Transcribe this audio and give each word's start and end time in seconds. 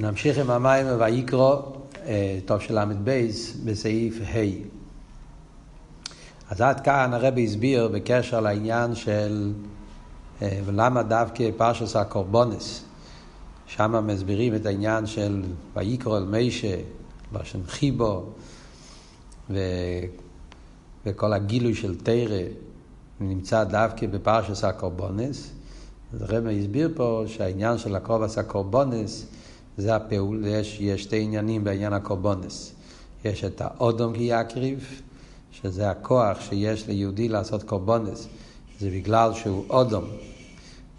נמשיך 0.00 0.38
עם 0.38 0.50
המים 0.50 0.86
ויקרו, 0.98 1.62
טוב 2.44 2.60
של 2.60 2.78
ל"ב, 2.78 3.26
בסעיף 3.64 4.20
ה'. 4.20 4.76
אז 6.50 6.60
עד 6.60 6.80
כאן 6.80 7.10
הרבי 7.14 7.44
הסביר 7.44 7.88
בקשר 7.88 8.40
לעניין 8.40 8.94
של 8.94 9.52
למה 10.72 11.02
דווקא 11.02 11.50
פרשס 11.56 11.96
הקורבונס, 11.96 12.84
שם 13.66 14.06
מסבירים 14.06 14.54
את 14.54 14.66
העניין 14.66 15.06
של 15.06 15.42
ויקרו 15.76 16.16
אל 16.16 16.24
מישה, 16.24 16.76
לשון 17.32 17.62
חיבו, 17.66 18.24
ו... 19.50 19.58
וכל 21.06 21.32
הגילוי 21.32 21.74
של 21.74 21.96
תרא 22.00 22.38
נמצא 23.20 23.64
דווקא 23.64 24.06
בפרשס 24.06 24.64
הקורבונס. 24.64 25.50
אז 26.14 26.22
הרבי 26.22 26.60
הסביר 26.60 26.90
פה 26.96 27.24
שהעניין 27.26 27.78
של 27.78 27.96
הקרובס 27.96 28.38
הקורבונס 28.38 29.26
זה 29.78 29.96
הפעול, 29.96 30.44
יש, 30.46 30.78
יש 30.80 31.02
שתי 31.02 31.20
עניינים 31.22 31.64
בעניין 31.64 31.92
הקורבונס. 31.92 32.72
יש 33.24 33.44
את 33.44 33.60
האודום 33.60 34.14
כי 34.14 34.22
יקריב, 34.22 35.02
שזה 35.50 35.90
הכוח 35.90 36.40
שיש 36.40 36.86
ליהודי 36.86 37.28
לעשות 37.28 37.62
קורבונס. 37.62 38.28
זה 38.80 38.90
בגלל 38.90 39.34
שהוא 39.34 39.64
אודום. 39.70 40.04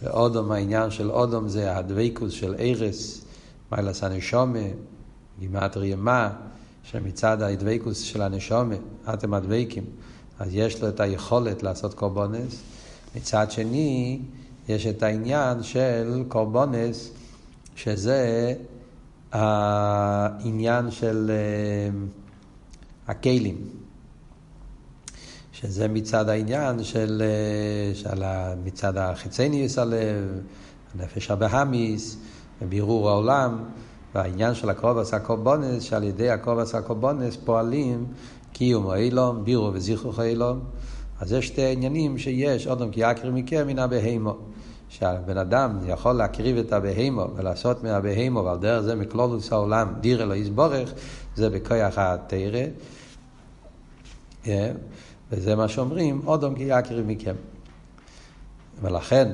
ואודום, 0.01 0.51
העניין 0.51 0.91
של 0.91 1.11
אודום 1.11 1.47
זה 1.47 1.77
הדבקוס 1.77 2.33
של 2.33 2.55
ארס, 2.59 3.21
מיילס 3.71 4.03
הנשומה, 4.03 4.59
גימטריה 5.39 5.95
מה, 5.95 6.29
שמצד 6.83 7.41
הדבקוס 7.41 7.99
של 7.99 8.21
הנשומה, 8.21 8.75
אתם 9.13 9.33
הדבקים, 9.33 9.83
אז 10.39 10.49
יש 10.51 10.81
לו 10.81 10.89
את 10.89 10.99
היכולת 10.99 11.63
לעשות 11.63 11.93
קורבונס. 11.93 12.61
מצד 13.15 13.51
שני, 13.51 14.19
יש 14.69 14.87
את 14.87 15.03
העניין 15.03 15.63
של 15.63 16.23
קורבונס, 16.27 17.11
שזה 17.75 18.53
העניין 19.31 20.91
של 20.91 21.31
uh, 21.31 23.11
הכלים, 23.11 23.57
שזה 25.51 25.87
מצד 25.87 26.29
העניין 26.29 26.83
של, 26.83 27.23
uh, 27.93 27.97
של 27.97 28.23
מצד 28.63 28.97
החיצניוס 28.97 29.77
הלב, 29.77 30.41
הנפש 30.95 31.31
הבהמיס, 31.31 32.17
ובירור 32.61 33.09
העולם, 33.09 33.63
והעניין 34.15 34.55
של 34.55 34.69
הקרובס 34.69 35.13
הקורבונס, 35.13 35.83
שעל 35.83 36.03
ידי 36.03 36.29
הקרובס 36.29 36.75
הקורבונס 36.75 37.35
פועלים 37.35 38.05
קיום 38.53 38.93
אילום, 38.93 39.45
בירו 39.45 39.73
וזיכרוך 39.73 40.19
אילום. 40.19 40.59
אז 41.19 41.31
יש 41.31 41.47
שתי 41.47 41.71
עניינים 41.71 42.17
שיש, 42.17 42.67
אודם 42.67 42.91
כי 42.91 43.01
יקרי 43.11 43.31
מכם 43.33 43.67
מן 43.67 43.79
הבהימו. 43.79 44.37
שהבן 44.89 45.37
אדם 45.37 45.79
יכול 45.87 46.11
להקריב 46.11 46.57
את 46.57 46.73
הבהימו 46.73 47.27
ולעשות 47.35 47.83
מהבהימו 47.83 48.43
ועל 48.43 48.57
דרך 48.57 48.81
זה 48.81 48.95
מכלולוס 48.95 49.51
העולם 49.51 49.93
דיר 50.01 50.23
אלו 50.23 50.35
יסבורך, 50.35 50.93
זה 51.35 51.49
בכוח 51.49 51.97
התרא. 51.97 52.63
וזה 55.31 55.55
מה 55.55 55.67
שאומרים, 55.67 56.21
אודום 56.25 56.55
כי 56.55 56.63
יקריב 56.63 57.05
מכם. 57.07 57.35
ולכן 58.81 59.31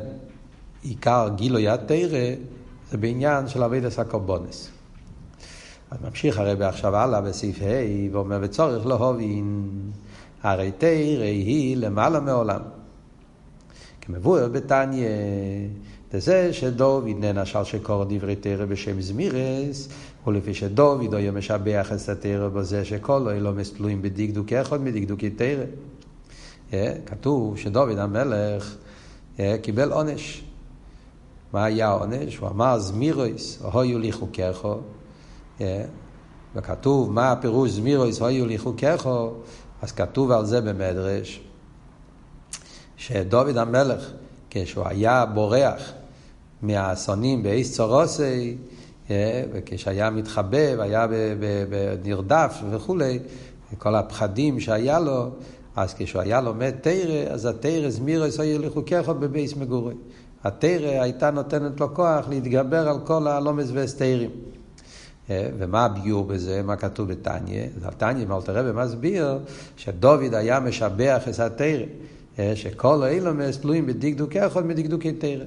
עיקר 0.81 1.29
גילוי 1.35 1.69
התרא 1.69 2.35
זה 2.91 2.97
בעניין 2.97 3.47
של 3.47 3.63
אבידס 3.63 3.99
הקורבונס. 3.99 4.69
אז 5.91 5.97
ממשיך 6.01 6.39
הרבי 6.39 6.65
עכשיו 6.65 6.95
הלאה 6.95 7.21
בסעיף 7.21 7.61
ה' 7.61 8.11
ואומר 8.11 8.39
וצורך 8.41 8.85
להובין 8.85 9.69
הרי 10.43 10.71
תרא 10.77 11.23
היא 11.23 11.77
למעלה 11.77 12.19
מעולם. 12.19 12.59
כמבואר 14.05 14.47
בתניא, 14.47 15.07
זה 16.13 16.53
שדוד 16.53 17.05
נענש 17.19 17.55
על 17.55 17.63
שקורא 17.63 18.05
דברי 18.09 18.35
תרא 18.35 18.65
בשם 18.65 19.01
זמירס, 19.01 19.89
ולפי 20.27 20.53
שדוד 20.53 21.13
היה 21.13 21.31
משבח 21.31 21.91
את 21.91 22.09
התרא 22.09 22.49
בזה 22.49 22.85
שכל 22.85 23.29
אילומס 23.29 23.73
תלויים 23.73 24.01
בדקדוק 24.01 24.53
אחד 24.53 24.81
מדקדוקי 24.81 25.29
תרא. 25.29 25.63
כתוב 27.05 27.57
שדוד 27.57 27.97
המלך 27.97 28.75
קיבל 29.61 29.91
עונש. 29.91 30.43
מה 31.53 31.65
היה 31.65 31.87
העונש? 31.87 32.37
הוא 32.37 32.49
אמר 32.49 32.79
זמירוס, 32.79 33.61
הויו 33.61 33.99
לי 33.99 34.11
חוקךו. 34.11 34.79
וכתוב 36.55 37.11
מה 37.11 37.31
הפירוש 37.31 37.71
זמירוס, 37.71 38.21
הויו 38.21 38.45
לי 38.45 38.57
חוקךו, 38.57 39.33
אז 39.81 39.91
כתוב 39.91 40.31
על 40.31 40.45
זה 40.45 40.61
במדרש. 40.61 41.41
שדוד 43.07 43.57
המלך, 43.57 44.11
כשהוא 44.49 44.87
היה 44.87 45.25
בורח 45.25 45.91
מהאסונים 46.61 47.43
באיס 47.43 47.73
צורוסי, 47.75 48.57
אה, 49.09 49.43
וכשהיה 49.53 50.09
מתחבא 50.09 50.77
והיה 50.77 51.07
נרדף 52.03 52.61
וכולי, 52.71 53.19
כל 53.77 53.95
הפחדים 53.95 54.59
שהיה 54.59 54.99
לו, 54.99 55.29
אז 55.75 55.93
כשהוא 55.97 56.21
היה 56.21 56.41
לומד 56.41 56.73
תרא, 56.81 57.33
אז 57.33 57.45
התרא 57.45 57.89
זמירו 57.89 58.25
יסויר 58.25 58.61
לחוקךו 58.61 59.13
בבייס 59.13 59.55
מגורי. 59.55 59.95
התרא 60.43 61.01
הייתה 61.01 61.31
נותנת 61.31 61.79
לו 61.79 61.95
כוח 61.95 62.29
להתגבר 62.29 62.89
על 62.89 62.99
כל 62.99 63.27
הלומס 63.27 63.67
והסתירים. 63.73 64.29
אה, 65.29 65.49
ומה 65.57 65.85
הביור 65.85 66.25
בזה, 66.25 66.61
מה 66.63 66.75
כתוב 66.75 67.11
בתניא? 67.11 67.63
אז 67.77 67.83
התניא 67.85 68.25
מאלתר 68.25 68.55
רבי 68.57 68.81
מסביר 68.81 69.39
שדוד 69.77 70.33
היה 70.33 70.59
משבח 70.59 71.27
את 71.29 71.39
התרא. 71.39 71.85
אה, 72.39 72.55
שכל 72.55 73.03
האילומס 73.03 73.57
תלויים 73.57 73.85
בדקדוקי 73.85 74.45
אחד 74.45 74.65
מדקדוקי 74.65 75.11
תרא. 75.11 75.45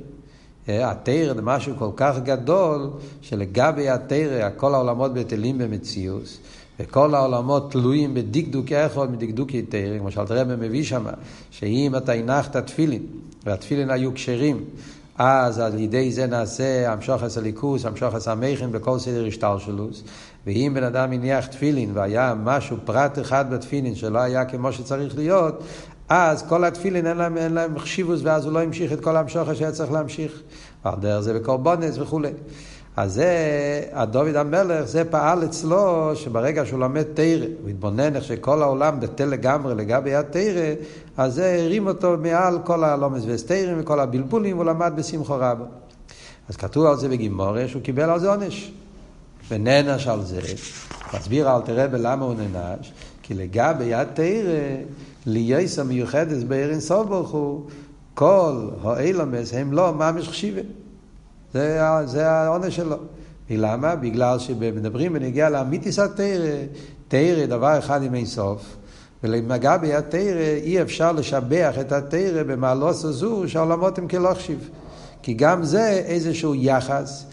אה, 0.68 0.90
התרא 0.90 1.34
זה 1.34 1.42
משהו 1.42 1.74
כל 1.78 1.90
כך 1.96 2.18
גדול, 2.24 2.90
שלגבי 3.22 3.88
התרא, 3.88 4.48
כל 4.56 4.74
העולמות 4.74 5.14
בטלים 5.14 5.58
במציאות, 5.58 6.38
וכל 6.80 7.14
העולמות 7.14 7.72
תלויים 7.72 8.14
בדקדוקי 8.14 8.86
אחד 8.86 9.12
מדקדוקי 9.12 9.62
תרא, 9.62 9.98
כמו 9.98 10.08
רבי 10.16 10.56
מביא 10.58 10.84
שם, 10.84 11.04
שאם 11.50 11.96
אתה 11.96 12.12
הנחת 12.12 12.56
תפילין, 12.56 13.02
והתפילין 13.46 13.90
היו 13.90 14.14
כשרים, 14.14 14.64
אז 15.18 15.58
על 15.58 15.80
ידי 15.80 16.12
זה 16.12 16.26
נעשה 16.26 16.92
המשוחס 16.92 17.38
הליכוס, 17.38 17.84
המשוחס 17.84 18.28
המכין 18.28 18.72
בכל 18.72 18.98
סדר 18.98 19.26
השתלשלוס. 19.26 20.02
ואם 20.46 20.72
בן 20.74 20.82
אדם 20.82 21.12
הניח 21.12 21.46
תפילין 21.46 21.90
והיה 21.94 22.34
משהו, 22.44 22.76
פרט 22.84 23.18
אחד 23.18 23.54
בתפילין 23.54 23.94
שלא 23.94 24.18
היה 24.18 24.44
כמו 24.44 24.72
שצריך 24.72 25.16
להיות, 25.16 25.62
אז 26.08 26.42
כל 26.48 26.64
התפילין 26.64 27.06
אין 27.06 27.16
להם, 27.16 27.38
אין 27.38 27.54
להם 27.54 27.78
חשיבוס, 27.78 28.20
ואז 28.24 28.44
הוא 28.44 28.52
לא 28.52 28.62
המשיך 28.62 28.92
את 28.92 29.00
כל 29.00 29.16
המשוכר 29.16 29.54
שהיה 29.54 29.72
צריך 29.72 29.92
להמשיך. 29.92 30.42
ועל 30.84 30.94
דרך 31.00 31.20
זה 31.20 31.34
בקורבונס 31.34 31.98
וכולי. 31.98 32.30
אז 32.96 33.12
זה, 33.14 33.30
הדוד 33.92 34.36
המלך, 34.36 34.84
זה 34.84 35.04
פעל 35.04 35.44
אצלו, 35.44 36.10
שברגע 36.14 36.66
שהוא 36.66 36.80
לומד 36.80 37.02
תרא, 37.02 37.46
הוא 37.62 37.70
התבונן 37.70 38.16
איך 38.16 38.24
שכל 38.24 38.62
העולם 38.62 39.00
בטל 39.00 39.24
לגמרי 39.24 39.74
לגבי 39.74 40.14
התרא, 40.14 40.74
אז 41.16 41.34
זה 41.34 41.60
הרים 41.64 41.86
אותו 41.86 42.16
מעל 42.22 42.58
כל 42.64 42.84
הלומס 42.84 43.22
וסתירים 43.26 43.80
וכל 43.80 44.00
הבלבולים, 44.00 44.56
הוא 44.56 44.64
למד 44.64 44.92
בשמחו 44.96 45.34
רבו. 45.38 45.64
אז 46.48 46.56
כתוב 46.56 46.86
על 46.86 46.96
זה 46.96 47.08
בגימורה 47.08 47.68
שהוא 47.68 47.82
קיבל 47.82 48.10
על 48.10 48.20
זה 48.20 48.30
עונש. 48.30 48.72
ונענש 49.50 50.06
על 50.06 50.24
זה, 50.24 50.40
מסביר 51.14 51.56
אל 51.56 51.62
תראה 51.62 51.88
בלמה 51.88 52.24
הוא 52.24 52.34
נענש, 52.34 52.92
כי 53.22 53.34
לגבי 53.34 53.94
התרא 53.94 54.76
ליועס 55.26 55.78
המיוחדת 55.78 56.44
בערן 56.44 56.80
סוף 56.80 57.08
ברוך 57.08 57.30
הוא, 57.30 57.66
כל 58.14 58.68
האילמס 58.84 59.54
הם 59.54 59.72
לא 59.72 59.92
ממש 59.92 60.28
חשיבה. 60.28 60.60
זה, 61.52 61.80
זה 62.04 62.30
העונש 62.30 62.76
שלו. 62.76 62.96
ולמה? 63.50 63.96
בגלל 63.96 64.38
שמדברים 64.38 65.12
ונגיע 65.14 65.50
לאמיתיס 65.50 65.98
התרא, 65.98 66.56
תרא 67.08 67.46
דבר 67.46 67.78
אחד 67.78 68.02
עם 68.02 68.14
אין 68.14 68.26
סוף, 68.26 68.76
ולמגע 69.24 69.76
ביד 69.76 70.00
תרא 70.00 70.56
אי 70.62 70.82
אפשר 70.82 71.12
לשבח 71.12 71.74
את 71.80 71.92
התרא 71.92 72.42
במעלות 72.42 72.94
הזו 73.04 73.42
שהעולמות 73.46 73.98
הם 73.98 74.08
כלא 74.08 74.34
חשיב. 74.34 74.70
כי 75.22 75.34
גם 75.34 75.64
זה 75.64 75.88
איזשהו 75.88 76.54
יחס, 76.54 77.24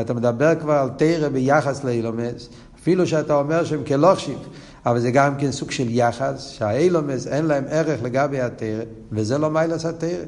אתה 0.00 0.14
מדבר 0.14 0.54
כבר 0.60 0.72
על 0.72 0.88
תרא 0.96 1.28
ביחס 1.28 1.84
לאילומס, 1.84 2.48
אפילו 2.82 3.06
שאתה 3.06 3.34
אומר 3.34 3.64
שהם 3.64 3.84
כלא 3.84 4.14
חשיב. 4.14 4.38
אבל 4.86 5.00
זה 5.00 5.10
גם 5.10 5.36
כן 5.38 5.52
סוג 5.52 5.70
של 5.70 5.86
יחס, 5.88 6.48
שהאילומס 6.48 7.26
אין 7.26 7.44
להם 7.44 7.64
ערך 7.68 8.02
לגבי 8.02 8.40
התרא, 8.40 8.82
וזה 9.12 9.38
לא 9.38 9.50
מיילס 9.50 9.86
התרא. 9.86 10.24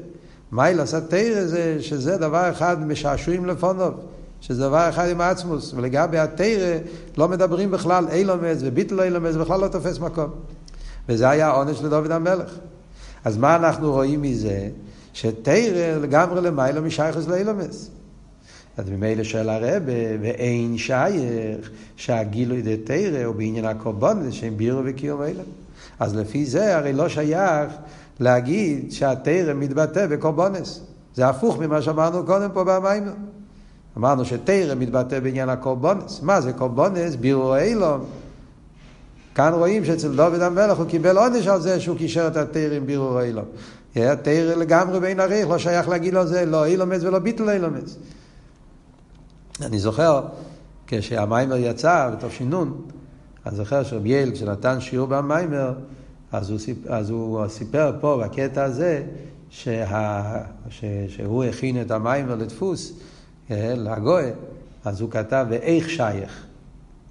מיילס 0.51 0.93
התרא 0.93 1.45
זה 1.45 1.77
שזה 1.79 2.17
דבר 2.17 2.49
אחד 2.51 2.87
משעשועים 2.87 3.45
לפונוב, 3.45 3.93
שזה 4.41 4.61
דבר 4.61 4.89
אחד 4.89 5.09
עם 5.09 5.21
עצמוס, 5.21 5.73
ולגבי 5.73 6.17
התרא 6.17 6.77
לא 7.17 7.27
מדברים 7.27 7.71
בכלל 7.71 8.05
אילומס 8.11 8.57
וביטל 8.61 9.01
אילומס, 9.01 9.35
בכלל 9.35 9.59
לא 9.61 9.67
תופס 9.67 9.99
מקום. 9.99 10.29
וזה 11.09 11.29
היה 11.29 11.47
העונש 11.47 11.81
לדוד 11.81 12.11
המלך. 12.11 12.51
אז 13.25 13.37
מה 13.37 13.55
אנחנו 13.55 13.91
רואים 13.91 14.21
מזה? 14.21 14.69
שתרא 15.13 15.97
לגמרי 16.01 16.41
למעלה 16.41 16.81
משייכס 16.81 17.27
לאילומס. 17.27 17.89
אז 18.77 18.89
ממילא 18.89 19.23
שואל 19.23 19.49
הרבה, 19.49 19.91
ואין 20.21 20.77
שייך 20.77 21.69
שהגילוי 21.95 22.61
דתרא 22.61 23.23
הוא 23.25 23.35
בעניין 23.35 23.65
הקורבן, 23.65 24.31
שהם 24.31 24.57
בירו 24.57 24.81
וקיום 24.85 25.21
אלה. 25.21 25.43
אז 25.99 26.15
לפי 26.15 26.45
זה 26.45 26.77
הרי 26.77 26.93
לא 26.93 27.09
שייך 27.09 27.71
להגיד 28.19 28.91
שהתרא 28.91 29.53
מתבטא 29.53 30.07
בקורבנס. 30.07 30.81
זה 31.15 31.27
הפוך 31.27 31.59
ממה 31.59 31.81
שאמרנו 31.81 32.25
קודם 32.25 32.49
פה 32.53 32.63
במים. 32.63 33.03
אמרנו 33.97 34.25
שתרא 34.25 34.75
מתבטא 34.75 35.19
בעניין 35.19 35.49
הקורבונס. 35.49 36.21
מה 36.21 36.41
זה 36.41 36.53
קורבונס? 36.53 37.15
בירו 37.15 37.55
אילום. 37.55 38.05
כאן 39.35 39.53
רואים 39.53 39.85
שאצל 39.85 40.15
דוד 40.15 40.41
המלך 40.41 40.77
הוא 40.77 40.85
קיבל 40.85 41.17
עונש 41.17 41.47
על 41.47 41.61
זה 41.61 41.79
שהוא 41.79 41.97
קישר 41.97 42.27
את 42.27 42.37
התרא 42.37 42.75
עם 42.75 42.85
בירו 42.85 43.19
אילום. 43.19 43.45
תרא 43.93 44.55
לגמרי 44.55 44.99
בין 44.99 45.19
עריך, 45.19 45.49
לא 45.49 45.57
שייך 45.57 45.89
להגיד 45.89 46.13
לו 46.13 46.27
זה, 46.27 46.45
לא 46.45 46.65
אילומס 46.65 47.03
ולא 47.03 47.19
ביטל 47.19 47.49
אילומס. 47.49 47.97
אני 49.61 49.79
זוכר, 49.79 50.21
כשהמיימר 50.87 51.55
יצא 51.55 52.09
בתש"נ, 52.13 52.53
אני 53.45 53.55
זוכר 53.55 53.83
שרבי 53.83 54.09
יעל, 54.09 54.31
כשנתן 54.31 54.81
שיעור 54.81 55.07
במיימר, 55.07 55.73
אז 56.31 56.49
הוא, 56.49 56.59
סיפ, 56.59 56.87
אז 56.87 57.09
הוא 57.09 57.47
סיפר 57.47 57.91
פה 58.01 58.21
בקטע 58.23 58.63
הזה 58.63 59.03
שה, 59.49 60.41
ש, 60.69 60.85
שהוא 61.07 61.43
הכין 61.43 61.81
את 61.81 61.91
המיימר 61.91 62.35
לדפוס, 62.35 62.93
אה, 63.51 63.73
לגוי, 63.77 64.23
אז 64.85 65.01
הוא 65.01 65.11
כתב 65.11 65.45
ואיך 65.49 65.89
שייך, 65.89 66.45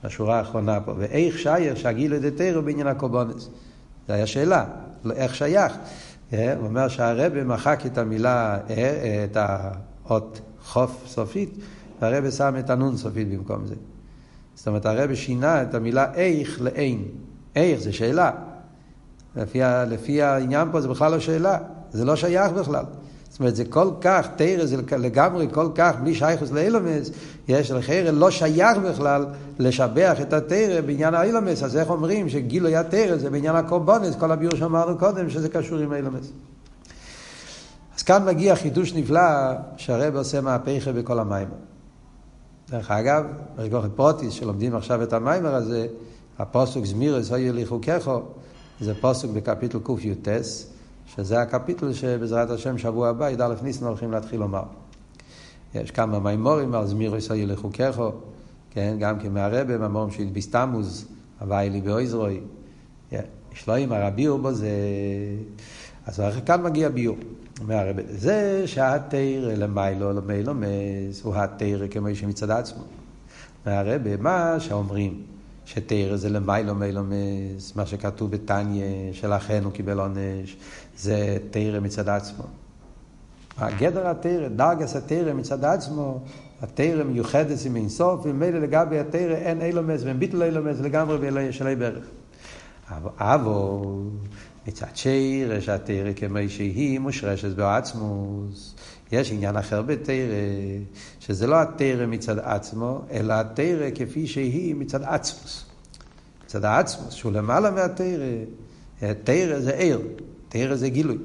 בשורה 0.04 0.38
האחרונה 0.38 0.80
פה, 0.80 0.94
ואיך 0.98 1.38
שייך 1.38 1.76
שהגיל 1.76 2.18
דתרא 2.18 2.60
בעניין 2.60 2.86
הקורבנס. 2.86 3.48
זו 4.08 4.12
הייתה 4.12 4.26
שאלה, 4.26 4.64
איך 5.10 5.34
שייך. 5.34 5.72
אה, 6.32 6.54
הוא 6.56 6.66
אומר 6.66 6.88
שהרבה 6.88 7.44
מחק 7.44 7.82
את 7.86 7.98
המילה, 7.98 8.58
אה, 8.70 9.24
את 9.24 9.36
האות 9.40 10.40
חוף 10.64 11.04
סופית, 11.06 11.54
והרבה 12.04 12.30
שם 12.30 12.54
את 12.58 12.70
הנון 12.70 12.96
סופית 12.96 13.28
במקום 13.28 13.66
זה. 13.66 13.74
זאת 14.54 14.68
אומרת, 14.68 14.86
הרב 14.86 15.14
שינה 15.14 15.62
את 15.62 15.74
המילה 15.74 16.14
איך 16.14 16.60
לאין. 16.60 17.04
איך 17.56 17.80
זה 17.80 17.92
שאלה. 17.92 18.30
לפי, 19.36 19.60
לפי 19.88 20.22
העניין 20.22 20.68
פה 20.72 20.80
זה 20.80 20.88
בכלל 20.88 21.12
לא 21.12 21.18
שאלה, 21.18 21.58
זה 21.90 22.04
לא 22.04 22.16
שייך 22.16 22.52
בכלל. 22.52 22.84
זאת 23.30 23.40
אומרת, 23.40 23.56
זה 23.56 23.64
כל 23.64 23.90
כך, 24.00 24.28
תרא 24.36 24.64
זה 24.64 24.76
לגמרי 24.98 25.48
כל 25.52 25.68
כך, 25.74 25.96
בלי 26.02 26.14
שייכוס 26.14 26.50
לאילומס, 26.50 27.10
יש 27.48 27.70
לחרא 27.70 28.10
לא 28.10 28.30
שייך 28.30 28.78
בכלל 28.78 29.26
לשבח 29.58 30.16
את 30.20 30.32
התרא 30.32 30.80
בעניין 30.80 31.14
האילומס. 31.14 31.62
אז 31.62 31.76
איך 31.76 31.90
אומרים 31.90 32.28
שגילוי 32.28 32.76
התרא 32.76 33.16
זה 33.16 33.30
בעניין 33.30 33.56
הקורבונס, 33.56 34.16
כל 34.16 34.32
הביור 34.32 34.56
שאמרנו 34.56 34.98
קודם, 34.98 35.30
שזה 35.30 35.48
קשור 35.48 35.78
עם 35.78 35.92
האילומס. 35.92 36.32
אז 37.96 38.02
כאן 38.02 38.24
מגיע 38.24 38.56
חידוש 38.56 38.94
נפלא 38.94 39.20
שהרב 39.76 40.16
עושה 40.16 40.40
מהפכה 40.40 40.92
בכל 40.92 41.18
המים. 41.18 41.48
דרך 42.70 42.90
אגב, 42.90 43.24
יש 43.58 43.68
גם 43.68 43.80
פרוטיס 43.94 44.32
שלומדים 44.32 44.76
עכשיו 44.76 45.02
את 45.02 45.12
המיימר 45.12 45.54
הזה, 45.54 45.86
הפוסוק 46.38 46.84
זמירס 46.84 47.32
אוי 47.32 47.50
אליכו 47.50 47.80
ככו, 47.80 48.20
זה 48.80 48.94
פוסוק 49.00 49.30
בקפיטל 49.30 49.78
קי"ט, 49.78 50.28
שזה 51.06 51.40
הקפיטל 51.40 51.92
שבעזרת 51.92 52.50
השם 52.50 52.78
שבוע 52.78 53.08
הבא, 53.08 53.30
י"א 53.30 53.54
ניסן 53.62 53.84
הולכים 53.86 54.12
להתחיל 54.12 54.40
לומר. 54.40 54.62
יש 55.74 55.90
כמה 55.90 56.18
מימורים 56.18 56.74
על 56.74 56.86
זמירס 56.86 57.30
אוי 57.30 57.44
אליכו 57.44 57.72
ככו, 57.72 58.12
כן, 58.70 58.96
גם 59.00 59.18
כן 59.18 59.32
מהרבה, 59.32 59.78
מהמורים 59.78 60.10
של 60.10 60.24
ביסתמוז, 60.24 61.06
הוואי 61.40 61.70
לי 61.70 61.80
באויזרוי. 61.80 62.40
יש 63.52 63.68
לו 63.68 63.74
עם 63.74 63.92
הרביעו 63.92 64.38
בו 64.38 64.52
זה... 64.52 64.68
אז 66.06 66.22
כאן 66.46 66.62
מגיע 66.62 66.88
ביור. 66.88 67.16
אומר 67.60 67.74
הרב, 67.74 67.96
זה 68.08 68.62
שהתרא 68.66 69.54
למיילו 69.56 70.12
למיילו 70.12 70.54
מס, 70.54 71.22
הוא 71.22 71.34
התרא 71.34 71.86
כמו 71.86 72.14
שמצד 72.14 72.50
עצמו. 72.50 72.82
אומר 73.66 73.78
הרב, 73.78 74.02
מה 74.20 74.56
שאומרים 74.58 75.22
שתרא 75.64 76.16
זה 76.16 76.28
למיילו 76.28 76.74
מיילו 76.74 77.02
מס, 77.04 77.76
מה 77.76 77.86
שכתוב 77.86 78.30
בתניא, 78.30 79.12
שלכן 79.12 79.64
הוא 79.64 79.72
קיבל 79.72 80.00
עונש, 80.00 80.56
זה 80.96 81.38
תרא 81.50 81.80
מצד 81.80 82.08
עצמו. 82.08 82.44
הגדר 83.58 84.08
התרא, 84.08 84.48
דרגס 84.48 84.96
התרא 84.96 85.32
מצד 85.32 85.64
עצמו, 85.64 86.20
התרא 86.62 87.04
מיוחדת 87.04 87.58
עם 87.66 87.76
אינסוף, 87.76 88.20
וממילא 88.24 88.58
לגבי 88.58 88.98
התרא 88.98 89.34
אין 89.34 89.62
אילומס 89.62 90.02
ואין 90.04 90.18
ביטל 90.18 90.42
אילומס 90.42 90.80
לגמרי 90.80 91.52
של 91.52 91.74
ברך. 91.74 92.04
אבל 93.18 93.50
מצד 94.66 94.86
שיר, 94.94 95.60
שהתרא 95.60 96.12
כמו 96.16 96.38
שהיא 96.48 96.98
מושרשת 96.98 97.56
בעצמוס. 97.56 98.74
יש 99.12 99.32
עניין 99.32 99.56
אחר 99.56 99.82
בתרא, 99.82 100.14
שזה 101.20 101.46
לא 101.46 101.62
התרא 101.62 102.06
מצד 102.06 102.38
עצמו, 102.38 103.02
אלא 103.10 103.34
התרא 103.34 103.90
כפי 103.94 104.26
שהיא 104.26 104.74
מצד 104.74 105.02
עצמוס. 105.02 105.64
מצד 106.44 106.64
העצמוס, 106.64 107.14
שהוא 107.14 107.32
למעלה 107.32 107.70
מהתרא. 107.70 108.44
תרא 109.24 109.60
זה 109.60 109.70
עיר, 109.70 110.00
תרא 110.48 110.74
זה 110.74 110.88
גילוי. 110.88 111.18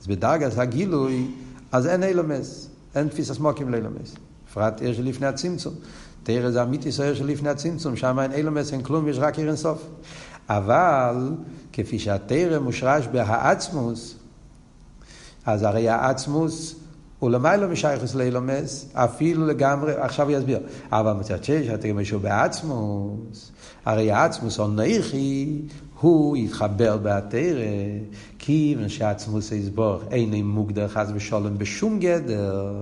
אז 0.00 0.06
בדרגת 0.06 0.58
הגילוי, 0.58 1.26
אז 1.72 1.86
אין 1.86 2.02
אילומס, 2.02 2.68
אין 2.94 3.08
תפיס 3.08 3.30
הסמוקים 3.30 3.70
לאילומס. 3.70 4.14
בפרט 4.50 4.80
עיר 4.80 4.94
שלפני 4.94 5.26
הצמצום. 5.26 5.74
תרא 6.22 6.50
זה 6.50 6.62
אמיתי 6.62 6.92
סוער 6.92 7.14
שלפני 7.14 7.48
הצמצום, 7.48 7.96
שם 7.96 8.18
אין 8.20 8.32
אילומס, 8.32 8.72
אין 8.72 8.82
כלום, 8.82 9.08
יש 9.08 9.18
רק 9.18 9.38
עיר 9.38 9.48
אינסוף. 9.48 9.88
אבל 10.48 11.30
כפי 11.72 11.98
שהתרא 11.98 12.58
מושרש 12.58 13.06
בהעצמוס, 13.06 14.14
אז 15.46 15.62
הרי 15.62 15.88
העצמוס 15.88 16.74
הוא 17.18 17.30
למעלה 17.30 17.66
משייכוס 17.66 18.14
לאילומס, 18.14 18.90
אפילו 18.94 19.46
לגמרי, 19.46 19.94
עכשיו 19.94 20.30
יסביר, 20.30 20.60
אבל 20.92 21.12
מצד 21.12 21.44
שש, 21.44 21.68
התרא 21.68 21.92
משהו 21.92 22.20
בעצמוס, 22.20 23.52
הרי 23.84 24.10
העצמוס 24.10 24.60
או 24.60 24.68
נכי, 24.68 25.62
הוא 26.00 26.36
יתחבר 26.36 26.96
בהתרא, 26.96 27.64
כיוון 28.38 28.88
שעצמוס 28.88 29.52
יסבור 29.52 30.00
אין 30.10 30.46
מוגדר 30.46 30.88
חס 30.88 31.08
ושלום 31.14 31.58
בשום 31.58 31.98
גדר. 31.98 32.74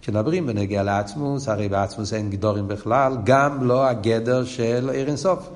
כשנדברים 0.00 0.46
בנגיע 0.46 0.82
לעצמוס, 0.82 1.48
הרי 1.48 1.68
בעצמוס 1.68 2.12
אין 2.12 2.30
גדורים 2.30 2.68
בכלל, 2.68 3.16
גם 3.24 3.64
לא 3.64 3.86
הגדר 3.86 4.44
של 4.44 4.90
עיר 4.92 5.08
אינסוף. 5.08 5.48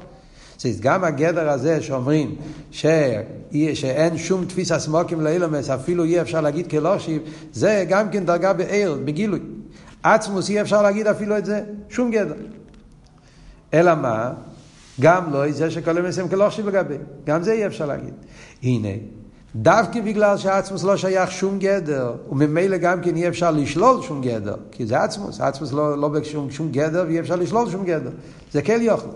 גם 0.80 1.04
הגדר 1.04 1.50
הזה 1.50 1.82
שאומרים 1.82 2.34
ש... 2.70 2.86
שאין 3.74 4.18
שום 4.18 4.44
תפיס 4.44 4.72
הסמוקים 4.72 5.20
לאילומס, 5.20 5.70
אפילו 5.70 6.04
אי 6.04 6.20
אפשר 6.20 6.40
להגיד 6.40 6.70
כלושיב, 6.70 7.22
זה 7.52 7.84
גם 7.88 8.10
כן 8.10 8.24
דרגה 8.24 8.52
בעיר, 8.52 8.98
בגילוי. 9.04 9.40
עצמוס 10.02 10.50
אי 10.50 10.60
אפשר 10.60 10.82
להגיד 10.82 11.06
אפילו 11.06 11.38
את 11.38 11.44
זה, 11.44 11.60
שום 11.88 12.10
גדר. 12.10 12.34
אלא 13.74 13.94
מה? 13.94 14.32
גם 15.00 15.32
לא 15.32 15.52
זה 15.52 15.70
שכל 15.70 15.98
אמס 15.98 16.18
הם 16.18 16.28
כלושיב 16.28 16.68
לגבי, 16.68 16.96
גם 17.26 17.42
זה 17.42 17.52
אי 17.52 17.66
אפשר 17.66 17.86
להגיד. 17.86 18.14
הנה, 18.62 18.88
דווקא 19.56 20.00
בגלל 20.00 20.36
שעצמוס 20.36 20.84
לא 20.84 20.96
שייך 20.96 21.30
שום 21.30 21.58
גדר, 21.58 22.12
וממילא 22.30 22.76
גם 22.76 23.00
כן 23.00 23.16
אי 23.16 23.28
אפשר 23.28 23.50
לשלול 23.50 24.02
שום 24.02 24.20
גדר, 24.22 24.54
כי 24.70 24.86
זה 24.86 25.00
עצמוס, 25.00 25.40
עצמוס 25.40 25.72
לא, 25.72 25.98
לא 25.98 26.08
בשום 26.08 26.50
שום 26.50 26.68
גדר 26.72 27.04
ואי 27.08 27.20
אפשר 27.20 27.36
לשלול 27.36 27.70
שום 27.70 27.84
גדר, 27.84 28.10
זה 28.52 28.62
כן 28.62 28.78
יוכל. 28.82 29.08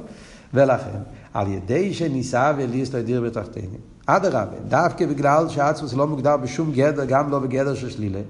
ולכן, 0.54 0.98
על 1.36 1.48
ידי 1.48 1.94
שניסה 1.94 2.52
וליס 2.56 2.92
לא 2.92 2.98
ידיר 2.98 3.20
בתחתינים. 3.20 3.80
אדרבה, 4.06 4.56
דווקא 4.68 5.06
בגלל 5.06 5.48
שעצמוס 5.48 5.94
לא 5.94 6.06
מוגדר 6.06 6.36
בשום 6.36 6.72
גדר, 6.72 7.04
גם 7.04 7.30
לא 7.30 7.38
בגדר 7.38 7.74
של 7.74 7.90
שלילה, 7.90 8.20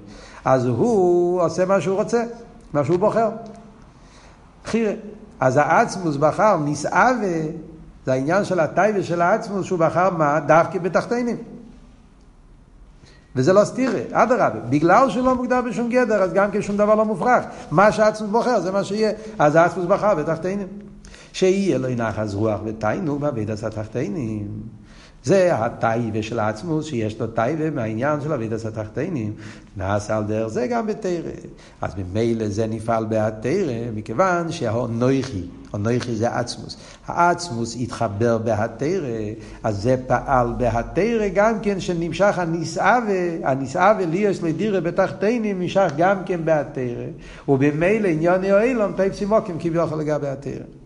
אז 0.45 0.67
הוא 0.67 1.43
עושה 1.43 1.65
מה 1.65 1.81
שהוא 1.81 1.97
רוצה, 1.97 2.25
מה 2.73 2.85
שהוא 2.85 2.99
בוחר. 2.99 3.29
חירה. 4.65 4.93
אז 5.41 5.57
העצמוס 5.57 6.17
בחר 6.17 6.57
נישאווה, 6.57 7.43
זה 8.07 8.13
העניין 8.13 8.45
של 8.45 8.61
הטייבה 8.61 9.03
של 9.03 9.23
העצמוס, 9.23 9.67
שהוא 9.67 9.79
בחר 9.79 10.11
מה? 10.11 10.41
דווקא 10.41 10.79
בתחתינים. 10.79 11.37
וזה 13.37 13.53
לא 13.53 13.65
סתירה, 13.65 14.01
אדרבה, 14.13 14.61
בגלל 14.69 15.11
שהוא 15.11 15.25
לא 15.25 15.35
מוגדר 15.35 15.61
בשום 15.61 15.89
גדר, 15.89 16.23
אז 16.23 16.33
גם 16.33 16.51
כן 16.51 16.63
שום 16.63 16.77
דבר 16.77 16.95
לא 16.95 17.05
מופרך. 17.05 17.45
מה 17.71 17.93
שהעצמוס 17.93 18.31
בוחר, 18.31 18.61
זה 18.61 18.73
מה 18.73 18.85
שיהיה. 18.85 19.13
אז 19.39 19.57
העצמוס 19.57 19.87
בחר 19.87 20.15
בתחתינים. 20.15 20.67
שיהיה 21.37 21.79
לו 21.79 21.89
נחז 21.89 22.35
רוח 22.35 22.61
ותיינו 22.65 23.19
בעבידת 23.19 23.63
התחתינים. 23.63 24.49
זה 25.25 25.55
הטייבה 25.55 26.23
של 26.23 26.39
העצמוס, 26.39 26.87
שיש 26.87 27.21
לו 27.21 27.27
טייבה 27.27 27.71
מהעניין 27.71 28.21
של 28.21 28.33
אבידס 28.33 28.67
התחתינים. 28.67 29.33
נעשה 29.77 30.17
על 30.17 30.25
דרך 30.25 30.49
זה 30.49 30.67
גם 30.67 30.87
בתרא. 30.87 31.31
אז 31.81 31.93
ממילא 31.99 32.49
זה 32.49 32.67
נפעל 32.67 33.05
בהתרא, 33.05 33.91
מכיוון 33.95 34.53
שהנויכי, 34.53 35.43
הנויכי 35.73 36.15
זה 36.15 36.37
עצמוס. 36.37 36.77
העצמוס 37.07 37.77
התחבר 37.81 38.39
בהתרא, 38.39 39.19
אז 39.63 39.83
זה 39.83 39.97
פעל 40.07 40.49
בהתרא 40.59 41.29
גם 41.35 41.61
כן 41.61 41.81
שנמשך 41.81 42.39
הנישאווה, 42.39 43.51
הנישאווה 43.51 44.07
לי 44.07 44.19
יש 44.19 44.43
לדירה 44.43 44.81
בתחתינים, 44.81 45.63
נמשך 45.63 45.93
גם 45.97 46.17
כן 46.27 46.45
בהתרא. 46.45 47.07
ובמילא 47.49 48.09
עניין 48.09 48.45
יואלום, 48.45 48.93
פייפסי 48.97 49.25
מוקים 49.25 49.57
כביכול 49.59 49.99
לגבי 49.99 50.29
התרא. 50.29 50.86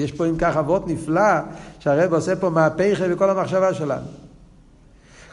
יש 0.00 0.12
פה 0.12 0.26
אם 0.26 0.36
כך 0.38 0.56
אבות 0.56 0.88
נפלא, 0.88 1.40
שהרב 1.78 2.14
עושה 2.14 2.36
פה 2.36 2.50
מהפכה 2.50 3.08
בכל 3.08 3.30
המחשבה 3.30 3.74
שלנו. 3.74 4.06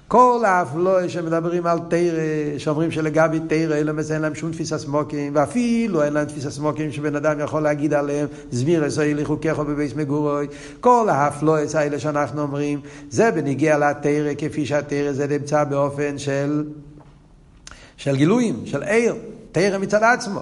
כל 0.08 0.44
האפלוי 0.46 1.10
שמדברים 1.10 1.68
על 1.68 1.80
תרא, 1.90 2.58
שאומרים 2.58 2.92
שלגבי 2.92 3.40
תרא, 3.48 3.76
אין 3.76 4.22
להם 4.22 4.36
שום 4.36 4.52
תפיסה 4.52 4.78
סמוקים, 4.78 5.36
ואפילו 5.36 6.04
אין 6.04 6.14
להם 6.14 6.26
תפיסה 6.26 6.52
סמוקים 6.52 6.92
שבן 6.92 7.16
אדם 7.16 7.40
יכול 7.40 7.64
להגיד 7.64 7.94
עליהם, 7.94 8.28
זמיר 8.52 8.84
עשוי 8.84 9.14
לחוקך 9.14 9.60
בביס 9.60 9.94
מגורוי. 9.96 10.48
כל 10.80 11.08
האפלויס 11.10 11.76
האלה 11.76 12.00
שאנחנו 12.00 12.42
אומרים, 12.42 12.82
זה 13.10 13.32
בניגיע 13.32 13.78
לתרא, 13.78 14.32
כפי 14.38 14.66
שהתרא 14.66 15.12
זה 15.12 15.28
נמצא 15.28 15.64
באופן 15.64 16.18
של, 16.18 16.64
של 17.98 18.16
גילויים, 18.16 18.62
של 18.66 18.84
עיר, 18.84 19.16
תרא 19.52 19.78
מצד 19.78 20.04
עצמו. 20.04 20.42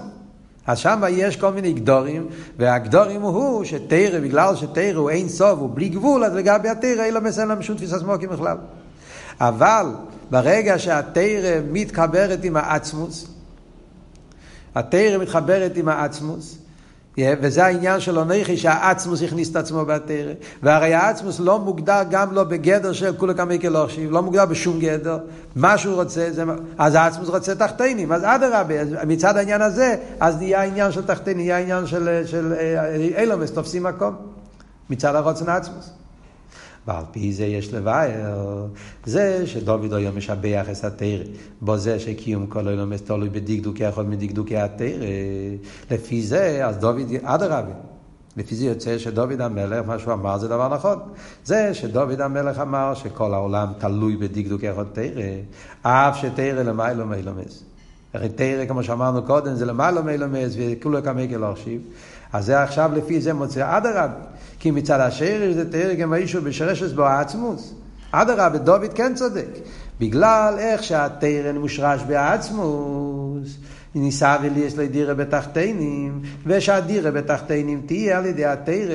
אז 0.66 0.78
שם 0.78 1.02
יש 1.10 1.36
כל 1.36 1.52
מיני 1.52 1.72
גדורים, 1.72 2.26
והגדורים 2.58 3.22
הוא 3.22 3.64
שתרא, 3.64 4.20
בגלל 4.20 4.56
שתרא 4.56 4.96
הוא 4.96 5.10
אין 5.10 5.28
סוף, 5.28 5.58
הוא 5.58 5.70
בלי 5.74 5.88
גבול, 5.88 6.24
אז 6.24 6.34
לגבי 6.34 6.68
התרא 6.68 7.04
אין 7.04 7.14
לו 7.14 7.20
מסן 7.20 7.48
להם 7.48 7.62
שום 7.62 7.76
תפיסת 7.76 7.98
סמוקים 7.98 8.28
בכלל. 8.28 8.56
אבל 9.40 9.86
ברגע 10.30 10.78
שהתרא 10.78 11.60
מתחברת 11.70 12.44
עם 12.44 12.56
העצמוס, 12.56 13.26
התרא 14.74 15.18
מתחברת 15.18 15.76
עם 15.76 15.88
העצמוס, 15.88 16.58
וזה 17.18 17.64
העניין 17.64 18.00
של 18.00 18.18
אונכי 18.18 18.56
שהעצמוס 18.56 19.22
הכניס 19.22 19.50
את 19.50 19.56
עצמו 19.56 19.84
בתרא. 19.84 20.32
והרי 20.62 20.94
העצמוס 20.94 21.40
לא 21.40 21.58
מוגדר 21.58 22.02
גם 22.10 22.32
לא 22.32 22.44
בגדר 22.44 22.92
של 22.92 23.16
כולו 23.16 23.36
כמי 23.36 23.60
כלושים, 23.60 24.10
לא 24.10 24.22
מוגדר 24.22 24.46
בשום 24.46 24.80
גדר. 24.80 25.18
מה 25.56 25.78
שהוא 25.78 25.94
רוצה, 25.94 26.28
זה, 26.30 26.44
אז 26.78 26.94
העצמוס 26.94 27.28
רוצה 27.28 27.54
תחתינים. 27.54 28.12
אז 28.12 28.22
אדרבה, 28.24 29.04
מצד 29.06 29.36
העניין 29.36 29.62
הזה, 29.62 29.96
אז 30.20 30.36
נהיה 30.36 30.60
העניין 30.60 30.92
של 30.92 31.06
תחתינים, 31.06 31.46
נהיה 31.46 31.56
העניין 31.56 31.86
של, 31.86 32.22
של 32.26 32.54
אילומס, 33.18 33.50
תופסים 33.50 33.82
מקום. 33.82 34.16
מצד 34.90 35.14
הרוצן 35.14 35.48
העצמוס. 35.48 35.90
ועל 36.86 37.04
פי 37.10 37.32
זה 37.32 37.46
יש 37.46 37.74
לבאר, 37.74 38.66
זה 39.04 39.46
שדוד 39.46 39.92
היום 39.92 40.16
משבח 40.16 40.66
את 40.78 40.84
התרא, 40.84 41.24
בו 41.60 41.76
זה 41.76 42.00
שקיום 42.00 42.46
כל 42.46 42.68
היום 42.68 42.96
תלוי 42.96 43.28
בדקדוקי 43.28 43.88
אחד 43.88 44.08
מדקדוקי 44.08 44.56
התרא, 44.56 45.06
לפי 45.90 46.22
זה, 46.22 46.66
אז 46.66 46.78
דוד, 46.78 47.12
אדרבה, 47.22 47.72
לפי 48.36 48.54
זה 48.56 48.64
יוצא 48.64 48.98
שדוד 48.98 49.40
המלך, 49.40 49.86
מה 49.86 49.98
שהוא 49.98 50.12
אמר 50.12 50.38
זה 50.38 50.48
דבר 50.48 50.74
נכון. 50.74 50.98
זה 51.44 51.74
שדוד 51.74 52.20
המלך 52.20 52.58
אמר 52.58 52.94
שכל 52.94 53.34
העולם 53.34 53.68
תלוי 53.78 54.16
בדקדוקי 54.16 54.70
אחד 54.70 54.84
תרא, 54.92 55.22
אף 55.82 56.16
שתרא 56.16 56.62
למיילו 56.62 57.06
מילומס. 57.06 57.62
הרי 58.14 58.28
תרא, 58.28 58.66
כמו 58.66 58.82
שאמרנו 58.82 59.22
קודם, 59.22 59.54
זה 59.54 59.66
למיילו 59.66 60.02
מילומס, 60.02 60.54
וכולו 60.56 61.02
כמי 61.02 61.28
לא 61.28 61.52
חשיב. 61.54 61.80
אז 62.32 62.46
זה 62.46 62.62
עכשיו 62.62 62.90
לפי 62.94 63.20
זה 63.20 63.32
מוצא 63.32 63.76
אדרבה. 63.76 64.08
כי 64.66 64.70
מצד 64.70 65.00
השרש 65.00 65.54
זה 65.54 65.70
תרגם 65.70 66.12
האישו 66.12 66.42
בשרשס 66.42 66.92
בו 66.92 67.02
העצמוס. 67.02 67.74
אדרבה, 68.10 68.58
דוד 68.58 68.92
כן 68.94 69.14
צודק. 69.14 69.46
בגלל 70.00 70.54
איך 70.58 70.82
שהתרן 70.82 71.56
מושרש 71.56 72.02
בעצמוס, 72.02 73.58
ניסה 73.94 74.36
וליס 74.42 74.76
לדירה 74.76 75.14
בתחתינים, 75.14 76.22
ושהדירה 76.46 77.10
בתחתינים 77.10 77.82
תהיה 77.86 78.18
על 78.18 78.26
ידי 78.26 78.44
התרא, 78.44 78.94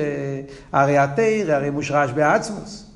הרי 0.72 0.98
התרא 0.98 1.54
הרי 1.54 1.70
מושרש 1.70 2.10
בעצמוס. 2.10 2.86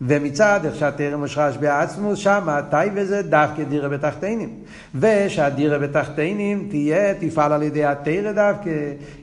ומצד 0.00 0.60
איך 0.64 0.74
שהתרא 0.74 1.16
מושרש 1.16 1.56
בעצמוס, 1.56 2.18
שם 2.18 2.48
הטייבה 2.48 3.04
זה 3.04 3.22
דווקא 3.22 3.62
דירה 3.62 3.88
בתחתינים. 3.88 4.50
ושהדירה 4.94 5.78
בתחתינים 5.78 6.66
תהיה, 6.70 7.14
תפעל 7.14 7.52
על 7.52 7.62
ידי 7.62 7.84
התרא 7.84 8.32
דווקא. 8.32 8.70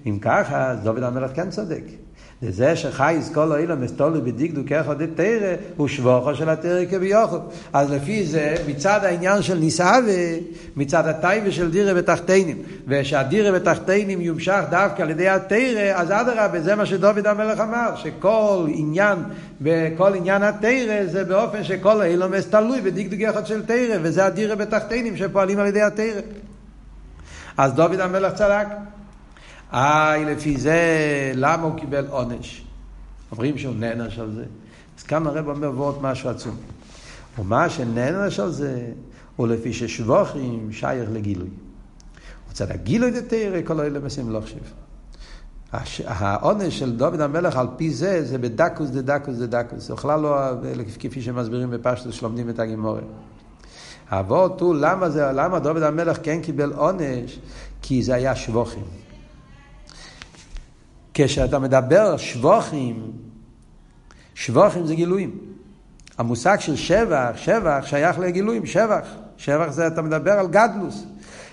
אם 0.05 0.17
ככה, 0.21 0.71
אז 0.71 0.79
דוד 0.79 1.03
המלך 1.03 1.31
כן 1.35 1.49
צודק. 1.49 2.06
זה 2.41 2.75
שחייס 2.75 3.29
כל 3.33 3.51
האילם 3.51 3.81
מסתולי 3.81 4.21
בדקדוק 4.21 4.71
אחד 4.71 5.03
דתרא 5.03 5.55
הוא 5.77 5.87
שבוכו 5.87 6.35
של 6.35 6.49
התרא 6.49 6.85
כביכול. 6.89 7.39
אז 7.73 7.91
לפי 7.91 8.25
זה, 8.25 8.55
מצד 8.67 8.99
העניין 9.03 9.41
של 9.41 9.57
נישאווה, 9.57 10.37
מצד 10.75 11.07
הטייבה 11.07 11.51
של 11.51 11.71
דירה 11.71 11.93
בתחתינים, 11.93 12.57
ושהדירה 12.87 13.51
בתחתינים 13.51 14.21
יומשך 14.21 14.61
דווקא 14.69 15.01
על 15.01 15.09
ידי 15.09 15.29
התרא, 15.29 15.93
אז 15.93 16.11
אדרבה, 16.11 16.61
זה 16.61 16.75
מה 16.75 16.85
שדוד 16.85 17.27
המלך 17.27 17.59
אמר, 17.59 17.95
שכל 17.95 18.67
עניין, 18.73 19.19
בכל 19.61 20.15
עניין 20.15 20.43
התרא 20.43 21.05
זה 21.05 21.23
באופן 21.23 21.63
שכל 21.63 22.01
האילם 22.01 22.41
תלוי 22.49 22.81
בדקדוק 22.81 23.21
אחד 23.21 23.45
של 23.45 23.65
תרא, 23.65 23.97
וזה 24.01 24.25
הדירה 24.25 24.55
בתחתינים 24.55 25.17
שפועלים 25.17 25.59
על 25.59 25.67
ידי 25.67 25.81
התרא. 25.81 26.21
אז 27.57 27.73
דוד 27.73 27.99
המלך 27.99 28.33
צדק. 28.33 28.67
איי, 29.73 30.25
לפי 30.25 30.57
זה, 30.57 30.81
למה 31.35 31.63
הוא 31.63 31.79
קיבל 31.79 32.07
עונש? 32.07 32.63
אומרים 33.31 33.57
שהוא 33.57 33.75
נענש 33.75 34.19
על 34.19 34.31
זה. 34.31 34.45
אז 34.97 35.03
כאן 35.03 35.27
הרב 35.27 35.47
אומר 35.47 35.71
ועוד 35.79 36.01
משהו 36.01 36.29
עצום. 36.29 36.55
ומה 37.39 37.69
שנענש 37.69 38.39
על 38.39 38.51
זה, 38.51 38.91
הוא 39.35 39.47
לפי 39.47 39.73
ששבוכים 39.73 40.69
שייך 40.71 41.09
לגילוי. 41.13 41.47
הוא 41.47 42.49
רוצה 42.49 42.65
להגילוי 42.65 43.11
דתרא, 43.11 43.61
כל 43.65 43.79
אלה 43.79 43.99
מסים 43.99 44.29
לא 44.29 44.39
חשיב. 44.39 44.73
העונש 46.05 46.79
של 46.79 46.97
דוד 46.97 47.21
המלך 47.21 47.55
על 47.57 47.67
פי 47.77 47.91
זה, 47.93 48.25
זה 48.25 48.37
בדקוס 48.37 48.89
דדקוס 48.89 49.35
דדקוס. 49.35 49.83
זה 49.83 49.93
בכלל 49.93 50.19
לא 50.19 50.35
כפי 50.99 51.21
שמסבירים 51.21 51.71
בפשטוס 51.71 52.15
שלומדים 52.15 52.49
את 52.49 52.59
הגימורת. 52.59 53.03
האבות 54.09 54.61
הוא, 54.61 54.75
למה, 54.75 55.09
זה, 55.09 55.31
למה 55.31 55.59
דוד 55.59 55.83
המלך 55.83 56.17
כן 56.23 56.41
קיבל 56.41 56.73
עונש? 56.73 57.39
כי 57.81 58.03
זה 58.03 58.15
היה 58.15 58.35
שבוכים. 58.35 59.06
כשאתה 61.19 61.59
מדבר 61.59 62.17
שבוכים, 62.17 63.11
שבוכים 64.35 64.85
זה 64.85 64.95
גילויים. 64.95 65.37
המושג 66.17 66.57
של 66.59 66.75
שבח, 66.75 67.31
שבח 67.35 67.85
שייך 67.85 68.19
לגילויים, 68.19 68.65
שבח. 68.65 69.07
שבח 69.37 69.69
זה 69.69 69.87
אתה 69.87 70.01
מדבר 70.01 70.31
על 70.31 70.47
גדלוס. 70.47 71.05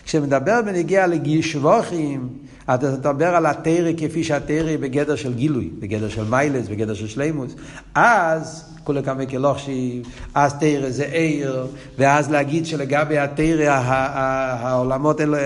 כשמדבר 0.04 0.62
בנגיע 0.62 1.06
לגיל 1.06 1.42
שבוכים, 1.42 2.28
אתה 2.70 2.90
מדבר 2.90 3.26
על 3.26 3.46
התרא 3.46 3.90
כפי 3.96 4.24
שהתרא 4.24 4.76
בגדר 4.76 5.16
של 5.16 5.34
גילוי, 5.34 5.70
בגדר 5.78 6.08
של 6.08 6.24
מיילס, 6.24 6.68
בגדר 6.68 6.94
של 6.94 7.08
שלימוס. 7.08 7.54
אז 7.94 8.64
כולי 8.84 9.02
כמה 9.02 9.26
כלוכשי, 9.26 10.02
אז 10.34 10.54
תרא 10.54 10.90
זה 10.90 11.04
עיר, 11.04 11.66
ואז 11.98 12.30
להגיד 12.30 12.66
שלגבי 12.66 13.18
התרא, 13.18 13.68
העולמות 13.68 15.20
האלה, 15.20 15.38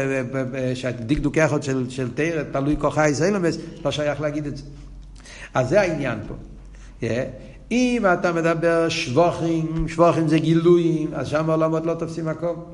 שהדקדוק 0.74 1.38
אחד 1.38 1.62
של, 1.62 1.90
של 1.90 2.08
תרא, 2.14 2.42
תלוי 2.52 2.76
כוחה 2.78 3.04
איסאילומס, 3.04 3.58
לא 3.84 3.90
שייך 3.90 4.20
להגיד 4.20 4.46
את 4.46 4.56
זה. 4.56 4.62
אז 5.54 5.68
זה 5.68 5.80
העניין 5.80 6.18
פה. 6.28 6.34
Yeah. 7.00 7.04
אם 7.70 8.02
אתה 8.12 8.32
מדבר 8.32 8.88
שבוכים, 8.88 9.86
שבוכים 9.88 10.28
זה 10.28 10.38
גילויים, 10.38 11.10
אז 11.14 11.28
שם 11.28 11.50
העולמות 11.50 11.86
לא 11.86 11.94
תופסים 11.94 12.24
מקום. 12.24 12.64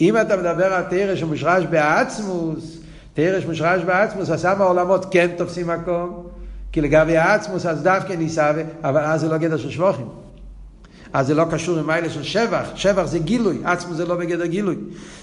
אם 0.00 0.16
אתה 0.16 0.36
מדבר 0.36 0.72
על 0.72 0.82
תרא 0.90 1.16
שמושרש 1.16 1.64
בעצמוס, 1.64 2.78
תרא 3.18 3.40
שמושרש 3.40 3.82
בעצמוס, 3.82 4.30
אז 4.30 4.42
שם 4.42 4.54
העולמות 4.60 5.06
כן 5.10 5.28
תופסים 5.36 5.66
מקום. 5.66 6.26
כי 6.72 6.80
לגבי 6.80 7.16
העצמוס 7.16 7.66
אז 7.66 7.82
דווקא 7.82 8.12
ניסה, 8.12 8.52
אבל 8.84 9.00
אז 9.00 9.20
זה 9.20 9.28
לא 9.28 9.36
גדר 9.36 9.56
של 9.56 9.70
שבוכים. 9.70 10.08
אז 11.12 11.26
זה 11.26 11.34
לא 11.34 11.44
קשור 11.50 11.78
עם 11.78 11.86
מיילה 11.86 12.10
של 12.10 12.22
שבח, 12.22 12.68
שבח 12.74 13.04
זה 13.04 13.18
גילוי, 13.18 13.58
עצמוס 13.64 13.96
זה 13.96 14.06
לא 14.06 14.16
בגדר 14.16 14.46
גילוי. 14.46 14.76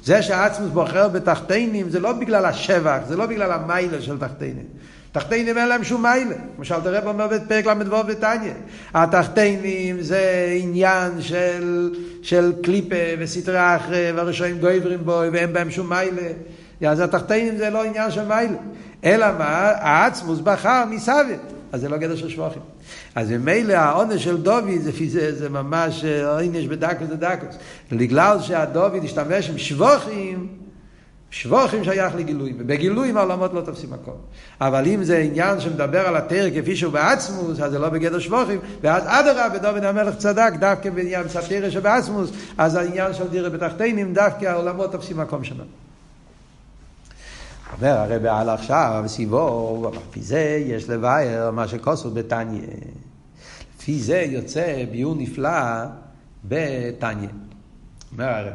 זה 0.04 0.22
שהעצמוס 0.22 0.70
בוחר 0.70 1.08
בתחתינים 1.08 1.90
זה 1.90 2.00
לא 2.00 2.14
בגלל 2.14 2.46
השבח, 2.46 3.00
זה 3.08 3.16
לא 3.16 3.26
בגלל 3.26 3.52
המיילה 3.52 4.02
של 4.02 4.18
תחתינים. 4.18 4.66
תחתינים 5.12 5.58
אין 5.58 5.68
להם 5.68 5.84
שום 5.84 6.02
מיילה. 6.02 6.36
למשל 6.58 6.76
תראה 6.84 7.06
אומר 7.06 7.28
בפרק 7.28 7.66
ל"ו 7.66 8.04
בתניא. 8.08 8.54
התחתינים 8.94 10.02
זה 10.02 10.54
עניין 10.60 11.22
של, 11.22 11.94
של 12.22 12.54
קליפה 12.64 12.96
וסטרי 13.20 13.76
אחרי 13.76 14.12
והרשעים 14.12 14.60
גויברים 14.60 15.00
בו 15.06 15.22
ואין 15.34 15.54
בהם 15.54 15.72
שום 15.72 15.90
מיילה. 15.90 16.32
אז 16.82 17.00
התחתינים 17.00 17.58
זה 17.58 17.70
לא 17.70 17.84
עניין 17.84 18.12
של 18.12 18.26
מיילה. 18.26 18.58
אלא 19.04 19.28
מה? 19.38 19.72
העצמוס 19.76 20.40
בחר 20.40 20.84
מסביב. 20.90 21.40
אז 21.72 21.82
זה 21.82 21.90
לא 21.90 21.98
גדר 21.98 22.16
של 22.16 22.30
שבוכים. 22.30 22.62
אז 23.16 23.32
ממילא 23.32 23.74
העונש 23.74 24.24
של 24.24 24.42
דוד 24.42 24.70
זה, 24.80 24.92
זה, 25.08 25.36
זה 25.36 25.50
ממש 25.50 26.06
עונש 26.06 26.66
בדקוס 26.66 27.08
ודקוס. 27.10 27.56
בגלל 27.92 28.42
שהדוד 28.42 28.94
השתמש 29.04 29.50
עם 29.50 29.58
שבוכים, 29.58 30.48
שבוכים 31.30 31.84
שייך 31.84 32.16
לגילויים, 32.16 32.56
ובגילויים 32.60 33.18
העולמות 33.18 33.54
לא 33.54 33.62
תופסים 33.62 33.92
מקום. 33.92 34.16
אבל 34.62 34.88
אם 34.88 35.04
זה 35.04 35.18
עניין 35.18 35.60
שמדבר 35.60 36.08
על 36.08 36.16
התרא 36.16 36.50
כפי 36.62 36.76
שהוא 36.76 36.94
בעצמוס, 36.94 37.60
אז 37.60 37.72
זה 37.72 37.80
לא 37.80 37.90
בגדר 37.90 38.20
שבוכים, 38.20 38.60
ואז 38.82 39.04
אדרבה, 39.06 39.58
דוד 39.58 39.84
המלך 39.84 40.16
צדק, 40.18 40.54
דווקא 40.60 40.90
בעניין 40.90 41.28
סתירה 41.28 41.72
שבעצמוס, 41.72 42.30
אז 42.58 42.76
העניין 42.76 43.14
של 43.14 43.28
דירה 43.28 43.50
בתחתינים, 43.50 44.14
דווקא 44.14 44.46
העולמות 44.46 44.92
תופסים 44.92 45.18
מקום 45.18 45.44
שלנו. 45.44 45.85
אומר 47.74 47.88
הרב 47.88 48.26
על 48.26 48.50
עכשיו, 48.50 49.04
סביבו, 49.08 49.92
לפי 50.10 50.22
זה 50.22 50.64
יש 50.66 50.90
לבאר 50.90 51.52
מה 51.52 51.68
שכוסו 51.68 52.12
בתניא. 52.12 52.62
לפי 53.78 54.00
זה 54.00 54.18
יוצא 54.18 54.86
ביור 54.92 55.16
נפלא 55.16 55.50
בתניא. 56.46 57.30
אומר 58.12 58.26
הרב. 58.26 58.54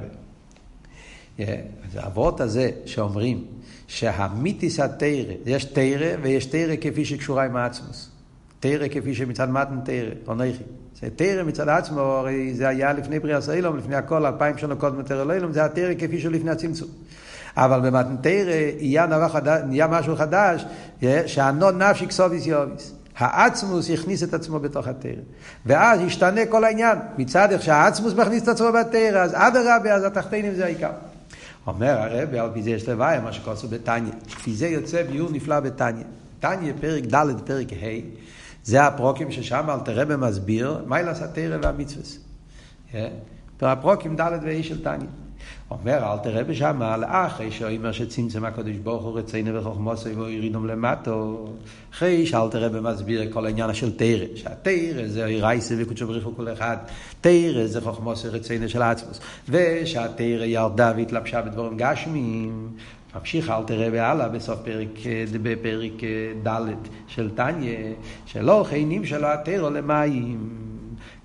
אז 1.39 1.97
האבות 1.97 2.41
הזה 2.41 2.71
שאומרים 2.87 3.45
שהמיתיס 3.87 4.81
התרא, 4.81 5.35
יש 5.47 5.65
תרא 5.65 6.17
ויש 6.23 6.47
תרא 6.47 6.75
כפי 6.81 7.05
שקשורה 7.05 7.45
עם 7.45 7.57
העצמוס. 7.57 8.11
תרא 8.61 8.89
כפי 8.89 9.15
שמצד 9.15 9.51
מתן 9.51 9.81
תרא, 9.85 10.11
אונכי. 10.27 10.63
תרא 11.17 11.43
מצד 11.43 11.69
עצמו, 11.69 12.01
הרי 12.01 12.55
זה 12.55 12.69
היה 12.69 12.93
לפני 12.93 13.19
בריאה 13.19 13.41
סאילום, 13.41 13.77
לפני 13.77 13.97
הכל, 13.97 14.27
אלפיים 14.27 14.59
שנה 14.59 14.75
קודם 14.75 15.03
תרא 15.03 15.25
לאילום, 15.25 15.53
זה 15.53 15.65
התרא 15.65 15.95
כפי 15.99 16.21
שהוא 16.21 16.33
לפני 16.33 16.51
הצמצום. 16.51 16.89
אבל 17.61 17.81
במתנתרא 17.81 18.53
נהיה 19.67 19.87
משהו 19.87 20.17
חדש, 20.17 20.65
שהנון 21.27 21.83
נפשי 21.83 22.07
כסוביס 22.07 22.47
יוביס. 22.47 22.95
העצמוס 23.17 23.91
הכניס 23.91 24.23
את 24.23 24.35
עצמו 24.35 24.61
בתוך 24.61 24.87
התרא. 24.87 25.11
ואז 25.67 26.01
ישתנה 26.01 26.47
כל 26.47 26.65
העניין. 26.65 26.99
מצד 27.19 27.53
איך 27.53 27.63
שהעצמוס 27.63 28.15
מכניס 28.15 28.43
את 28.43 28.49
עצמו 28.49 28.73
בתרא, 28.73 29.19
אז 29.19 29.35
אדרבה, 29.35 29.95
אז 29.95 30.05
התחתינים 30.05 30.55
זה 30.55 30.65
העיקר. 30.65 30.91
אומר 31.67 31.99
הרב, 31.99 32.35
על 32.35 32.51
פי 32.55 32.63
זה 32.63 32.71
יש 32.71 32.89
לוואי, 32.89 33.19
מה 33.21 33.33
שכוסו 33.33 33.69
בתניא. 33.69 34.13
לפי 34.27 34.55
זה 34.55 34.69
יוצא 34.69 35.03
ביור 35.03 35.31
נפלא 35.33 35.61
בתניא. 35.61 36.05
תניא, 36.41 36.73
פרק 36.81 37.05
ד', 37.05 37.27
פרק 37.45 37.73
ה', 37.73 37.87
זה 38.65 38.83
הפרוקים 38.83 39.33
ששם 39.33 39.71
אל 39.71 39.81
תראה 39.85 40.05
במסביר, 40.05 40.85
מה 40.87 41.01
ילעשה 41.01 41.27
תרא 41.27 41.57
והמצווה. 41.63 42.05
הפרוקים 43.63 44.17
ד' 44.17 44.39
וה' 44.43 44.63
של 44.63 44.85
תניא. 44.85 45.07
אומר, 45.71 46.13
אל 46.13 46.19
תראה 46.19 46.45
בשמה, 46.45 46.97
לאחרי 46.97 47.51
שאומר 47.51 47.93
שצמצם 47.93 48.45
הקדוש 48.45 48.77
ברוך 48.77 49.03
הוא 49.03 49.19
רצינו 49.19 49.55
וחוכמוסו 49.55 50.17
והורידום 50.17 50.67
למטו, 50.67 51.49
אחרי 51.95 52.27
שאל 52.27 52.49
תראה 52.51 52.69
במסביר 52.69 53.33
כל 53.33 53.47
העניין 53.47 53.75
של 53.75 53.97
תרא, 53.97 54.27
שהתרא 54.35 55.07
זה 55.07 55.25
רייסה 55.25 55.75
וקודשו 55.79 56.07
בריך 56.07 56.25
הוא 56.25 56.37
כל 56.37 56.53
אחד, 56.53 56.77
תרא 57.21 57.67
זה 57.67 57.81
חוכמוסו 57.81 58.29
רצינו 58.33 58.69
של 58.69 58.83
עצמוס, 58.83 59.21
ושהתרא 59.49 60.45
ירדה 60.45 60.93
והתלבשה 60.97 61.43
בדבורים 61.43 61.77
גשמיים, 61.77 62.69
ממשיך 63.15 63.51
אל 63.51 63.65
תראה 63.67 63.89
והלאה 63.93 64.29
בסוף 64.29 64.59
פרק, 64.65 64.89
בפרק 65.43 65.93
ד' 66.47 66.75
של 67.09 67.31
תניא, 67.35 67.79
שלא 68.27 68.65
חיינים 68.69 69.07
שלו 69.07 69.27
התרא 69.29 69.71
למים. 69.71 70.70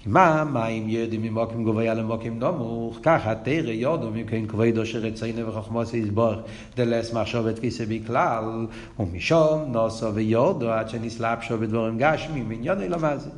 מה 0.05 0.43
מים 0.53 0.89
ירדים 0.89 1.21
ממוקים 1.21 1.63
גבוה 1.63 1.93
למוקים 1.93 2.39
נמוך, 2.39 2.99
ככה 3.03 3.35
תרא 3.35 3.71
יודו 3.71 4.11
מכן 4.11 4.45
כבודו 4.47 4.85
שרצינו 4.85 5.47
וחוכמוס 5.47 5.93
יסבור 5.93 6.33
דלס 6.75 7.13
מחשבת 7.13 7.59
כיסא 7.59 7.85
בכלל, 7.89 8.65
ומשום 8.99 9.71
נוסו 9.71 10.13
ויורדו 10.13 10.71
עד 10.71 10.89
שנסלבשו 10.89 11.57
בדבורים 11.57 11.97
גשמים, 11.97 12.51
עניון 12.51 12.81
אלא 12.81 12.97
מה 12.97 13.17
זה. 13.17 13.29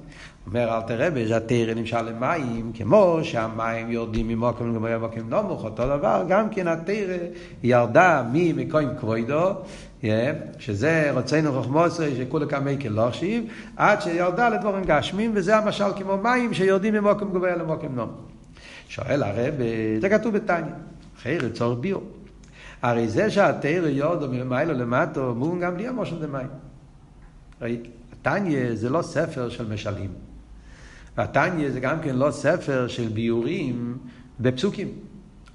אומר 0.48 0.76
אל 0.76 0.82
תראה 0.82 1.28
שהתרא 1.28 1.74
נמשל 1.74 2.02
למים, 2.02 2.72
כמו 2.74 3.20
שהמים 3.24 3.92
יורדים 3.92 4.28
ממוקם 4.28 4.72
לגבי 4.72 4.94
המוקם 4.94 5.30
נמוך, 5.30 5.64
אותו 5.64 5.86
דבר, 5.86 6.24
גם 6.28 6.50
כן 6.50 6.68
התרא 6.68 7.18
ירדה 7.64 8.24
ממקום 8.34 8.96
כבודו, 9.00 9.52
שזה 10.60 11.12
רצינו 11.12 11.52
חוכמוסי 11.54 12.16
שכולי 12.16 12.46
קמי 12.48 12.78
כלושיב, 12.82 13.44
עד 13.78 14.02
שירדה 14.02 14.50
לדבורים 14.50 14.84
גשמים, 14.84 15.32
וזה 15.36 15.58
המשל 15.58 15.94
כמו 15.96 16.18
מים 16.18 16.54
שיורדים 16.54 16.94
ממוקם 16.94 17.30
גבוה 17.30 17.56
למוקם 17.56 17.96
נמוך. 17.96 18.10
שואל 18.88 19.24
הרב, 19.24 19.54
זה 20.02 20.10
כתוב 20.10 20.38
בתניא, 20.38 20.74
אחרי 21.18 21.38
צורך 21.54 21.80
ביור. 21.80 22.04
הרי 22.82 23.08
זה 23.08 23.30
שהתרא 23.30 23.88
יורדו 23.88 24.28
מלמעלה 24.28 24.74
למטו, 24.74 25.36
מובן 25.36 25.60
גם 25.60 25.74
בלי 25.74 25.88
המושל 25.88 26.20
דמים. 26.20 26.48
התניא 28.12 28.76
זה 28.76 28.90
לא 28.90 29.02
ספר 29.02 29.50
של 29.50 29.74
משלים. 29.74 30.10
והתניא 31.18 31.72
זה 31.72 31.80
גם 31.80 32.00
כן 32.02 32.16
לא 32.16 32.32
ספר 32.32 32.88
של 32.88 33.08
ביורים 33.08 33.98
בפסוקים. 34.40 34.88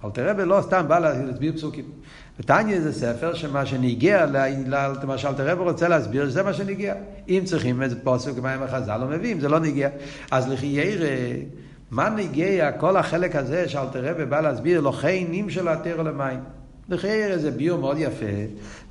אל 0.04 0.10
תראה 0.10 0.32
ולא 0.36 0.60
סתם 0.62 0.84
בא 0.88 0.98
להסביר 0.98 1.52
פסוקים. 1.52 1.84
ותניא 2.40 2.80
זה 2.80 2.92
ספר 2.92 3.34
שמה 3.34 3.66
שנגיע, 3.66 4.26
מה 5.06 5.18
שאל 5.18 5.34
תראה 5.34 5.60
ורוצה 5.60 5.88
להסביר, 5.88 6.30
זה 6.30 6.42
מה 6.42 6.52
שנגיע. 6.52 6.94
אם 7.28 7.42
צריכים 7.44 7.82
איזה 7.82 7.96
פוסק 8.02 8.38
מים 8.42 8.62
החז"ל 8.62 8.96
לא 8.96 9.06
מביאים, 9.06 9.40
זה 9.40 9.48
לא 9.48 9.60
נגיע. 9.60 9.88
אז 10.30 10.48
לכי 10.48 10.66
ירא, 10.66 11.06
מה 11.90 12.10
נגיע 12.10 12.72
כל 12.72 12.96
החלק 12.96 13.36
הזה 13.36 13.68
שאל 13.68 13.86
תראה 13.92 14.12
ובא 14.18 14.40
להסביר, 14.40 14.80
לא 14.80 14.90
חיינים 14.90 15.50
של 15.50 15.68
התרא 15.68 16.02
למים. 16.02 16.40
לחייר 16.88 17.38
זה 17.38 17.50
ביור 17.50 17.78
מאוד 17.78 17.96
יפה, 17.98 18.26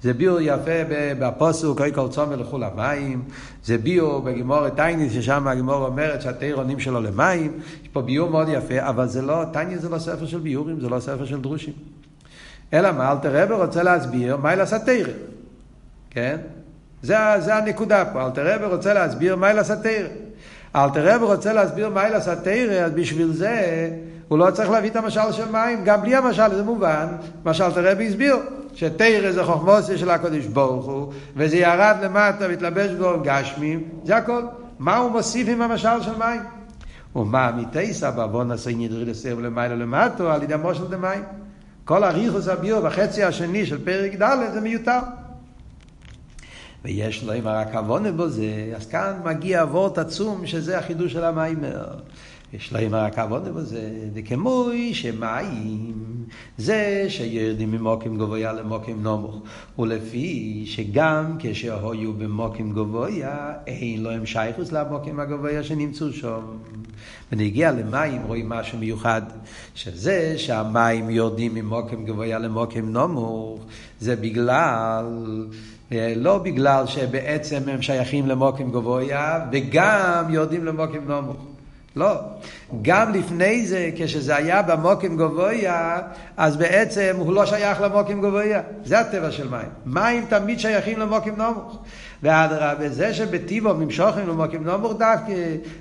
זה 0.01 0.13
ביור 0.13 0.37
יפה 0.41 0.83
בפוסוק, 1.19 1.81
אוי 1.81 1.93
כל 1.93 2.07
צומר 2.09 2.35
לכו 2.35 2.57
למים, 2.57 3.23
זה 3.63 3.77
ביור 3.77 4.19
בגימור 4.19 4.69
טייניס, 4.69 5.13
ששם 5.13 5.47
הגימור 5.47 5.85
אומרת 5.85 6.21
שהתיר 6.21 6.55
עונים 6.55 6.79
שלו 6.79 7.01
למים, 7.01 7.59
יש 7.83 7.87
פה 7.87 8.01
ביור 8.01 8.29
מאוד 8.29 8.47
יפה, 8.49 8.89
אבל 8.89 9.07
זה 9.07 9.21
לא, 9.21 9.43
טייניס 9.53 9.81
זה 9.81 9.89
לא 9.89 9.99
ספר 9.99 10.25
של 10.25 10.39
ביורים, 10.39 10.79
זה 10.79 10.89
לא 10.89 10.99
ספר 10.99 11.25
של 11.25 11.41
דרושים. 11.41 11.73
אלא 12.73 12.91
מה, 12.91 13.11
אלתר 13.11 13.43
רבי 13.43 13.53
רוצה 13.53 13.83
להסביר 13.83 14.37
מה 14.37 14.53
אל 14.53 14.61
הסתיר, 14.61 15.09
כן? 16.09 16.37
זה, 17.01 17.15
זה 17.39 17.55
הנקודה 17.55 18.05
פה, 18.05 18.25
אלתר 18.25 18.55
רבי 18.55 18.65
רוצה 18.65 18.93
להסביר 18.93 19.35
מה 19.35 19.51
אל 19.51 19.59
הסתיר. 19.59 20.07
אלתר 20.75 21.15
רבי 21.15 21.25
רוצה 21.25 21.53
להסביר 21.53 21.89
מה 21.89 22.07
אל 22.07 22.15
הסתיר, 22.15 22.71
אז 22.85 22.91
בשביל 22.91 23.33
זה 23.33 23.89
הוא 24.27 24.37
לא 24.37 24.51
צריך 24.51 24.69
להביא 24.69 24.89
את 24.89 24.95
המשל 24.95 25.31
של 25.31 25.51
מים, 25.51 25.83
גם 25.83 26.01
בלי 26.01 26.15
המשל 26.15 26.55
זה 26.55 26.63
מובן, 26.63 27.07
מה 27.43 27.53
שאלתר 27.53 27.91
רבי 27.91 28.07
הסביר, 28.07 28.35
שתרא 28.73 29.31
זה 29.31 29.43
חוכמוסיה 29.43 29.97
של 29.97 30.09
הקדוש 30.09 30.45
ברוך 30.45 30.85
הוא, 30.85 31.13
וזה 31.35 31.57
ירד 31.57 31.95
למטה 32.01 32.45
והתלבש 32.47 32.91
בו 32.91 33.13
גשמים, 33.23 33.83
זה 34.03 34.17
הכל. 34.17 34.41
מה 34.79 34.97
הוא 34.97 35.11
מוסיף 35.11 35.47
עם 35.47 35.61
המשל 35.61 36.01
של 36.01 36.17
מים? 36.17 36.41
ומה 37.15 37.51
מתייסא 37.51 38.09
בעוון 38.09 38.51
עשה 38.51 38.69
נדרי 38.77 39.05
לסרב 39.05 39.39
למעלה 39.39 39.75
למטו 39.75 40.31
על 40.31 40.43
ידי 40.43 40.53
המושל 40.53 40.87
דמים. 40.87 41.23
כל 41.85 42.03
הריחוס 42.03 42.47
הביור 42.47 42.81
בחצי 42.81 43.23
השני 43.23 43.65
של 43.65 43.85
פרק 43.85 44.15
ד' 44.21 44.53
זה 44.53 44.61
מיותר. 44.61 44.99
ויש 46.85 47.23
לו 47.23 47.33
עם 47.33 47.47
רק 47.47 47.75
עוונה 47.75 48.11
בו 48.11 48.29
זה, 48.29 48.73
אז 48.75 48.87
כאן 48.87 49.13
מגיע 49.25 49.63
אבות 49.63 49.97
עצום 49.97 50.47
שזה 50.47 50.77
החידוש 50.77 51.13
של 51.13 51.23
המיימר. 51.23 51.85
יש 52.53 52.73
להם 52.73 52.95
רק 52.95 53.19
עבודה 53.19 53.51
בזה, 53.51 53.89
וכמו 54.13 54.69
שמים 54.93 55.93
זה 56.57 57.05
שירדים 57.09 57.71
ממוקים 57.71 58.17
גבויה 58.17 58.53
למוקים 58.53 59.03
נמוך, 59.03 59.41
ולפי 59.79 60.63
שגם 60.65 61.35
כשהיו 61.39 62.13
במוקים 62.13 62.73
גבויה, 62.73 63.53
אין 63.67 64.03
להם 64.03 64.25
שייכוס 64.25 64.71
למוקים 64.71 65.19
הגבויה 65.19 65.63
שנמצאו 65.63 66.13
שם. 66.13 66.41
ונגיע 67.31 67.71
למים 67.71 68.21
רואים 68.21 68.49
משהו 68.49 68.77
מיוחד, 68.77 69.21
שזה 69.75 70.33
שהמים 70.37 71.09
יורדים 71.09 71.55
ממוקים 71.55 72.05
גבויה 72.05 72.39
למוקים 72.39 72.93
נמוך, 72.93 73.59
זה 73.99 74.15
בגלל... 74.15 75.05
לא 76.15 76.37
בגלל 76.37 76.87
שבעצם 76.87 77.69
הם 77.69 77.81
שייכים 77.81 78.27
למוקים 78.27 78.71
גבויה, 78.71 79.39
וגם 79.51 80.25
יורדים 80.29 80.65
למוקים 80.65 81.11
נמוך. 81.11 81.37
לא. 81.95 82.13
גם 82.81 83.13
לפני 83.13 83.65
זה, 83.67 83.89
כשזה 83.95 84.35
היה 84.35 84.61
במוקים 84.61 85.17
גבויה, 85.17 85.99
אז 86.37 86.57
בעצם 86.57 87.15
הוא 87.17 87.33
לא 87.33 87.45
שייך 87.45 87.81
למוקים 87.81 88.21
גבויה. 88.21 88.61
זה 88.85 88.99
הטבע 88.99 89.31
של 89.31 89.49
מים. 89.49 89.69
מים 89.85 90.25
תמיד 90.29 90.59
שייכים 90.59 90.99
למוקים 90.99 91.35
נמוך. 91.35 91.83
ואדרבה, 92.23 92.89
זה 92.89 93.13
שבטיבו 93.13 93.73
ממשוכם 93.73 94.27
למוקים 94.27 94.63
נמוך 94.63 94.93
דווקא 94.93 95.33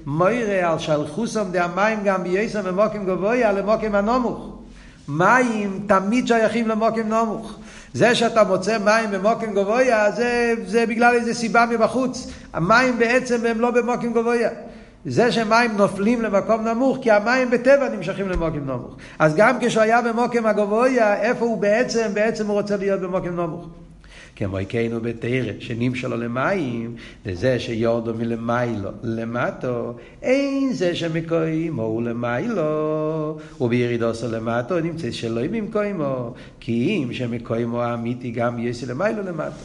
מוירה 0.07 0.73
על 0.73 0.79
שלחוסם 0.79 1.45
דה 1.51 1.65
המים 1.65 1.99
גם 2.05 2.23
בייסם 2.23 2.63
במוקים 2.63 3.07
גבויה 3.07 3.53
למוקים 3.53 3.95
הנמוך. 3.95 4.57
מים 5.09 5.81
תמיד 5.87 6.27
שייכים 6.27 6.69
למוקים 6.69 7.09
נמוך. 7.09 7.57
זה 7.95 8.15
שאתה 8.15 8.45
מוצא 8.45 8.79
מים 8.79 9.11
במוקים 9.11 9.55
גבויה, 9.55 10.11
זה, 10.11 10.55
זה 10.67 10.87
בגלל 10.87 11.15
איזה 11.15 11.35
סיבה 11.35 11.67
מבחוץ. 11.71 12.31
המים 12.53 12.99
בעצם 12.99 13.47
הם 13.47 13.61
לא 13.61 13.71
במוקים 13.71 14.13
גבויה. 14.13 14.51
זה 15.07 15.33
שמים 15.33 15.77
נופלים 15.77 16.23
למקום 16.23 16.69
נמוך, 16.69 16.99
כי 17.03 17.11
המים 17.11 17.51
בטבע 17.51 17.89
נמשכים 17.89 18.29
למוקים 18.29 18.67
נמוך. 18.67 18.97
אז 19.19 19.35
גם 19.37 19.57
כשהוא 19.61 19.83
היה 19.83 20.03
במוקים 20.03 20.47
הגבויה, 20.47 21.21
איפה 21.21 21.45
הוא 21.45 21.59
בעצם? 21.59 22.11
בעצם 22.15 22.47
הוא 22.47 22.55
רוצה 22.55 22.77
להיות 22.77 23.01
במוקים 23.01 23.37
נמוך. 23.37 23.69
כמו 24.41 24.61
יקיינו 24.61 25.01
בתרא, 25.01 25.53
שנמשלו 25.59 26.17
למים, 26.17 26.97
לזה 27.27 27.59
שיורדו 27.59 28.15
מלמיילו 28.15 28.91
למטו, 29.03 29.95
אין 30.23 30.73
זה 30.73 30.97
שמקוימו 30.97 31.83
הוא 31.83 32.03
למיילו, 32.03 33.39
ובירידוסו 33.61 34.29
למטו 34.29 34.81
נמצא 34.81 35.11
שלא 35.11 35.43
במקוימו, 35.47 36.35
כי 36.61 37.05
אם 37.05 37.13
שמקוימו 37.13 37.83
האמיתי 37.83 38.31
גם 38.31 38.59
יסי 38.59 38.87
למיילו 38.87 39.23
למטו. 39.23 39.57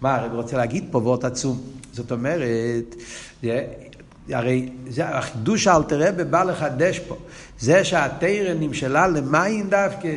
מה 0.00 0.16
הרב 0.16 0.32
רוצה 0.32 0.56
להגיד 0.56 0.84
פה 0.90 0.98
וורט 0.98 1.24
עצום? 1.24 1.60
זאת 1.92 2.12
אומרת, 2.12 2.94
הרי 4.28 4.68
זה 4.88 5.08
החידוש 5.08 5.66
האלתרבה 5.66 6.24
בא 6.24 6.42
לחדש 6.42 6.98
פה. 6.98 7.16
זה 7.58 7.84
שהתרא 7.84 8.54
נמשלה 8.60 9.08
למים 9.08 9.70
דווקא, 9.70 10.08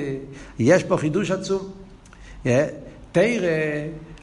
יש 0.60 0.84
פה 0.84 0.98
חידוש 0.98 1.32
עצום. 1.32 1.72
תרא, 3.12 3.48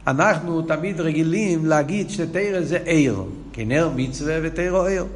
אנחנו 0.06 0.62
תמיד 0.62 1.00
רגילים 1.00 1.66
להגיד 1.66 2.10
שתרא 2.10 2.60
זה 2.60 2.78
עיר, 2.84 3.22
כן 3.52 3.70
עיר 3.70 3.90
מצווה 3.96 4.38
ותרא 4.42 4.88
עיר. 4.88 5.06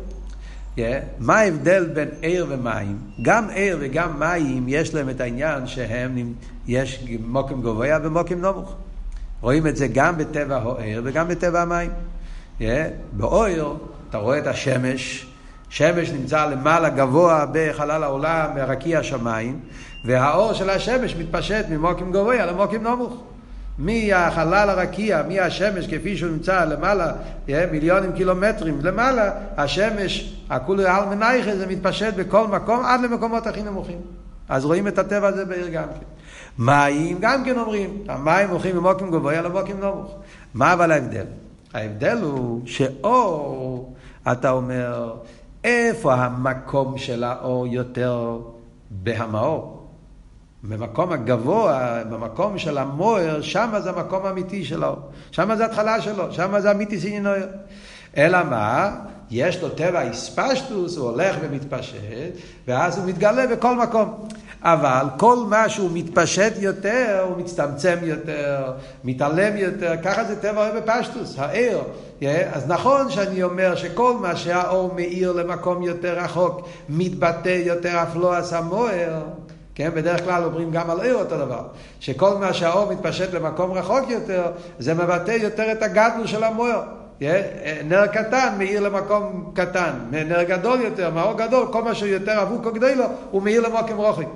מה 1.19 1.39
ההבדל 1.39 1.85
בין 1.95 2.09
עיר 2.21 2.47
ומים? 2.49 2.99
גם 3.23 3.51
עיר 3.51 3.79
וגם 3.81 4.21
מים 4.21 4.65
יש 4.69 4.95
להם 4.95 5.09
את 5.09 5.21
העניין 5.21 5.67
שהם, 5.67 6.33
יש 6.67 7.05
מוקים 7.27 7.63
גבוה 7.63 7.99
ומוקים 8.03 8.41
נמוך. 8.41 8.75
רואים 9.41 9.67
את 9.67 9.77
זה 9.77 9.87
גם 9.87 10.19
בטבע 10.19 10.57
העיר 10.57 11.03
וגם 11.05 11.29
בטבע 11.29 11.63
המים. 11.63 11.91
באויר 13.13 13.75
אתה 14.11 14.19
רואה 14.19 14.39
את 14.39 14.47
השמש, 14.47 15.27
שמש 15.69 16.11
נמצא 16.11 16.47
למעלה 16.47 16.89
גבוה 16.89 17.47
בחלל 17.53 18.03
העולם, 18.03 18.51
ברקיע 18.55 18.99
השמיים, 18.99 19.61
והאור 20.05 20.53
של 20.53 20.71
השמש 20.71 21.17
מתפשט 21.17 21.65
ממוקים 21.71 22.13
גבוה 22.13 22.47
למוקים 22.47 22.83
נמוך. 22.83 23.32
מהחלל 23.79 24.71
הרקיע, 24.71 25.23
מהשמש 25.29 25.87
כפי 25.87 26.17
שהוא 26.17 26.31
נמצא 26.31 26.65
למעלה, 26.65 27.13
מיליונים 27.49 28.13
קילומטרים 28.13 28.79
למעלה, 28.83 29.31
השמש, 29.57 30.35
הכולי 30.51 30.87
על 30.87 31.05
מנייכה, 31.05 31.57
זה 31.57 31.67
מתפשט 31.67 32.15
בכל 32.15 32.47
מקום 32.47 32.85
עד 32.85 33.01
למקומות 33.01 33.47
הכי 33.47 33.63
נמוכים. 33.63 33.99
אז 34.49 34.65
רואים 34.65 34.89
את 34.89 34.99
הטבע 34.99 35.29
הזה 35.29 35.45
בעיר 35.45 35.69
גם 35.69 35.85
כן. 35.85 36.07
מים 36.59 37.19
גם 37.21 37.45
כן 37.45 37.59
אומרים, 37.59 38.05
המים 38.09 38.49
הולכים 38.49 38.77
ממוקים 38.77 39.11
גבוה 39.11 39.43
למוקים 39.43 39.81
נמוך. 39.81 40.15
מה 40.55 40.73
אבל 40.73 40.93
ההבדל? 40.93 41.25
ההבדל 41.75 42.19
הוא 42.23 42.61
שאור, 42.67 43.95
אתה 44.33 44.51
אומר, 44.51 45.15
איפה 45.65 46.15
המקום 46.15 46.99
של 46.99 47.25
האור 47.25 47.67
יותר 47.67 48.39
בהמאור? 48.91 49.82
במקום 50.63 51.13
הגבוה, 51.13 52.03
במקום 52.11 52.59
של 52.59 52.79
המוער, 52.79 53.43
שם 53.43 53.75
זה 53.83 53.91
המקום 53.91 54.27
האמיתי 54.27 54.65
שלו. 54.65 54.97
שם 55.31 55.55
זה 55.55 55.65
התחלה 55.65 56.01
שלו, 56.01 56.33
שם 56.33 56.61
זה 56.61 56.71
אמיתי 56.71 57.01
סינינויר. 57.01 57.47
אלא 58.17 58.39
מה? 58.51 58.97
יש 59.31 59.63
לו 59.63 59.69
טבע 59.69 60.03
איספשטוס, 60.03 60.97
הוא 60.97 61.11
הולך 61.11 61.37
ומתפשט, 61.41 61.97
ואז 62.69 62.99
הוא 62.99 63.07
מתגלה 63.07 63.47
בכל 63.47 63.77
מקום. 63.77 64.29
אבל 64.63 65.07
כל 65.17 65.37
מה 65.49 65.69
שהוא 65.69 65.91
מתפשט 65.93 66.53
יותר, 66.59 67.27
הוא 67.29 67.37
מצטמצם 67.37 67.97
יותר, 68.03 68.73
מתעלם 69.05 69.57
יותר, 69.57 69.95
ככה 70.03 70.25
זה 70.25 70.41
טבע 70.41 70.81
בפשטוס, 70.81 71.39
העיר. 71.39 71.79
אז 72.53 72.69
נכון 72.69 73.11
שאני 73.11 73.43
אומר 73.43 73.77
שכל 73.77 74.15
מה 74.21 74.37
שהאור 74.37 74.95
מאיר 74.95 75.33
למקום 75.33 75.83
יותר 75.83 76.19
רחוק, 76.19 76.69
מתבטא 76.89 77.61
יותר 77.65 78.03
אף 78.03 78.17
לא 78.17 78.37
עשה 78.37 78.61
מוער. 78.61 79.23
כן, 79.75 79.91
בדרך 79.95 80.25
כלל 80.25 80.45
אומרים 80.45 80.71
גם 80.71 80.91
על 80.91 81.01
עיר 81.01 81.15
אותו 81.15 81.39
דבר, 81.39 81.65
שכל 82.01 82.39
מה 82.39 82.53
שהאור 82.53 82.93
מתפשט 82.93 83.35
למקום 83.35 83.73
רחוק 83.73 84.11
יותר, 84.11 84.53
זה 84.79 84.95
מבטא 84.95 85.31
יותר 85.31 85.73
את 85.73 85.83
הגדלו 85.83 86.29
של 86.29 86.45
המוער. 86.45 86.83
נר 87.85 88.07
קטן 88.07 88.55
מאיר 88.59 88.81
למקום 88.81 89.53
קטן, 89.55 89.93
נר 90.11 90.43
גדול 90.43 90.81
יותר, 90.81 91.11
מאור 91.11 91.33
גדול, 91.39 91.69
כל 91.73 91.83
מה 91.83 91.95
שהוא 91.95 92.09
יותר 92.09 92.43
אבוק 92.43 92.67
או 92.67 92.73
גדול 92.73 92.93
לו, 92.93 93.05
הוא 93.31 93.43
מאיר 93.43 93.69
למקום 93.69 93.97
רוחק. 93.97 94.27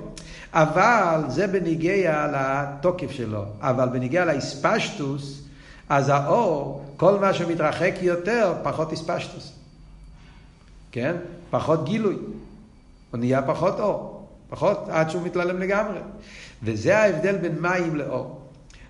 אבל 0.53 1.21
זה 1.27 1.47
בניגיע 1.47 2.27
לתוקף 2.33 3.11
שלו, 3.11 3.43
אבל 3.61 3.89
בניגיע 3.89 4.25
לאספשטוס, 4.25 5.41
אז 5.89 6.09
האור, 6.09 6.85
כל 6.97 7.19
מה 7.19 7.33
שמתרחק 7.33 7.93
יותר, 8.01 8.53
פחות 8.63 8.93
אספשטוס. 8.93 9.51
כן? 10.91 11.15
פחות 11.49 11.85
גילוי. 11.85 12.15
הוא 13.11 13.19
נהיה 13.19 13.41
פחות 13.41 13.79
אור. 13.79 14.16
פחות 14.49 14.85
עד 14.89 15.09
שהוא 15.09 15.21
מתללם 15.23 15.59
לגמרי. 15.59 15.99
וזה 16.63 16.97
ההבדל 16.97 17.37
בין 17.37 17.55
מים 17.59 17.95
לאור. 17.95 18.41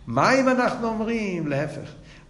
מים 0.08 0.50
אנחנו 0.50 0.88
אומרים, 0.88 1.48
להפך. 1.48 1.90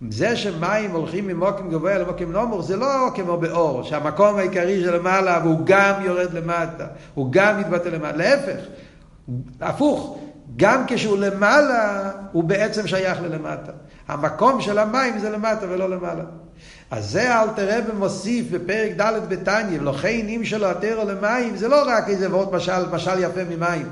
זה 0.10 0.36
שמים 0.36 0.92
הולכים 0.92 1.28
ממוקים 1.28 1.70
גבוה 1.70 1.98
למוקים 1.98 2.32
נמוך 2.32 2.62
זה 2.62 2.76
לא 2.76 3.12
כמו 3.16 3.38
באור, 3.38 3.84
שהמקום 3.84 4.36
העיקרי 4.36 4.82
של 4.82 4.96
למעלה 4.96 5.40
והוא 5.44 5.60
גם 5.64 5.94
יורד 6.02 6.34
למטה, 6.34 6.88
הוא 7.14 7.28
גם 7.32 7.60
מתבטא 7.60 7.90
למטה, 7.90 8.18
להפך, 8.18 8.60
הפוך, 9.62 10.20
גם 10.58 10.84
כשהוא 10.88 11.18
למעלה 11.18 12.12
הוא 12.32 12.44
בעצם 12.44 12.88
שייך 12.88 13.22
ללמטה. 13.22 13.72
המקום 14.08 14.62
של 14.62 14.78
המים 14.78 15.20
זה 15.20 15.30
למטה 15.30 15.66
ולא 15.70 15.90
למעלה. 15.90 16.24
אז 16.92 17.10
זה 17.12 17.42
אלתר 17.42 17.78
רבי 17.78 17.92
מוסיף 17.98 18.46
בפרק 18.52 18.92
ד' 18.98 19.30
בתניא, 19.30 19.82
ולכן 19.82 20.28
אם 20.28 20.42
שלו 20.44 20.68
התרא 20.68 21.04
למים, 21.04 21.58
זה 21.58 21.68
לא 21.68 21.84
רק 21.88 22.10
איזה 22.10 22.32
ועוד 22.32 22.56
משל, 22.56 22.86
משל 22.92 23.24
יפה 23.24 23.44
ממים. 23.44 23.88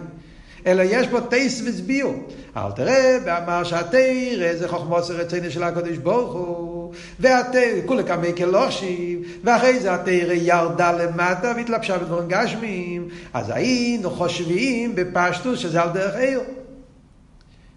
אלא 0.66 0.84
יש 0.86 1.08
פה 1.08 1.22
טייס 1.22 1.62
וסביעו. 1.66 2.14
אל 2.58 2.72
תראה, 2.72 3.18
ואמר 3.26 3.64
שהתרא 3.64 4.54
זה 4.56 4.68
חוכמוס 4.68 5.12
רצינו 5.12 5.52
של 5.52 5.64
הקדוש 5.64 5.98
ברוך 5.98 6.34
הוא, 6.34 6.94
והתרא, 7.20 7.62
כולי 7.86 8.04
כמי 8.04 8.34
כלושים, 8.38 9.22
ואחרי 9.44 9.80
זה 9.80 9.94
התרא 9.94 10.34
ירדה 10.34 10.92
למטה 10.92 11.54
והתלבשה 11.56 11.98
בדברים 11.98 12.28
גשמיים, 12.28 13.08
אז 13.34 13.50
היינו 13.50 14.10
חושבים 14.12 14.96
בפשטוס 14.96 15.60
שזה 15.60 15.82
על 15.82 15.90
דרך 15.90 16.16
עיר. 16.16 16.42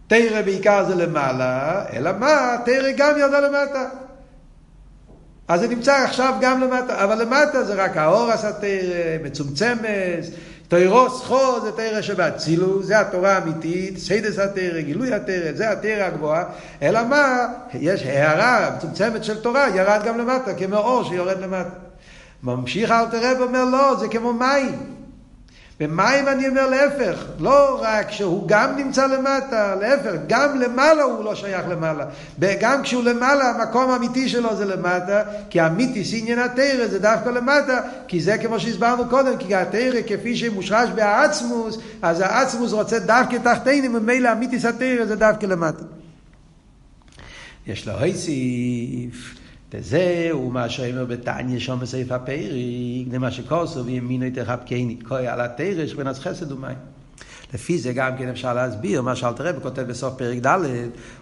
תרא 0.07 0.43
בעיקר 0.43 0.85
זה 0.89 0.95
למעלה, 0.95 1.85
אלא 1.93 2.11
מה? 2.19 2.57
תרא 2.65 2.91
גם 2.97 3.19
ירדה 3.19 3.41
למטה. 3.41 3.89
אז 5.49 5.61
זה 5.61 5.69
נמצא 5.69 5.93
עכשיו 6.05 6.35
גם 6.41 6.61
למטה, 6.61 7.05
אבל 7.05 7.23
למטה 7.23 7.65
זה 7.65 7.75
רק 7.75 7.97
האור 7.97 8.31
עשה 8.31 8.53
תרא, 8.53 9.19
מצומצמת, 9.25 10.25
תוירו 10.69 11.11
סחו 11.11 11.61
זה 11.61 11.73
תרא 11.73 12.01
שבאצילו, 12.01 12.83
זה 12.83 13.01
התורה 13.01 13.33
האמיתית, 13.33 13.99
סיידס 13.99 14.39
התרא, 14.39 14.81
גילוי 14.81 15.15
התרא, 15.15 15.53
זה 15.53 15.71
התרא 15.71 16.05
הגבוהה, 16.05 16.45
אלא 16.83 17.05
מה, 17.05 17.47
יש 17.75 18.03
הערה 18.03 18.71
מצומצמת 18.77 19.25
של 19.25 19.41
תורה, 19.41 19.69
ירד 19.75 20.01
גם 20.07 20.19
למטה, 20.19 20.55
כמו 20.55 20.77
אור 20.77 21.05
שיורד 21.05 21.41
למטה. 21.41 21.71
ממשיך 22.43 22.91
אל 22.91 23.07
תראה 23.07 23.33
ואומר 23.41 23.65
לא, 23.65 23.97
זה 24.01 24.09
כמו 24.09 24.33
מים. 24.33 24.98
במים 25.81 26.29
אני 26.29 26.49
אומר 26.49 26.67
להפך, 26.71 27.25
לא 27.38 27.81
רק 27.83 28.11
שהוא 28.11 28.49
גם 28.49 28.77
נמצא 28.77 29.07
למטה, 29.07 29.75
להפך, 29.75 30.12
גם 30.27 30.61
למעלה 30.61 31.03
הוא 31.03 31.25
לא 31.25 31.35
שייך 31.35 31.69
למעלה. 31.69 32.05
גם 32.61 32.83
כשהוא 32.83 33.05
למעלה, 33.05 33.51
המקום 33.51 33.91
האמיתי 33.91 34.29
שלו 34.29 34.57
זה 34.57 34.64
למטה, 34.64 35.23
כי 35.51 35.67
אמיתי 35.67 36.05
עניין 36.19 36.38
התרא 36.38 36.87
זה 36.87 36.99
דווקא 36.99 37.29
למטה, 37.29 37.81
כי 38.09 38.21
זה 38.21 38.38
כמו 38.38 38.61
שהסברנו 38.61 39.09
קודם, 39.09 39.37
כי 39.38 39.55
התרא 39.55 40.01
כפי 40.07 40.37
שמושרש 40.37 40.91
בעצמוס, 40.91 41.79
אז 42.03 42.21
העצמוס 42.21 42.73
רוצה 42.73 42.99
דווקא 42.99 43.37
תחתינו, 43.37 44.01
ממילא 44.01 44.33
אמיתי 44.33 44.69
התרא 44.69 45.05
זה 45.05 45.17
דווקא 45.17 45.47
למטה. 45.47 45.85
יש 47.67 47.88
לו 47.88 47.93
היסיף. 47.99 49.35
וזה 49.73 50.29
הוא 50.33 50.53
מה 50.53 50.69
שאומר 50.69 51.05
בתניא 51.05 51.59
שום 51.59 51.81
בסעיף 51.81 52.13
הפרק, 52.13 53.11
זה 53.11 53.19
מה 53.19 53.31
שכוסו 53.31 53.85
וימינו 53.85 54.27
תחבקני, 54.35 54.99
כוי 55.09 55.27
על 55.27 55.41
התרש 55.41 55.95
בין 55.95 56.09
אז 56.09 56.19
חסד 56.19 56.53
ומים. 56.53 56.77
לפי 57.55 57.79
זה 57.79 57.93
גם 57.93 58.17
כן 58.19 58.29
אפשר 58.29 58.55
להסביר 58.55 59.03
מה 59.03 59.17
שאלתר 59.17 59.47
רבי 59.49 59.61
כותב 59.61 59.83
בסוף 59.83 60.15
פרק 60.15 60.39
ד', 60.47 60.59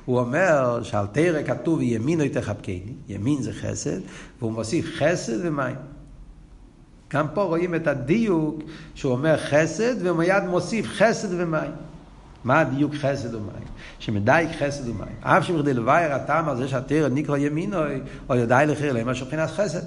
הוא 0.05 0.19
אומר 0.19 0.83
שעל 0.83 1.07
תרא 1.13 1.43
כתוב 1.43 1.83
ימינו 1.83 2.25
תחבקני, 2.33 2.93
ימין 3.09 3.43
זה 3.43 3.53
חסד, 3.53 4.01
והוא 4.39 4.53
מוסיף 4.53 4.87
חסד 4.99 5.39
ומים. 5.43 5.77
גם 7.13 7.27
פה 7.35 7.43
רואים 7.43 7.75
את 7.75 7.87
הדיוק 7.87 8.63
שהוא 8.95 9.13
אומר 9.13 9.37
חסד 9.37 10.03
והוא 10.03 10.19
מיד 10.19 10.45
מוסיף 10.45 10.87
חסד 10.87 11.29
ומים. 11.31 11.71
מה 12.47 12.61
הדיוק 12.61 12.95
חסד 12.95 13.35
ומים? 13.35 13.67
שמדייק 13.99 14.51
חסד 14.59 14.89
ומים. 14.89 15.17
אף 15.21 15.45
שמכדי 15.45 15.75
לבייר 15.75 16.13
הטעם 16.13 16.49
על 16.49 16.57
זה 16.57 16.69
שהתרא 16.69 17.09
נקרא 17.09 17.37
ימין 17.37 17.75
או 18.29 18.35
יודעי 18.35 18.67
לחיר 18.67 18.93
להם 18.93 19.09
מבחינת 19.09 19.51
חסד. 19.51 19.81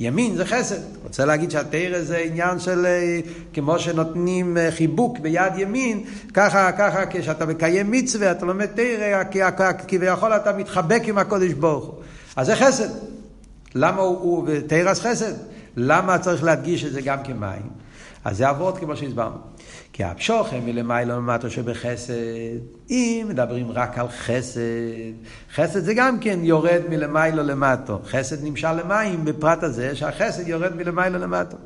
ימין 0.00 0.36
זה 0.36 0.46
חסד. 0.46 0.80
רוצה 1.02 1.24
להגיד 1.24 1.50
שהתרא 1.50 2.02
זה 2.02 2.18
עניין 2.18 2.58
של 2.58 2.86
אה, 2.86 3.20
כמו 3.52 3.78
שנותנים 3.78 4.56
אה, 4.56 4.70
חיבוק 4.70 5.18
ביד 5.18 5.52
ימין, 5.56 6.04
ככה, 6.34 6.72
ככה 6.72 7.02
כשאתה 7.10 7.46
מקיים 7.46 7.90
מצווה, 7.90 8.30
אתה 8.30 8.46
לומד 8.46 8.66
תרא, 8.66 9.22
כביכול 9.88 10.32
אתה 10.32 10.52
מתחבק 10.52 11.02
עם 11.04 11.18
הקודש 11.18 11.52
ברוך 11.52 11.84
הוא. 11.84 11.94
אז 12.36 12.46
זה 12.46 12.56
חסד. 12.56 12.88
למה 13.74 14.02
הוא, 14.02 14.18
הוא 14.18 14.48
זה 14.94 15.02
חסד? 15.02 15.32
למה 15.76 16.18
צריך 16.18 16.44
להדגיש 16.44 16.84
את 16.84 16.92
זה 16.92 17.00
גם 17.00 17.18
כמים? 17.24 17.79
אז 18.24 18.36
זה 18.36 18.50
אבות 18.50 18.78
כמו 18.78 18.96
שהסברנו. 18.96 19.36
כי 19.92 20.04
הפשוכם 20.04 20.60
מלמעלה 20.64 21.16
למטה 21.16 21.50
שבחסד, 21.50 22.14
אם 22.90 23.26
מדברים 23.28 23.70
רק 23.70 23.98
על 23.98 24.08
חסד, 24.08 24.60
חסד 25.54 25.80
זה 25.80 25.94
גם 25.94 26.20
כן 26.20 26.38
יורד 26.42 26.80
מלמעלה 26.88 27.42
למטה. 27.42 27.96
חסד 28.06 28.44
נמשל 28.44 28.72
למים 28.72 29.24
בפרט 29.24 29.62
הזה 29.62 29.96
שהחסד 29.96 30.48
יורד 30.48 30.76
מלמעלה 30.76 31.18
למטה. 31.18 31.56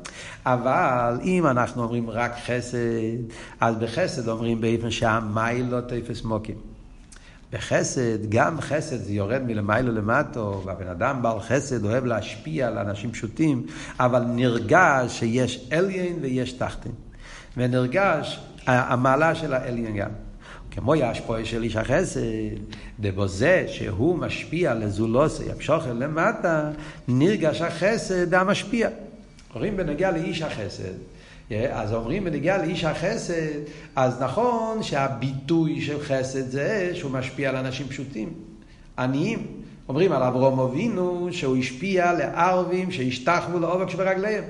אבל 0.45 1.17
אם 1.23 1.47
אנחנו 1.47 1.83
אומרים 1.83 2.09
רק 2.09 2.35
חסד, 2.45 2.77
אז 3.59 3.75
בחסד 3.75 4.27
אומרים 4.29 4.61
באופן 4.61 4.91
שהמייל 4.91 5.65
לא 5.69 5.81
תפס 5.81 6.23
מוקים. 6.23 6.74
בחסד, 7.55 8.29
גם 8.29 8.61
חסד 8.61 8.97
זה 8.97 9.13
יורד 9.13 9.41
מלמעלה 9.41 9.91
למטה, 9.91 10.39
והבן 10.39 10.87
אדם 10.87 11.21
בעל 11.21 11.39
חסד 11.39 11.85
אוהב 11.85 12.05
להשפיע 12.05 12.67
על 12.67 12.77
אנשים 12.77 13.11
פשוטים, 13.11 13.65
אבל 13.99 14.23
נרגש 14.23 15.19
שיש 15.19 15.69
אליין 15.71 16.19
ויש 16.21 16.51
תחתין. 16.51 16.91
ונרגש 17.57 18.39
המעלה 18.67 19.35
של 19.35 19.53
העליון 19.53 19.97
גם. 19.97 20.09
כמו 20.71 20.95
ישפוי 20.95 21.45
של 21.45 21.63
איש 21.63 21.75
החסד, 21.75 22.21
דבוזה 22.99 23.65
שהוא 23.67 24.17
משפיע 24.17 24.73
לזולוסי, 24.73 25.51
המשוכר 25.51 25.93
למטה, 25.93 26.71
נרגש 27.07 27.61
החסד 27.61 28.33
המשפיע. 28.33 28.89
אומרים 29.53 29.77
בנגיע 29.77 30.11
לאיש 30.11 30.41
החסד, 30.41 30.93
אז 31.51 31.93
אומרים 31.93 32.23
בנגיע 32.23 32.57
לאיש 32.57 32.83
החסד, 32.83 33.59
אז 33.95 34.21
נכון 34.21 34.83
שהביטוי 34.83 35.81
של 35.81 36.01
חסד 36.01 36.49
זה 36.49 36.91
שהוא 36.93 37.11
משפיע 37.11 37.49
על 37.49 37.55
אנשים 37.55 37.87
פשוטים, 37.87 38.33
עניים. 38.97 39.47
אומרים 39.89 40.11
על 40.11 40.23
אברום 40.23 40.59
אבינו 40.59 41.27
שהוא 41.31 41.57
השפיע 41.57 42.13
לערבים 42.13 42.91
שהשתחוו 42.91 43.59
לעובק 43.59 43.89
שברגליהם. 43.89 44.43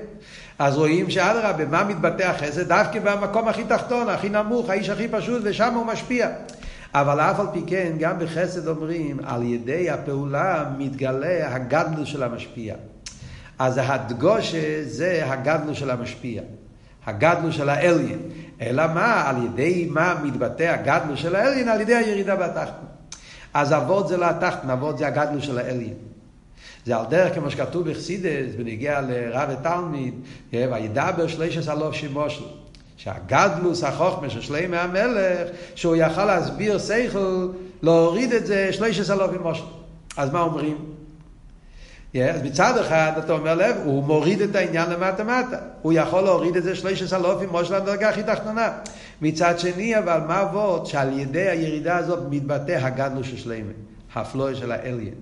אז 0.58 0.76
רואים 0.76 1.10
שאדרבה, 1.10 1.64
במה 1.64 1.84
מתבטא 1.84 2.22
החסד? 2.22 2.68
דווקא 2.68 3.00
במקום 3.00 3.48
הכי 3.48 3.64
תחתון, 3.64 4.08
הכי 4.08 4.28
נמוך, 4.28 4.70
האיש 4.70 4.88
הכי 4.88 5.08
פשוט, 5.08 5.42
ושם 5.44 5.74
הוא 5.74 5.86
משפיע. 5.86 6.28
אבל 6.94 7.20
אף 7.20 7.40
על 7.40 7.46
פי 7.52 7.62
כן, 7.66 7.92
גם 7.98 8.18
בחסד 8.18 8.68
אומרים, 8.68 9.16
על 9.24 9.42
ידי 9.42 9.90
הפעולה 9.90 10.64
מתגלה 10.78 11.54
הגדלו 11.54 12.06
של 12.06 12.22
המשפיע. 12.22 12.74
אז 13.58 13.80
הדגושה 13.82 14.82
זה 14.84 15.22
הגדלו 15.24 15.74
של 15.74 15.90
המשפיע. 15.90 16.42
הגדלו 17.06 17.52
של 17.52 17.68
האליין. 17.68 18.18
אלא 18.60 18.86
מה, 18.94 19.28
על 19.28 19.36
ידי 19.44 19.88
מה 19.90 20.20
מתבטא 20.24 20.62
הגדלו 20.62 21.16
של 21.16 21.36
האליין? 21.36 21.68
על 21.68 21.80
ידי 21.80 21.94
הירידה 21.94 22.36
בתחתון. 22.36 22.86
אז 23.54 23.72
אבות 23.72 24.08
זה 24.08 24.16
לא 24.16 24.26
התחתון, 24.26 24.70
אבות 24.70 24.98
זה 24.98 25.06
הגדלו 25.06 25.42
של 25.42 25.58
האליין. 25.58 25.94
זה 26.86 26.96
על 26.96 27.04
דרך 27.10 27.34
כמו 27.34 27.50
שכתוב 27.50 27.90
בחסידס, 27.90 28.54
בנגיע 28.56 29.00
לרב 29.00 29.48
ותלמיד, 29.52 30.14
וידבר 30.52 31.26
שלישס 31.26 31.68
אלוף 31.68 31.94
שימושל. 31.94 32.44
שהגדלוס 32.96 33.84
החוכמה 33.84 34.30
של 34.30 34.40
שלמי 34.40 34.76
המלך, 34.76 35.48
שהוא 35.74 35.96
יכל 35.96 36.24
להסביר 36.24 36.78
שכל, 36.78 37.48
להוריד 37.82 38.32
את 38.32 38.46
זה 38.46 38.72
שלישס 38.72 39.10
אלוף 39.10 39.30
שימושל. 39.32 39.64
אז 40.16 40.32
מה 40.32 40.40
אומרים? 40.40 40.95
אז 42.22 42.42
מצד 42.42 42.78
אחד 42.78 43.12
אתה 43.24 43.32
אומר 43.32 43.54
לב, 43.54 43.76
הוא 43.84 44.04
מוריד 44.04 44.40
את 44.40 44.56
העניין 44.56 44.90
למטה 44.90 45.24
מטה. 45.24 45.56
הוא 45.82 45.92
יכול 45.92 46.20
להוריד 46.20 46.56
את 46.56 46.62
זה 46.62 46.74
שלישס 46.74 47.12
אלופים 47.12 47.48
מושל 47.48 47.76
לדרגה 47.76 48.08
הכי 48.08 48.22
תחתונה. 48.22 48.72
מצד 49.22 49.58
שני, 49.58 49.98
אבל 49.98 50.20
מה 50.28 50.38
עבוד? 50.38 50.86
שעל 50.86 51.18
ידי 51.18 51.48
הירידה 51.48 51.96
הזאת 51.96 52.18
מתבטא 52.30 52.72
הגדלוס 52.72 53.26
של 53.26 53.36
שלמי, 53.36 53.72
הפלואי 54.14 54.54
של 54.54 54.72
האליין. 54.72 55.14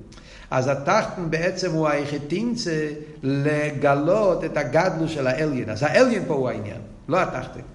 אז 0.50 0.68
התחתן 0.68 1.30
בעצם 1.30 1.72
הוא 1.72 1.88
היחידינצה 1.88 2.88
לגלות 3.22 4.44
את 4.44 4.56
הגדלו 4.56 5.08
של 5.08 5.26
האליין. 5.26 5.70
אז 5.70 5.82
האליין 5.82 6.22
פה 6.26 6.34
הוא 6.34 6.48
העניין, 6.48 6.80
לא 7.08 7.20
התחתן. 7.20 7.73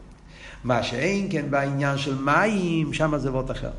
מה 0.64 0.84
שאין 0.84 1.28
כן 1.32 1.46
בעניין 1.50 1.98
של 1.98 2.22
מים, 2.22 2.94
שם 2.94 3.18
זה 3.18 3.32
וורט 3.32 3.52
אחר. 3.52 3.70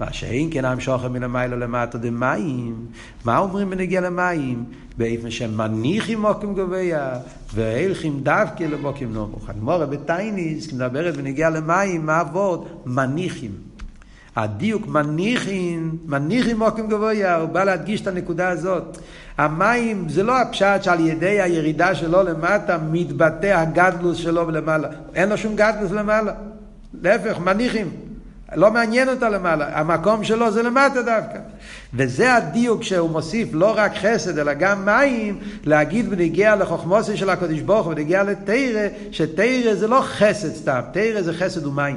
מה 0.00 0.12
שאין 0.12 0.48
כן 0.52 0.64
המשוכר 0.64 1.08
מן 1.08 1.22
המיילו 1.22 1.58
למטה 1.58 1.98
דמים, 1.98 2.86
מה 3.24 3.38
אומרים 3.38 3.70
בנגיע 3.70 4.00
למים? 4.00 4.64
באיפן 4.98 5.30
שהם 5.30 5.56
מניחים 5.56 6.20
מוקים 6.20 6.54
גבוה, 6.54 7.18
והלכים 7.54 8.20
דווקא 8.22 8.64
למוקים 8.64 9.12
נמוך. 9.12 9.50
הגמורה 9.50 9.86
בטייניס 9.86 10.72
מדברת 10.72 11.16
בנגיע 11.16 11.50
למים, 11.50 12.06
מה 12.06 12.20
עבוד? 12.20 12.68
מניחים. 12.86 13.69
הדיוק 14.36 14.86
מניחין, 14.86 15.90
מניחין 16.06 16.56
מוקם 16.56 16.88
גבוה, 16.88 17.36
הוא 17.36 17.48
בא 17.48 17.64
להדגיש 17.64 18.00
את 18.00 18.06
הנקודה 18.06 18.48
הזאת. 18.48 18.98
המים 19.38 20.08
זה 20.08 20.22
לא 20.22 20.40
הפשט 20.40 20.82
שעל 20.82 21.00
ידי 21.00 21.40
הירידה 21.40 21.94
שלו 21.94 22.22
למטה 22.22 22.78
מתבטא 22.90 23.46
הגדלוס 23.46 24.16
שלו 24.16 24.50
למעלה. 24.50 24.88
אין 25.14 25.28
לו 25.28 25.38
שום 25.38 25.56
גדלוס 25.56 25.90
למעלה. 25.90 26.32
להפך, 27.02 27.38
מניחים. 27.38 27.90
לא 28.56 28.70
מעניין 28.70 29.08
אותה 29.08 29.28
למעלה, 29.28 29.80
המקום 29.80 30.24
שלו 30.24 30.50
זה 30.50 30.62
למטה 30.62 31.02
דווקא. 31.02 31.38
וזה 31.94 32.34
הדיוק 32.34 32.82
שהוא 32.82 33.10
מוסיף 33.10 33.48
לא 33.52 33.74
רק 33.76 33.92
חסד 33.96 34.38
אלא 34.38 34.54
גם 34.54 34.84
מים, 34.84 35.38
להגיד 35.64 36.10
בנגיע 36.10 36.56
לחוכמוסי 36.56 37.16
של 37.16 37.30
הקדוש 37.30 37.60
ברוך 37.60 37.86
הוא, 37.86 37.94
בנגיע 37.94 38.22
לתרא, 38.22 38.86
שתרא 39.10 39.74
זה 39.74 39.88
לא 39.88 40.00
חסד 40.02 40.54
סתם, 40.54 40.80
תרא 40.92 41.22
זה 41.22 41.32
חסד 41.32 41.66
ומים. 41.66 41.96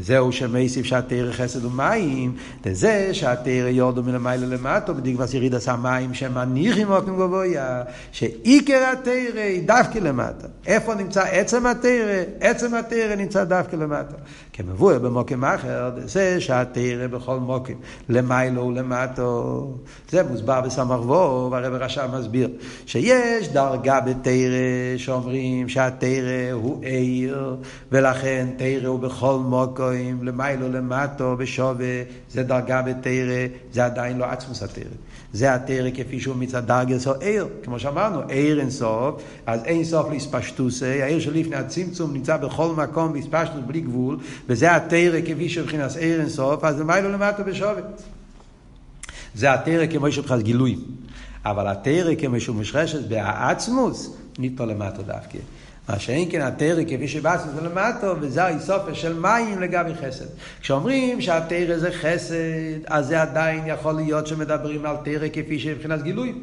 וזהו 0.00 0.32
שמייסיף 0.32 0.86
שהתרא 0.86 1.32
חסד 1.32 1.64
ומים, 1.64 2.36
לזה 2.66 3.08
שהתרא 3.12 3.68
יורדו 3.68 4.02
מלמעלה 4.02 4.46
למטו, 4.46 4.94
בדגמס 4.94 5.34
יריד 5.34 5.54
עשה 5.54 5.76
מים 5.76 6.14
שמניחים 6.14 6.88
מוקם 6.88 7.16
גבויה, 7.16 7.82
שעיקר 8.12 8.84
התרא 8.92 9.40
היא 9.40 9.66
דווקא 9.66 9.98
למטה. 9.98 10.46
איפה 10.66 10.94
נמצא 10.94 11.22
עצם 11.22 11.66
התרא? 11.66 12.22
עצם 12.40 12.74
התרא 12.74 13.14
נמצא 13.14 13.44
דווקא 13.44 13.76
למטה. 13.76 14.14
כמבואר 14.56 14.98
במוקם 14.98 15.44
אחר, 15.44 15.90
זה 16.04 16.40
שהתרא 16.40 17.06
בכל 17.06 17.38
מוקם, 17.38 17.74
למיילו 18.08 18.66
ולמטו. 18.66 19.72
זה 20.10 20.22
מוסבר 20.22 20.60
בסמ"ך 20.60 21.00
וו, 21.00 21.48
והרב 21.50 21.72
רשם 21.74 22.08
מסביר, 22.18 22.48
שיש 22.86 23.48
דרגה 23.48 24.00
בתרא 24.00 24.96
שאומרים 24.96 25.68
שהתרא 25.68 26.52
הוא 26.52 26.84
עיר, 26.84 27.56
ולכן 27.92 28.46
תרא 28.56 28.88
הוא 28.88 29.00
בכל 29.00 29.38
מוקם, 29.38 30.18
למיילו 30.22 30.68
למטו, 30.68 31.36
בשווה, 31.36 32.02
זה 32.34 32.42
דרגה 32.42 32.82
בתרא, 32.82 33.46
זה 33.72 33.84
עדיין 33.84 34.18
לא 34.18 34.24
עצמוס 34.24 34.62
התרא. 34.62 34.84
זה 35.32 35.54
התרא 35.54 35.90
כפי 35.94 36.20
שהוא 36.20 36.36
מצד 36.36 36.66
דרגס 36.66 37.06
או 37.06 37.14
עיר, 37.14 37.48
כמו 37.64 37.78
שאמרנו, 37.78 38.20
עיר 38.28 38.60
אין 38.60 38.70
סוף, 38.70 39.22
אז 39.46 39.64
אין 39.64 39.84
סוף 39.84 40.10
להספשטוסי, 40.10 41.02
העיר 41.02 41.20
שלפני 41.20 41.56
הצמצום 41.56 42.12
נמצא 42.12 42.36
בכל 42.36 42.74
מקום 42.76 43.12
בהספשטוס 43.12 43.60
בלי 43.66 43.80
גבול, 43.80 44.18
וזה 44.48 44.76
התרא 44.76 45.20
כפי 45.26 45.48
שבחינס 45.48 45.96
עיר 45.96 46.20
אין 46.20 46.28
סוף, 46.28 46.64
אז 46.64 46.80
למיילו 46.80 47.12
למטה 47.12 47.42
בשווה. 47.42 47.82
זה 49.34 49.52
התרא 49.52 49.86
כמו 49.86 50.12
שבחס 50.12 50.40
גילוי. 50.40 50.78
אבל 51.44 51.68
התרא 51.68 52.14
כמו 52.14 52.40
שהוא 52.40 52.56
משרשת 52.56 53.08
בעצמוס, 53.08 54.16
ניתנו 54.38 54.66
למטה 54.66 55.02
דווקא. 55.02 55.38
מה 55.88 55.98
שאין 55.98 56.28
כן 56.30 56.40
התרא 56.40 56.82
כפי 56.84 57.08
שבאסנו 57.08 57.52
זה 57.52 57.60
למטו, 57.60 58.14
וזה 58.20 58.44
האיסופה 58.44 58.94
של 58.94 59.18
מים 59.18 59.60
לגבי 59.60 59.94
חסד. 59.94 60.24
כשאומרים 60.60 61.20
שהתרא 61.20 61.78
זה 61.78 61.92
חסד, 61.92 62.84
אז 62.86 63.06
זה 63.06 63.22
עדיין 63.22 63.62
יכול 63.66 63.92
להיות 63.92 64.26
שמדברים 64.26 64.86
על 64.86 64.96
תרא 65.04 65.28
כפי 65.32 65.58
שמבחינת 65.58 66.02
גילוי. 66.02 66.34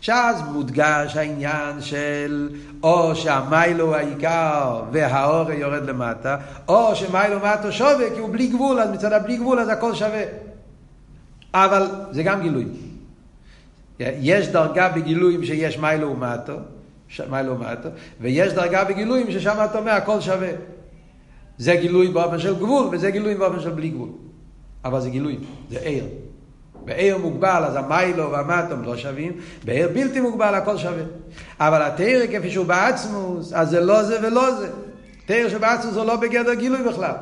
שאז 0.00 0.42
מודגש 0.52 1.16
העניין 1.16 1.80
של 1.80 2.48
או 2.82 3.16
שהמיילו 3.16 3.84
הוא 3.86 3.94
העיקר 3.94 4.82
והאור 4.92 5.50
יורד 5.52 5.82
למטה, 5.88 6.36
או 6.68 6.96
שמיילו 6.96 7.36
מטו 7.38 7.72
שווה 7.72 8.14
כי 8.14 8.20
הוא 8.20 8.32
בלי 8.32 8.46
גבול, 8.46 8.80
אז 8.80 8.90
מצד 8.90 9.12
הבלי 9.12 9.36
גבול 9.36 9.58
אז 9.58 9.68
הכל 9.68 9.94
שווה. 9.94 10.22
אבל 11.54 11.86
זה 12.10 12.22
גם 12.22 12.42
גילוי. 12.42 12.64
יש 14.00 14.48
דרגה 14.48 14.88
בגילויים 14.88 15.44
שיש 15.44 15.78
מיילו 15.78 16.10
ומטו, 16.10 16.54
מיילו 17.30 17.54
ומטו, 17.54 17.88
ויש 18.20 18.52
דרגה 18.52 18.84
בגילויים 18.84 19.30
ששם 19.30 19.56
אתה 19.64 19.78
אומר 19.78 19.92
הכל 19.92 20.20
שווה. 20.20 20.50
זה 21.58 21.76
גילוי 21.76 22.08
באופן 22.08 22.38
של 22.38 22.54
גבול 22.54 22.88
וזה 22.92 23.10
גילוי 23.10 23.34
באופן 23.34 23.60
של 23.60 23.70
בלי 23.70 23.88
גבול. 23.88 24.08
אבל 24.84 25.00
זה 25.00 25.10
גילוי, 25.10 25.38
זה 25.70 25.78
עיר. 25.78 26.04
בעיר 26.84 27.18
מוגבל 27.18 27.64
אז 27.64 27.76
המיילו 27.76 28.30
והמטום 28.30 28.82
לא 28.82 28.96
שווים, 28.96 29.32
בעיר 29.64 29.88
בלתי 29.88 30.20
מוגבל 30.20 30.54
הכל 30.54 30.76
שווה. 30.76 31.02
אבל 31.60 31.82
התרא 31.82 32.26
כפי 32.32 32.50
שהוא 32.50 32.66
בעצמוס, 32.66 33.52
אז 33.52 33.70
זה 33.70 33.80
לא 33.80 34.02
זה 34.02 34.18
ולא 34.22 34.54
זה. 34.54 34.68
תרא 35.26 35.48
שבעצמוס 35.48 35.96
הוא 35.96 36.04
לא 36.04 36.16
בגדר 36.16 36.54
גילוי 36.54 36.82
בכלל. 36.82 37.14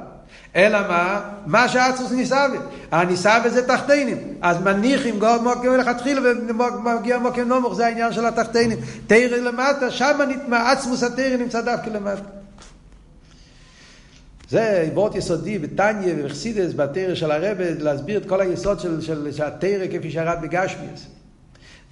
אלא 0.56 0.78
מה? 0.88 1.20
מה 1.46 1.68
שעצמוס 1.68 2.12
ניסאווה. 2.12 2.58
הניסאווה 2.90 3.50
זה 3.50 3.66
תחתינים. 3.66 4.18
אז 4.42 4.62
מניחים 4.62 5.18
גור 5.18 5.36
מוקים 5.42 5.70
מלכתחילה 5.70 6.20
ומגיע 6.20 7.18
מוקים 7.18 7.48
נמוך, 7.48 7.74
זה 7.74 7.86
העניין 7.86 8.12
של 8.12 8.26
התחתינים. 8.26 8.78
תרא 9.06 9.36
למטה, 9.36 9.90
שם 9.90 10.18
עצמוס 10.52 11.02
התרא 11.02 11.36
נמצא 11.36 11.60
דווקא 11.60 11.90
למטה. 11.90 12.22
זה 14.50 14.88
וורט 14.94 15.14
יסודי 15.14 15.58
בתניא 15.58 16.14
ובחסידס 16.16 16.74
בתרא 16.74 17.14
של 17.14 17.30
הרבה 17.30 17.64
להסביר 17.78 18.18
את 18.18 18.28
כל 18.28 18.40
היסוד 18.40 18.80
של, 18.80 19.00
של, 19.00 19.32
של 19.32 19.44
התרא 19.44 19.86
כפי 19.92 20.10
שירד 20.10 20.38
בגשמיאס. 20.42 21.06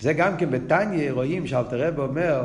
זה 0.01 0.13
גם 0.13 0.37
כן 0.37 0.51
בתניא 0.51 1.11
רואים 1.13 1.47
שאלתרבה 1.47 2.03
אומר, 2.03 2.45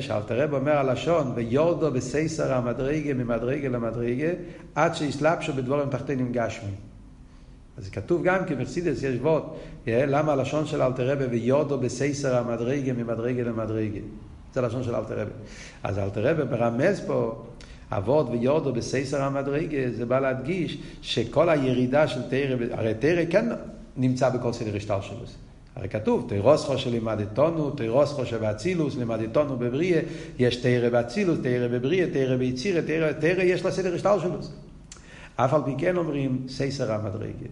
שאלתרבה 0.00 0.56
אומר 0.56 0.72
הלשון, 0.72 1.32
ויורדו 1.34 1.90
בסייסר 1.90 2.54
המדרגה 2.54 3.14
ממדרגה 3.14 3.68
למדרגה, 3.68 4.28
עד 4.74 4.94
שיסלבשו 4.94 5.52
בדבורים 5.52 5.90
תחתינים 5.90 6.32
גשמי. 6.32 6.70
אז 7.78 7.88
כתוב 7.88 8.22
גם 8.22 8.44
כן 8.46 8.62
בחסידס 8.62 9.02
יש 9.02 9.16
וורט, 9.20 9.42
אה, 9.88 10.06
למה 10.06 10.32
הלשון 10.32 10.66
של 10.66 10.82
אלתרבה 10.82 11.24
ויורדו 11.30 11.78
בסייסר 11.78 12.36
המדרגה 12.36 12.92
ממדרגה 12.92 13.42
למדרגה. 13.42 14.00
זה 14.54 14.60
הלשון 14.60 14.82
של 14.82 14.94
אלתרבה. 14.94 15.30
אז 15.82 15.98
אלתרבה 15.98 16.44
מרמז 16.44 17.00
פה 17.06 17.44
אבות 17.92 18.28
ויורדו 18.30 18.72
בסייסר 18.72 19.22
המדרגה, 19.22 19.90
זה 19.96 20.06
בא 20.06 20.20
להדגיש 20.20 20.78
שכל 21.02 21.48
הירידה 21.48 22.08
של 22.08 22.22
תרא, 22.30 22.56
הרי 22.70 22.94
תרא 22.98 23.22
כן 23.30 23.48
נמצא 23.96 24.28
בכל 24.28 24.52
סדר 24.52 24.76
השטר 24.76 25.00
שלו. 25.00 25.43
הרי 25.76 25.88
כתוב, 25.88 26.26
תירוסחו 26.28 26.78
שלימדתונו, 26.78 27.70
תירוסחו 27.70 28.26
שבאצילוס, 28.26 28.96
לימדתונו 28.96 29.56
בבריאה, 29.56 30.00
יש 30.38 30.56
תרא 30.56 30.88
באצילוס, 30.88 31.38
תרא 31.42 31.68
בבריאה, 31.68 32.06
תרא 32.12 32.36
ביצירה, 32.36 32.82
תרא, 32.82 33.12
תרא 33.12 33.42
יש 33.42 33.64
לה 33.64 33.70
סדר 33.70 33.98
שלו. 33.98 34.38
אף 35.36 35.54
על 35.54 35.60
פי 35.64 35.70
כן 35.78 35.96
אומרים 35.96 36.46
סייסר 36.48 36.92
המדרגה. 36.92 37.46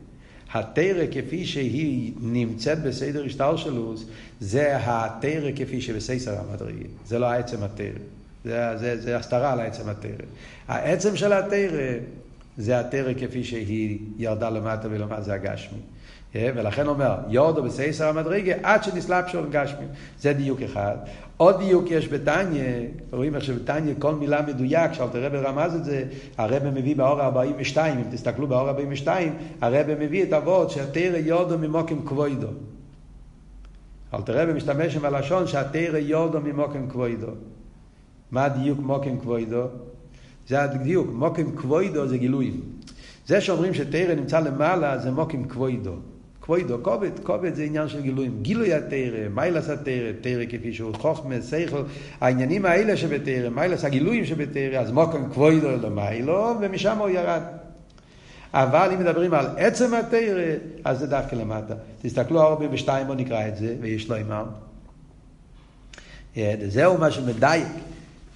התרא 0.52 1.04
כפי 1.12 1.46
שהיא 1.46 2.12
נמצאת 2.20 2.82
בסדר 2.82 3.24
השטר 3.24 3.56
שלו, 3.56 3.94
זה 4.40 4.76
התרא 4.76 5.50
כפי 5.56 5.80
שבסייסר 5.80 6.38
המדרגה. 6.38 6.88
זה 7.06 7.18
לא 7.18 7.26
העצם 7.26 7.62
התרא. 7.62 7.86
זה, 8.44 8.76
זה, 8.76 9.00
זה 9.00 9.16
הסתרה 9.16 9.52
על 9.52 9.60
העצם 9.60 9.88
התרא. 9.88 10.26
העצם 10.68 11.16
של 11.16 11.32
התרא 11.32 11.98
זה 12.58 12.80
התרא 12.80 13.12
כפי 13.14 13.44
שהיא 13.44 13.98
ירדה 14.18 14.50
למטה 14.50 14.88
ולמטה, 14.90 15.20
זה 15.20 15.34
הגשמי. 15.34 15.78
אה, 16.36 16.50
ולכן 16.54 16.86
אומר, 16.86 17.14
יורדו 17.28 17.62
בסייסר 17.62 18.08
המדרגה 18.08 18.54
עד 18.62 18.84
שנסלב 18.84 19.26
שול 19.26 19.46
גשמי. 19.50 19.84
זה 20.20 20.32
דיוק 20.32 20.62
אחד. 20.62 20.96
עוד 21.36 21.58
דיוק 21.58 21.90
יש 21.90 22.08
בתניא, 22.08 22.64
רואים 23.12 23.34
איך 23.34 23.44
שבתניא 23.44 23.94
כל 23.98 24.14
מילה 24.14 24.42
מדויק, 24.42 24.92
שאלת 24.92 25.14
הרב 25.14 25.34
רמז 25.34 25.74
את 25.74 25.84
זה, 25.84 26.04
הרב 26.38 26.62
מביא 26.64 26.96
באור 26.96 27.20
42, 27.20 27.98
אם 27.98 28.04
תסתכלו 28.10 28.46
באור 28.46 28.68
42, 28.68 29.34
הרב 29.60 29.86
מביא 29.98 30.22
את 30.22 30.32
אבות 30.32 30.70
שהתרא 30.70 31.16
יורדו 31.16 31.58
ממוקם 31.58 32.06
כבוידו. 32.06 32.48
אלתר 34.14 34.42
רבי 34.42 34.52
משתמש 34.52 34.96
עם 34.96 35.04
הלשון 35.04 35.46
שהתרא 35.46 35.98
יורדו 35.98 36.40
ממוקם 36.40 36.88
כבוידו. 36.88 37.30
מה 38.30 38.44
הדיוק 38.44 38.78
מוקם 38.78 39.18
כבוידו? 39.18 39.64
זה 40.48 40.62
הדיוק, 40.62 41.08
מוקם 41.12 41.56
כבוידו 41.56 42.06
זה 42.06 42.18
גילויים. 42.18 42.60
זה 43.26 43.40
שאומרים 43.40 43.74
שתרא 43.74 44.14
נמצא 44.14 44.40
למעלה 44.40 44.98
זה 44.98 45.10
מוקם 45.10 45.44
כבוידו. 45.44 45.94
כבוידו, 46.42 46.78
כובד, 46.82 47.10
כובד 47.22 47.54
זה 47.54 47.62
עניין 47.62 47.88
של 47.88 48.00
גילויים. 48.00 48.38
גילוי 48.42 48.74
התרא, 48.74 49.28
מיילס 49.34 49.70
התרא, 49.70 50.12
תרא 50.20 50.44
כפי 50.48 50.72
שהוא 50.72 50.94
חוכמה, 50.94 51.34
שכל, 51.50 51.82
העניינים 52.20 52.66
האלה 52.66 52.96
שבתרא, 52.96 53.48
מיילס 53.48 53.84
הגילויים 53.84 54.24
שבתרא, 54.24 54.80
אז 54.80 54.90
מוקם 54.90 55.30
כבוידו 55.32 55.68
למיילו, 55.68 56.54
ומשם 56.60 56.98
הוא 56.98 57.08
ירד. 57.08 57.42
אבל 58.54 58.90
אם 58.92 59.00
מדברים 59.00 59.34
על 59.34 59.46
עצם 59.56 59.94
התרא, 59.94 60.54
אז 60.84 60.98
זה 60.98 61.06
דווקא 61.06 61.34
למטה. 61.34 61.74
תסתכלו 62.02 62.42
הרבה 62.42 62.68
בשתיים, 62.68 63.06
בואו 63.06 63.18
נקרא 63.18 63.48
את 63.48 63.56
זה, 63.56 63.74
ויש 63.80 64.10
לו 64.10 64.16
אמר. 64.20 64.44
זהו 66.68 66.98
מה 66.98 67.10
שמדייק. 67.10 67.66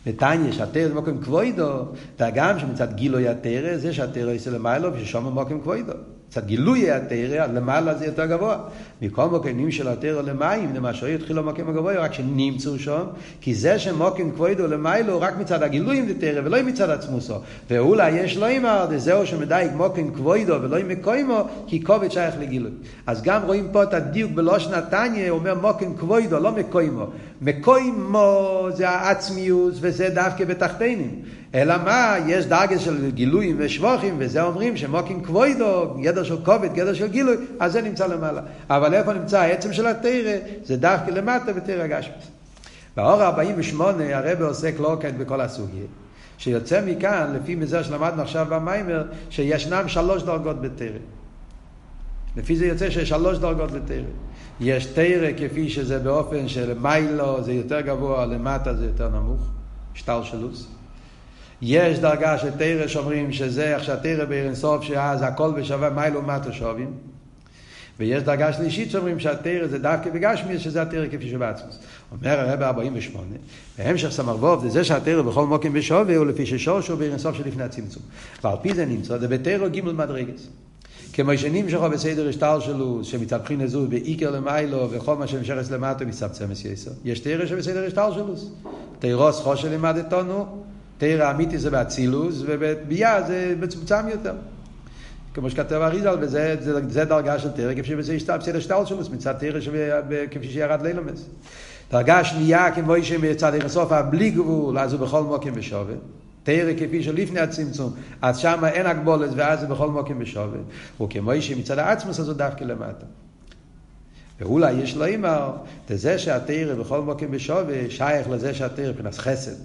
בתניא 0.06 0.52
שהתרא 0.52 0.88
זה 0.88 0.94
מוקם 0.94 1.18
כבוידו, 1.18 1.84
והגם 2.18 2.58
שמצד 2.58 2.94
גילוי 2.94 3.28
התרא 3.28 3.76
זה 3.76 3.92
שהתרא 3.92 4.32
יעשה 4.32 4.50
למיילו 4.50 4.94
וששום 4.94 5.24
מוקם 5.24 5.60
כבוידו. 5.60 5.92
מצד 6.36 6.46
גילוי 6.46 6.90
התרא, 6.90 7.46
למעלה 7.46 7.94
זה 7.94 8.06
יותר 8.06 8.26
גבוה. 8.26 8.58
מכל 9.02 9.28
מוקמים 9.28 9.70
של 9.70 9.88
התרא 9.88 10.22
למים, 10.22 10.74
למשל 10.74 11.08
יתחיל 11.08 11.38
המוקם 11.38 11.68
הגבוה, 11.68 11.94
רק 11.94 12.12
שנמצאו 12.12 12.78
שם, 12.78 13.02
כי 13.40 13.54
זה 13.54 13.78
שמוקם 13.78 14.30
כבודו 14.30 14.66
למיילו, 14.66 15.20
רק 15.20 15.38
מצד 15.38 15.62
הגילויים 15.62 16.06
דתרא, 16.06 16.40
ולא 16.44 16.62
מצד 16.62 16.90
עצמוסו. 16.90 17.34
ואולי 17.70 18.10
יש 18.10 18.36
לו 18.36 18.46
אמר, 18.56 18.86
זהו 18.96 19.26
שמדייק 19.26 19.72
מוקם 19.72 20.10
כבודו 20.10 20.62
ולא 20.62 20.76
מקוימו, 20.88 21.44
כי 21.66 21.84
כובד 21.84 22.10
שייך 22.10 22.34
לגילוי. 22.40 22.72
אז 23.06 23.22
גם 23.22 23.42
רואים 23.42 23.68
פה 23.72 23.82
את 23.82 23.94
הדיוק 23.94 24.32
בלושן 24.32 24.74
התניא, 24.74 25.30
הוא 25.30 25.38
אומר 25.38 25.54
מוקם 25.54 25.94
כבודו, 25.94 26.38
לא 26.38 26.52
מקוימו. 26.52 27.06
מקוימו 27.40 28.68
זה 28.74 28.88
העצמיוס, 28.88 29.78
וזה 29.80 30.08
דווקא 30.08 30.44
בתחתינים. 30.44 31.22
אלא 31.54 31.74
מה, 31.84 32.14
יש 32.26 32.46
דרגה 32.46 32.78
של 32.78 33.10
גילויים 33.10 33.56
ושבוכים, 33.58 34.14
וזה 34.18 34.42
אומרים 34.42 34.76
שמוקים 34.76 35.22
כבוידו, 35.22 35.94
גדר 36.02 36.22
של 36.22 36.44
כובד, 36.44 36.74
גדר 36.74 36.94
של 36.94 37.06
גילוי, 37.06 37.36
אז 37.60 37.72
זה 37.72 37.82
נמצא 37.82 38.06
למעלה. 38.06 38.40
אבל 38.70 38.94
איפה 38.94 39.12
נמצא 39.12 39.40
העצם 39.40 39.72
של 39.72 39.86
התרא? 39.86 40.36
זה 40.64 40.76
דווקא 40.76 41.10
למטה 41.10 41.52
בתרא 41.52 41.86
גשמס. 41.86 42.30
באור 42.96 43.22
48 43.22 44.16
הרב 44.16 44.42
עוסק 44.42 44.74
לא 44.80 44.96
כאן 45.00 45.18
בכל 45.18 45.40
הסוגיה. 45.40 45.84
שיוצא 46.38 46.80
מכאן, 46.86 47.32
לפי 47.34 47.54
מזה 47.54 47.84
שלמדנו 47.84 48.22
עכשיו 48.22 48.46
במיימר, 48.50 49.04
שישנם 49.30 49.88
שלוש 49.88 50.22
דרגות 50.22 50.60
בתרא. 50.60 50.98
לפי 52.36 52.56
זה 52.56 52.66
יוצא 52.66 52.90
שיש 52.90 53.08
שלוש 53.08 53.38
דרגות 53.38 53.70
בתרא. 53.70 54.02
יש 54.60 54.86
תרא 54.86 55.28
כפי 55.36 55.68
שזה 55.68 55.98
באופן 55.98 56.48
של 56.48 56.78
מיילו 56.78 57.42
זה 57.42 57.52
יותר 57.52 57.80
גבוה, 57.80 58.26
למטה 58.26 58.74
זה 58.74 58.84
יותר 58.84 59.08
נמוך, 59.08 59.40
שטל 59.94 60.20
שלוס. 60.22 60.68
יש 61.62 61.98
דרגה 61.98 62.38
של 62.38 62.50
תרא 62.50 62.86
שאומרים 62.86 63.32
שזה 63.32 63.74
איך 63.74 63.84
שהתרא 63.84 64.24
אינסוף 64.32 64.82
שאז 64.82 65.22
הכל 65.22 65.52
בשווה 65.56 65.90
מיילו 65.90 66.20
ומטה 66.20 66.52
שווים. 66.52 66.92
ויש 67.98 68.22
דרגה 68.22 68.52
שלישית 68.52 68.90
שאומרים 68.90 69.20
שהתרא 69.20 69.66
זה 69.66 69.78
דווקא 69.78 70.10
בגשמי, 70.10 70.58
שזה 70.58 70.82
התרא 70.82 71.06
כפי 71.06 71.30
שבעצמוס. 71.30 71.78
אומר 72.12 72.40
הרב 72.40 72.62
48, 72.62 73.26
בהמשך 73.78 74.08
סמרבוב 74.08 74.62
זה 74.62 74.68
זה 74.68 74.84
שהתרא 74.84 75.22
בכל 75.22 75.46
מוקים 75.46 75.72
בשווה 75.72 76.16
הוא 76.16 76.26
לפי 76.26 76.44
בעיר 76.98 77.10
אינסוף 77.10 77.36
שלפני 77.36 77.62
הצמצום. 77.62 78.02
ועל 78.44 78.56
פי 78.62 78.74
זה 78.74 78.86
נמצא, 78.86 79.18
זה 79.18 79.28
בתרא 79.28 79.68
גימל 79.68 79.92
מדרגס. 79.92 80.48
כמו 81.16 81.38
שנמשכו 81.38 81.90
בסדר 81.90 82.28
השטר 82.28 82.60
שלו, 82.60 83.04
שמצד 83.04 83.42
בחינה 83.42 83.66
זו 83.66 83.86
בעיקר 83.88 84.30
למיילו, 84.30 84.90
וכל 84.90 85.16
מה 85.16 85.26
שנמשכת 85.26 85.70
למטה 85.70 86.04
מצמצמס 86.04 86.64
יסר. 86.64 86.90
יש 87.04 87.20
תרא 87.20 87.46
שבסדר 87.46 87.86
השטר 87.86 88.12
שלו. 88.12 88.34
תירוס 88.98 89.40
חושן 89.40 89.70
לימדתנו, 89.70 90.46
תרא 90.98 91.30
אמיתי 91.30 91.58
זה 91.58 91.70
באצילוס, 91.70 92.42
ובביאה 92.46 93.22
זה 93.22 93.54
מצומצם 93.60 94.08
יותר. 94.10 94.34
כמו 95.34 95.50
שכתב 95.50 95.74
אריזל, 95.74 96.16
וזה 96.20 96.56
זה, 96.60 96.80
זה 96.88 97.04
דרגה 97.04 97.38
של 97.38 97.50
תרא, 97.50 97.74
כפי 97.74 98.02
שזה 98.02 98.12
השתלב 98.12 98.40
בסדר 98.40 98.60
שטל 98.60 98.84
שלוס, 98.84 99.08
מצד 99.08 99.32
תרא 99.32 99.60
כפי 100.30 100.48
שירד 100.48 100.82
לילמס. 100.82 101.26
דרגה 101.90 102.24
שנייה, 102.24 102.70
כמו 102.74 102.94
שמצד 103.02 103.54
הסוף, 103.64 103.92
בלי 104.10 104.30
גבול, 104.30 104.78
אז 104.78 104.92
הוא 104.92 105.00
בכל 105.00 105.22
מוקים 105.22 105.54
בשווה. 105.54 105.94
תרא 106.46 106.72
כפי 106.78 107.02
שלפני 107.02 107.40
הצמצום, 107.40 107.92
אז 108.22 108.38
שם 108.38 108.64
אין 108.64 108.86
הגבולת, 108.86 109.30
ואז 109.36 109.60
זה 109.60 109.66
בכל 109.66 109.90
מוקים 109.90 110.18
בשווה. 110.18 110.58
וכמו 111.00 111.32
שמצד 111.40 111.78
העצמוס, 111.78 112.20
אז 112.20 112.28
הוא 112.28 112.36
דווקא 112.36 112.64
למטה. 112.64 113.06
ואולי 114.40 114.72
יש 114.72 114.96
לו 114.96 115.04
אימר, 115.04 115.52
זה 115.88 116.18
שהתרא 116.18 116.74
בכל 116.74 117.00
מוקים 117.00 117.30
בשווה, 117.30 117.90
שייך 117.90 118.30
לזה 118.30 118.54
שהתרא 118.54 118.88
מבחינת 118.88 119.14
חסד. 119.14 119.56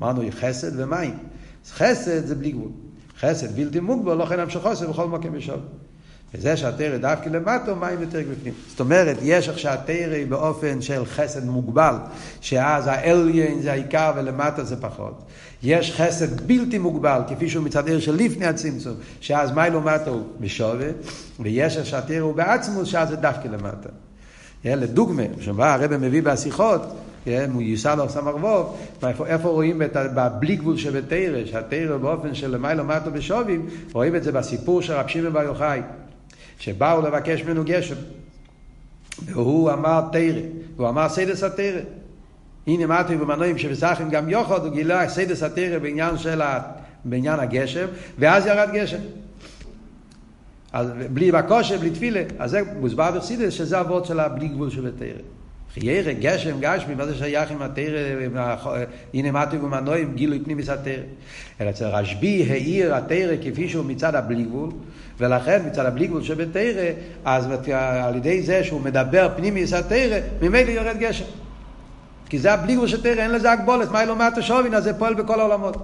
אמרנו 0.00 0.22
חסד 0.30 0.80
ומים. 0.80 1.18
חסד 1.72 2.26
זה 2.26 2.34
בלי 2.34 2.52
גבול. 2.52 2.70
חסד 3.20 3.56
בלתי 3.56 3.80
מוגבל, 3.80 4.14
לא 4.14 4.26
כן 4.26 4.40
המשך 4.40 4.60
חסד 4.62 4.88
בכל 4.88 5.08
מקום 5.08 5.32
בשווה. 5.32 5.58
וזה 6.34 6.56
שהתרא 6.56 6.96
דווקא 6.96 7.28
למטו, 7.28 7.76
מים 7.76 8.02
יותר 8.02 8.20
בפנים. 8.30 8.54
זאת 8.68 8.80
אומרת, 8.80 9.16
יש 9.22 9.48
עכשיו 9.48 9.72
התרא 9.74 10.24
באופן 10.28 10.82
של 10.82 11.06
חסד 11.06 11.44
מוגבל, 11.44 11.94
שאז 12.40 12.86
האליין 12.86 13.62
זה 13.62 13.72
העיקר 13.72 14.12
ולמטה 14.16 14.64
זה 14.64 14.76
פחות. 14.80 15.22
יש 15.64 15.92
חסד 15.92 16.40
בלתי 16.46 16.78
מוגבל, 16.78 17.20
כפי 17.28 17.48
שהוא 17.48 17.64
מצד 17.64 17.88
עיר 17.88 18.00
של 18.00 18.14
לפני 18.14 18.46
הצמצום, 18.46 18.94
שאז 19.20 19.52
מיילו 19.52 19.80
מטו 19.80 20.10
הוא 20.10 20.22
בשווה, 20.40 20.88
ויש 21.40 21.78
שהתרא 21.78 22.18
הוא 22.18 22.34
בעצמוס, 22.34 22.88
שאז 22.88 23.08
זה 23.08 23.16
דווקא 23.16 23.48
למטה. 23.48 23.88
לדוגמה, 24.64 25.22
שבה 25.40 25.74
הרב 25.74 25.96
מביא 25.96 26.22
בשיחות, 26.22 26.82
כן, 27.24 27.50
הוא 27.52 27.62
ייסד 27.62 27.96
על 28.00 28.08
סמרבוב, 28.08 28.76
איפה 29.26 29.48
רואים 29.48 29.82
את 29.82 29.96
הבלי 29.96 30.56
גבול 30.56 30.76
שבתרא, 30.76 31.44
שהתרא 31.44 31.96
באופן 31.96 32.34
של 32.34 32.50
למעלה 32.50 32.82
מטו 32.82 33.10
בשובים, 33.10 33.66
רואים 33.92 34.16
את 34.16 34.22
זה 34.22 34.32
בסיפור 34.32 34.82
של 34.82 34.92
רב 34.92 35.08
שמעון 35.08 35.32
בר 35.32 35.42
יוחאי, 35.42 35.80
שבאו 36.58 37.02
לבקש 37.02 37.42
ממנו 37.42 37.62
גשם, 37.64 37.94
והוא 39.24 39.72
אמר 39.72 40.00
תרא, 40.12 40.40
והוא 40.76 40.88
אמר 40.88 41.08
סיידס 41.08 41.42
התרא. 41.42 41.80
הנה 42.66 42.86
מטו 42.86 43.18
במנועים 43.18 43.58
שבסחם 43.58 44.10
גם 44.10 44.28
יוחד, 44.28 44.64
הוא 44.64 44.72
גילה 44.72 45.08
סיידס 45.08 45.42
התרא 45.42 45.78
בעניין 45.78 46.18
של 46.18 46.42
ה... 46.42 46.60
בעניין 47.04 47.40
הגשם, 47.40 47.86
ואז 48.18 48.46
ירד 48.46 48.68
גשם. 48.72 48.98
אז 50.72 50.90
בלי 51.12 51.32
בקושר, 51.32 51.78
בלי 51.78 51.90
תפילה, 51.90 52.22
אז 52.38 52.50
זה 52.50 52.60
מוסבר 52.80 53.10
בחסידס 53.10 53.52
שזה 53.52 53.80
אבות 53.80 54.06
של 54.06 54.20
הבלי 54.20 54.48
גבול 54.48 54.70
שבתרא. 54.70 55.08
חיירה, 55.74 56.12
גשם, 56.12 56.56
גשמי, 56.60 56.94
מה 56.94 57.06
זה 57.06 57.14
שייך 57.14 57.50
עם 57.50 57.62
התרא, 57.62 57.98
הנה 59.14 59.32
מתי 59.32 59.56
ומנועים, 59.56 60.14
גילוי 60.14 60.40
פנימיס 60.44 60.68
התרא. 60.68 61.02
אלא 61.60 61.70
אצל 61.70 61.84
רשב"י 61.84 62.46
העיר 62.50 62.94
התרא 62.94 63.34
כפי 63.42 63.68
שהוא 63.68 63.84
מצד 63.84 64.14
הבלי 64.14 64.42
גבול, 64.42 64.70
ולכן 65.18 65.62
מצד 65.66 65.86
הבלי 65.86 66.06
גבול 66.06 66.22
שבתרא, 66.22 66.90
אז 67.24 67.48
על 68.04 68.16
ידי 68.16 68.42
זה 68.42 68.64
שהוא 68.64 68.80
מדבר 68.80 69.28
פנימיס 69.36 69.72
התרא, 69.72 70.18
ממילא 70.42 70.70
יורד 70.70 70.96
גשם. 70.98 71.24
כי 72.28 72.38
זה 72.38 72.52
הבלי 72.52 72.74
גבול 72.74 72.86
של 72.88 73.02
תרא, 73.02 73.22
אין 73.22 73.30
לזה 73.30 73.52
הגבולת, 73.52 73.90
מה 73.90 74.04
לא 74.04 74.16
מעט 74.16 74.38
השובין, 74.38 74.74
אז 74.74 74.84
זה 74.84 74.94
פועל 74.94 75.14
בכל 75.14 75.40
העולמות. 75.40 75.76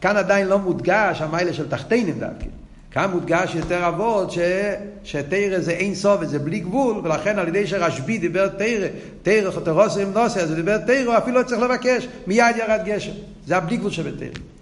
כאן 0.00 0.16
עדיין 0.16 0.46
לא 0.46 0.58
מודגש 0.58 1.22
המיילה 1.22 1.52
של 1.52 1.68
תחתינים 1.68 2.18
דווקא. 2.18 2.46
כאן 2.90 3.10
מודגש 3.10 3.54
יותר 3.54 3.88
אבות 3.88 4.30
ש... 4.30 4.38
שתרא 5.04 5.60
זה 5.60 5.70
אין 5.70 5.94
סוף 5.94 6.20
וזה 6.20 6.38
בלי 6.38 6.60
גבול, 6.60 7.00
ולכן 7.04 7.38
על 7.38 7.48
ידי 7.48 7.66
שרשב"י 7.66 8.18
דיבר 8.18 8.48
תרא, 8.48 8.86
תרא 9.22 9.50
חתרוס 9.50 9.96
עם 9.96 10.12
נוסע, 10.12 10.40
אז 10.40 10.50
הוא 10.50 10.56
דיבר 10.56 10.78
תרא, 10.78 11.18
אפילו 11.18 11.38
לא 11.38 11.44
צריך 11.44 11.62
לבקש, 11.62 12.08
מיד 12.26 12.56
ירד 12.56 12.80
גשם. 12.84 13.12
זה 13.46 13.56
הבלי 13.56 13.76
גבול 13.76 13.90
שבתרא. 13.90 14.55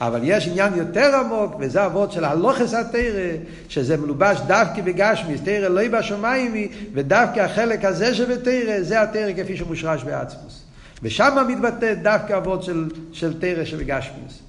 אבל 0.00 0.20
יש 0.22 0.48
עניין 0.48 0.74
יותר 0.74 1.16
עמוק, 1.16 1.54
וזה 1.60 1.86
אבות 1.86 2.12
של 2.12 2.24
הלוכס 2.24 2.74
התרא, 2.74 3.36
שזה 3.68 3.96
מלובש 3.96 4.38
דווקא 4.46 4.82
בגשמיס, 4.82 5.40
תרא 5.44 5.68
לא 5.68 5.88
בשמיים 5.88 6.68
ודווקא 6.94 7.40
החלק 7.40 7.84
הזה 7.84 8.14
שבתרא, 8.14 8.82
זה 8.82 9.02
התרא 9.02 9.32
כפי 9.36 9.56
שמושרש 9.56 10.04
בעצמוס. 10.04 10.64
ושם 11.02 11.46
מתבטא 11.48 11.94
דווקא 11.94 12.36
אבות 12.36 12.62
של, 12.62 12.88
של 13.12 13.40
תרא 13.40 13.64
שבגשמיס. 13.64 14.42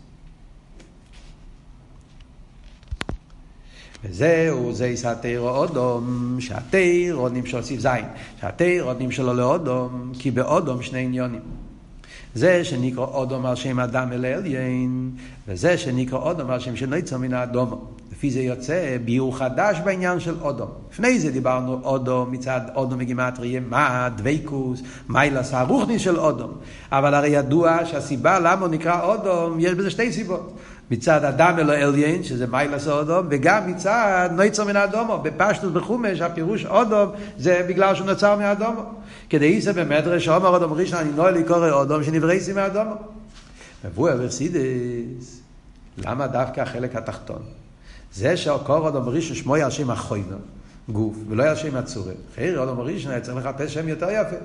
וזהו, 4.04 4.74
זה 4.74 4.88
יסתר 4.88 5.40
אודום, 5.40 6.38
שהתר 6.40 7.28
נמשל 7.34 7.62
סיב 7.62 7.80
זין, 7.80 8.06
שהתר 8.42 8.94
נמשלו 9.00 9.34
לאודום, 9.34 10.12
כי 10.20 10.32
באודום 10.32 10.82
שני 10.82 11.00
עניונים. 11.00 11.67
זה 12.36 12.64
שנקרא 12.64 13.06
אודום 13.06 13.46
על 13.46 13.56
שם 13.56 13.80
אדם 13.80 14.12
אל 14.12 14.26
עליין, 14.26 15.12
וזה 15.48 15.78
שנקרא 15.78 16.18
אודום 16.18 16.50
על 16.50 16.60
שם 16.60 16.76
שנצר 16.76 17.18
מן 17.18 17.34
האדום. 17.34 17.86
לפי 18.12 18.32
זה 18.32 18.42
יוצא 18.42 18.98
ביור 19.06 19.38
חדש 19.38 19.78
בעניין 19.86 20.20
של 20.20 20.36
אודום. 20.42 20.70
לפני 20.92 21.20
זה 21.20 21.32
דיברנו 21.32 21.80
אודום 21.84 22.32
מצד 22.32 22.62
אודום 22.76 23.00
מגימטריה, 23.00 23.60
מה 23.60 24.10
דבייקוס, 24.16 24.82
מיילס 25.10 25.54
הרוחני 25.54 26.00
של 26.00 26.20
אודום. 26.20 26.52
אבל 26.92 27.14
הרי 27.14 27.30
ידוע 27.30 27.86
שהסיבה 27.86 28.40
למה 28.40 28.62
הוא 28.62 28.68
נקרא 28.68 29.04
אודום, 29.04 29.58
יש 29.60 29.74
בזה 29.74 29.90
שתי 29.90 30.14
סיבות. 30.14 30.58
מצד 30.92 31.26
אדם 31.26 31.60
אלו 31.60 31.74
עליין, 31.74 32.24
שזה 32.24 32.48
מיילס 32.48 32.88
אודום, 32.88 33.28
וגם 33.30 33.72
מצד 33.72 34.30
נויצר 34.32 34.66
מן 34.66 34.76
האדומו. 34.76 35.18
בפשטוס 35.18 35.72
בחומש, 35.72 36.22
הפירוש 36.22 36.66
אודום, 36.66 37.10
זה 37.38 37.66
בגלל 37.70 37.96
שהוא 37.96 38.08
נוצר 38.08 38.36
מהאדומו. 38.36 38.82
כדי 39.30 39.46
איסה 39.46 39.74
במדרש, 39.74 40.28
אומר 40.28 40.50
אודום 40.50 40.74
ראשון, 40.74 41.00
אני 41.00 41.12
נועל 41.12 41.34
לקורא 41.34 41.70
אודום, 41.70 42.04
שנברייסי 42.04 42.54
מהאדומו. 42.54 42.96
מבוא 43.86 44.12
אברסידס, 44.12 45.42
למה 45.98 46.28
דווקא 46.28 46.62
החלק 46.62 46.96
התחתון? 46.96 47.42
זה 48.14 48.38
שהקור 48.38 48.78
אודום 48.78 49.10
ראשון 49.10 49.36
שמו 49.36 49.56
שם 49.70 49.92
החוינו, 49.92 50.38
גוף, 50.90 51.16
ולא 51.30 51.44
על 51.44 51.56
שם 51.56 51.76
הצורם. 51.76 52.14
חייר 52.36 52.60
אודום 52.60 52.80
ראשון 52.80 53.12
היה 53.12 53.22
צריך 53.22 53.38
לחפש 53.38 53.74
שם 53.74 53.88
יותר 53.88 54.08
יפה. 54.10 54.36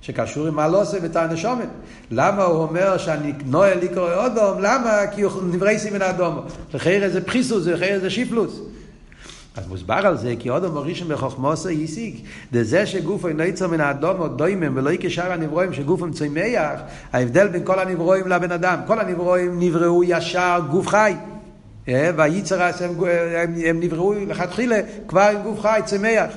שקשור 0.00 0.46
עם 0.46 0.58
הלוסה 0.58 0.98
ואת 1.02 1.16
הנשומת. 1.16 1.68
למה 2.10 2.44
הוא 2.44 2.62
אומר 2.62 2.98
שאני 2.98 3.32
נועל 3.46 3.78
לקרוא 3.78 4.12
אודום? 4.12 4.60
למה? 4.60 5.00
כי 5.14 5.22
הוא 5.22 5.42
נברייסי 5.52 5.90
מן 5.90 6.02
האדומו. 6.02 6.42
לחייר 6.74 7.04
איזה 7.04 7.24
פחיסוס, 7.24 7.66
לחייר 7.66 7.94
איזה 7.94 8.10
שיפלוס. 8.10 8.60
אז 9.56 9.68
מוסבר 9.68 9.94
על 9.94 10.16
זה, 10.16 10.34
כי 10.38 10.50
אודום 10.50 10.76
הראשון 10.76 11.08
בחוכמוסו 11.08 11.68
השיג, 11.68 12.16
זה 12.52 12.86
שגוף 12.86 13.26
אינו 13.26 13.42
יצר 13.42 13.68
מן 13.68 13.80
האדומו 13.80 14.28
דוימם 14.28 14.76
ולא 14.76 14.90
כשאר 15.00 15.32
הנברואים 15.32 15.72
שגופם 15.72 16.12
צומח, 16.12 16.80
ההבדל 17.12 17.48
בין 17.48 17.64
כל 17.64 17.78
הנברואים 17.78 18.28
לבן 18.28 18.52
אדם, 18.52 18.78
כל 18.86 19.00
הנברואים 19.00 19.60
נבראו 19.60 20.04
ישר 20.04 20.60
גוף 20.70 20.86
חי. 20.88 21.14
והייצר 21.88 22.62
הם, 22.62 22.70
הם, 23.36 23.54
הם 23.66 23.80
נבראו 23.80 24.14
לכתחילה 24.14 24.76
כבר 25.08 25.20
עם 25.20 25.42
גוף 25.42 25.60
חי 25.60 25.80
צמח. 25.84 26.30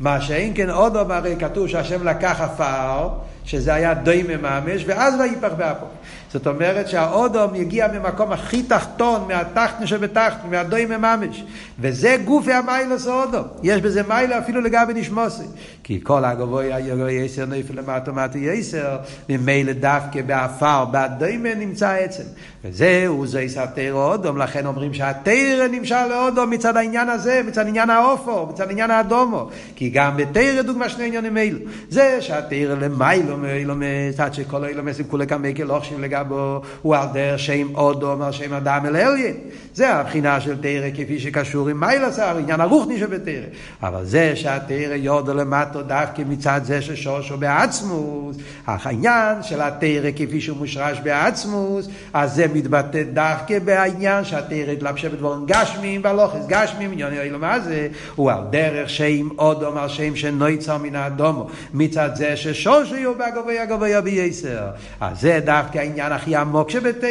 מה 0.00 0.20
שאין 0.20 0.52
כן 0.54 0.70
עוד 0.70 0.96
הרי 0.96 1.36
כתוב 1.38 1.68
שהשם 1.68 2.08
לקח 2.08 2.40
עפר, 2.40 3.08
שזה 3.44 3.74
היה 3.74 3.94
די 3.94 4.24
מממש, 4.28 4.84
ואז 4.86 5.14
ויפח 5.20 5.52
באפו. 5.56 5.86
זאת 6.32 6.46
אומרת 6.46 6.88
שהאודום 6.88 7.54
יגיע 7.54 7.88
ממקום 7.88 8.32
הכי 8.32 8.62
תחתון, 8.62 9.24
מהתחתן 9.28 9.86
שבתחתן, 9.86 10.48
מהדוי 10.50 10.86
מממש. 10.86 11.44
וזה 11.80 12.16
גופי 12.24 12.52
המיילוס 12.52 13.06
האודום. 13.06 13.44
יש 13.62 13.80
בזה 13.80 14.02
מיילה 14.08 14.38
אפילו 14.38 14.60
לגבי 14.60 14.94
נשמוסי. 14.94 15.44
כי 15.82 16.00
כל 16.02 16.24
הגבוי 16.24 16.72
הגבוי 16.72 17.12
יסר 17.12 17.46
נפל 17.46 17.80
למטה 17.80 18.12
מטה 18.12 18.38
יסר, 18.38 18.96
ממילא 19.28 19.72
דווקא 19.72 20.22
באפר, 20.22 20.84
בדוימה 20.84 21.54
נמצא 21.54 21.90
עצם. 21.90 22.22
וזהו, 22.64 23.26
זה 23.26 23.42
יסתר 23.42 23.92
אודום, 23.92 24.38
לכן 24.38 24.66
אומרים 24.66 24.94
שהתרא 24.94 25.66
נמשל 25.70 26.06
לאודום 26.06 26.50
מצד 26.50 26.76
העניין 26.76 27.08
הזה, 27.08 27.40
מצד 27.46 27.66
עניין 27.66 27.90
האופו, 27.90 28.46
מצד 28.46 28.70
עניין 28.70 28.90
האדומו. 28.90 29.48
כי 29.76 29.90
גם 29.90 30.16
בתרא 30.16 30.62
דוגמה 30.62 30.88
שני 30.88 31.06
עניינים 31.06 31.38
אלו. 31.38 31.58
זה 31.88 32.18
שהתרא 32.20 32.74
למיילו 32.74 33.36
מאילו 33.36 33.74
מצד 33.76 34.34
שכל 34.34 34.64
אילומס 34.64 35.00
כולי 35.08 35.26
כמקל 35.26 35.64
לא 35.64 35.80
חשיב 35.80 36.00
לגבו, 36.00 36.62
הוא 36.82 36.96
על 36.96 37.08
דרך 37.12 37.38
שם 37.38 37.74
אודום, 37.74 38.22
על 38.22 38.32
שם 38.32 38.54
אדם 38.54 38.86
אל 38.86 38.96
אליין. 38.96 39.34
זה 39.74 39.94
הבחינה 39.94 40.40
של 40.40 40.56
תרא 40.60 40.90
כפי 40.94 41.18
שקשור 41.18 41.68
עם 41.68 41.80
מיילס, 41.80 42.18
העניין 42.18 42.60
הרוחני 42.60 42.98
שבתרא. 42.98 43.46
אבל 43.82 44.04
זה 44.04 44.36
שהתרא 44.36 44.94
יורדו 44.94 45.34
למטו 45.34 45.82
דווקא 45.82 46.22
מצד 46.28 46.60
זה 46.64 46.82
ששושו 46.82 47.36
בעצמוס, 47.36 48.36
העניין 48.66 49.42
של 49.42 49.60
התרא 49.60 50.10
כפי 50.16 50.40
שהוא 50.40 50.56
מושרש 50.56 51.00
בעצמוס, 51.00 51.88
אז 52.14 52.34
זה 52.34 52.46
מתבטא 52.54 53.02
דווקא 53.12 53.58
בעניין 53.58 54.24
שהתרא 54.24 54.72
התלבשה 54.72 55.08
בדבורים 55.08 55.46
גשמים 55.46 56.00
והלוכס 56.04 56.46
גשמים, 56.46 56.92
עניין 56.92 57.12
אלו 57.12 57.38
מה 57.38 57.60
זה, 57.60 57.88
הוא 58.14 58.30
על 58.30 58.40
דרך 58.50 58.90
שם 58.90 59.28
אודום, 59.38 59.55
על 59.62 59.88
שם 59.88 60.16
שנויצר 60.16 60.78
מן 60.78 60.96
האדומו, 60.96 61.46
מצד 61.74 62.10
זה 62.14 62.36
ששושו 62.36 62.94
יהיו 62.94 63.14
בגבוה 63.14 63.62
הגבוה 63.62 64.00
בייסר. 64.00 64.66
אז 65.00 65.20
זה 65.20 65.40
דווקא 65.44 65.78
העניין 65.78 66.12
הכי 66.12 66.36
עמוק 66.36 66.70
שבתרא, 66.70 67.10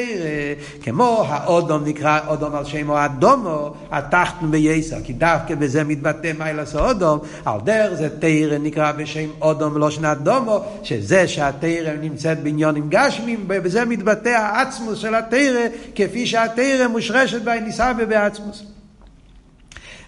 כמו 0.82 1.26
האודום 1.28 1.84
נקרא 1.86 2.20
אודום 2.28 2.56
על 2.56 2.66
שם 2.66 2.92
האדומו, 2.92 3.74
התחתן 3.92 4.52
בייסר, 4.52 4.98
כי 5.04 5.14
דווקא 5.14 5.56
בזה 5.56 5.84
מתבטא 5.84 6.32
מיילס 6.40 6.76
האודום, 6.76 7.20
על 7.46 7.60
דרך 7.64 7.94
זה 7.94 8.10
תרא 8.20 8.58
נקרא 8.58 8.92
בשם 8.92 9.30
אודום 9.42 9.76
ולא 9.76 9.92
שנת 9.92 10.18
דומו, 10.18 10.64
שזה 10.84 11.28
שהתרא 11.28 11.94
נמצאת 12.02 12.40
בעניונים 12.44 12.86
גשמים, 12.90 13.44
בזה 13.48 13.86
מתבטא 13.86 14.30
העצמוס 14.30 15.00
של 15.00 15.16
התרא, 15.16 15.66
כפי 15.96 16.26
שהתרא 16.26 16.88
מושרשת 16.88 17.42
בניסה 17.42 17.92
ובעצמוס. 17.98 18.75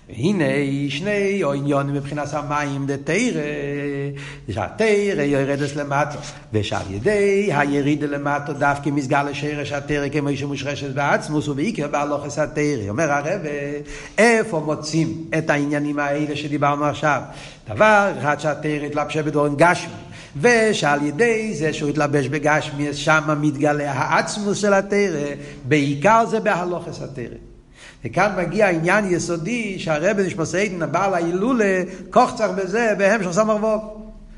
והנה 0.10 0.43
שני 0.89 1.43
עניונים 1.55 1.95
מבחינת 1.95 2.34
המים 2.34 2.86
דתרא, 2.86 3.41
שהתרא 4.49 5.22
יורדת 5.22 5.76
למטה, 5.76 6.18
ושעל 6.53 6.86
ידי 6.89 7.49
הירידה 7.53 8.08
למטה 8.08 8.53
דווקא 8.53 8.89
מסגל 8.89 9.28
השרש 9.32 9.72
התרא 9.72 10.10
כמו 10.10 10.30
שמושרשת 10.36 10.89
בעצמוס 10.89 11.47
ובעיקר 11.47 11.88
בהלוכס 11.88 12.39
התרא. 12.39 12.89
אומר 12.89 13.12
הרב, 13.12 13.41
איפה 14.18 14.60
מוצאים 14.60 15.26
את 15.38 15.49
העניינים 15.49 15.99
האלה 15.99 16.36
שדיברנו 16.36 16.86
עכשיו? 16.86 17.22
דבר 17.70 18.12
אחד 18.20 18.39
שהתרא 18.39 18.86
התלבשה 18.86 19.24
בדורן 19.24 19.55
גשמי. 19.55 19.93
ושעל 20.41 21.05
ידי 21.05 21.53
זה 21.53 21.74
שהוא 21.74 21.89
התלבש 21.89 22.28
בגשמי, 22.28 22.93
שם 22.93 23.38
מתגלה 23.41 23.91
העצמוס 23.91 24.58
של 24.58 24.74
התרא, 24.74 25.28
בעיקר 25.66 26.26
זה 26.26 26.39
בהלוכס 26.39 27.01
התרא. 27.01 27.57
וכאן 28.10 28.32
מגיע 28.38 28.70
עניין 28.70 29.05
יסודי 29.12 29.80
שהרבן 29.80 30.24
נשמוסיידן, 30.24 30.82
הבעל 30.82 31.14
ההילולה, 31.14 31.84
כוח 32.10 32.34
צריך 32.36 32.51
בזה 32.51 32.93
בהמשך 32.97 33.32
סמר 33.32 33.55
ווב. 33.55 33.82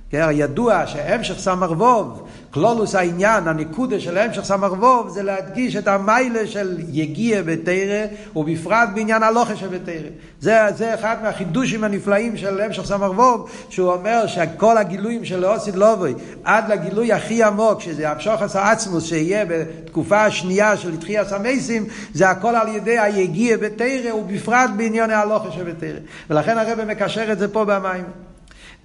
כן, 0.10 0.28
ידוע 0.32 0.88
שהמשך 0.88 1.40
סמר 1.40 1.72
ווב, 1.72 2.28
כלולוס 2.54 2.96
העניין, 2.96 3.48
הנקודה 3.48 4.00
של 4.00 4.18
המשך 4.18 4.44
סמר 4.44 4.74
ווב, 4.74 5.10
זה 5.10 5.24
להדגיש 5.24 5.76
את 5.76 5.88
המיילה 5.88 6.48
של 6.48 6.78
יגיע 6.90 7.42
בתרא, 7.42 8.06
ובפרט 8.36 8.90
בעניין 8.96 9.24
הלוכה 9.24 9.56
שבתרא. 9.56 10.10
זה, 10.40 10.58
זה 10.76 10.94
אחד 10.94 11.18
מהחידושים 11.24 11.84
הנפלאים 11.84 12.38
של 12.38 12.62
המשך 12.62 12.86
סמר 12.86 13.12
ווב, 13.12 13.50
שהוא 13.70 13.92
אומר 13.92 14.28
שכל 14.28 14.78
הגילויים 14.78 15.26
של 15.26 15.46
אוסיד 15.46 15.76
לובוי, 15.76 16.14
עד 16.44 16.72
לגילוי 16.72 17.14
הכי 17.14 17.44
עמוק, 17.44 17.82
שזה 17.82 18.10
המשוך 18.10 18.56
העצמוס, 18.56 19.06
שיהיה 19.06 19.46
בתקופה 19.46 20.26
השנייה 20.26 20.78
של 20.78 20.98
תחייה 20.98 21.24
המייסים, 21.32 21.86
זה 22.14 22.30
הכל 22.30 22.56
על 22.56 22.68
ידי 22.68 23.00
היגיע 23.00 23.58
בתרא, 23.58 24.14
ובפרט 24.14 24.70
בעניין 24.78 25.10
הלוכה 25.10 25.52
שבתרא. 25.52 26.00
ולכן 26.30 26.58
הרב 26.58 26.86
מקשר 26.86 27.32
את 27.32 27.40
זה 27.40 27.48
פה 27.48 27.66
במים. 27.66 28.04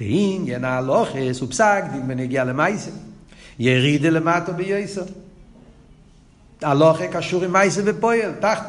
דעניין 0.01 0.65
הלוכס 0.65 1.41
הוא 1.41 1.51
פסק 1.51 1.83
דין 1.93 2.09
בנגיע 2.09 2.45
למייסה. 2.45 2.91
ירידה 3.59 4.11
למטה 4.11 4.53
בייסר. 4.53 5.03
הלוכה 6.63 7.09
קשור 7.09 7.45
עם 7.45 7.53
מייסה 7.53 7.81
ופועל, 7.85 8.33
תחת. 8.41 8.67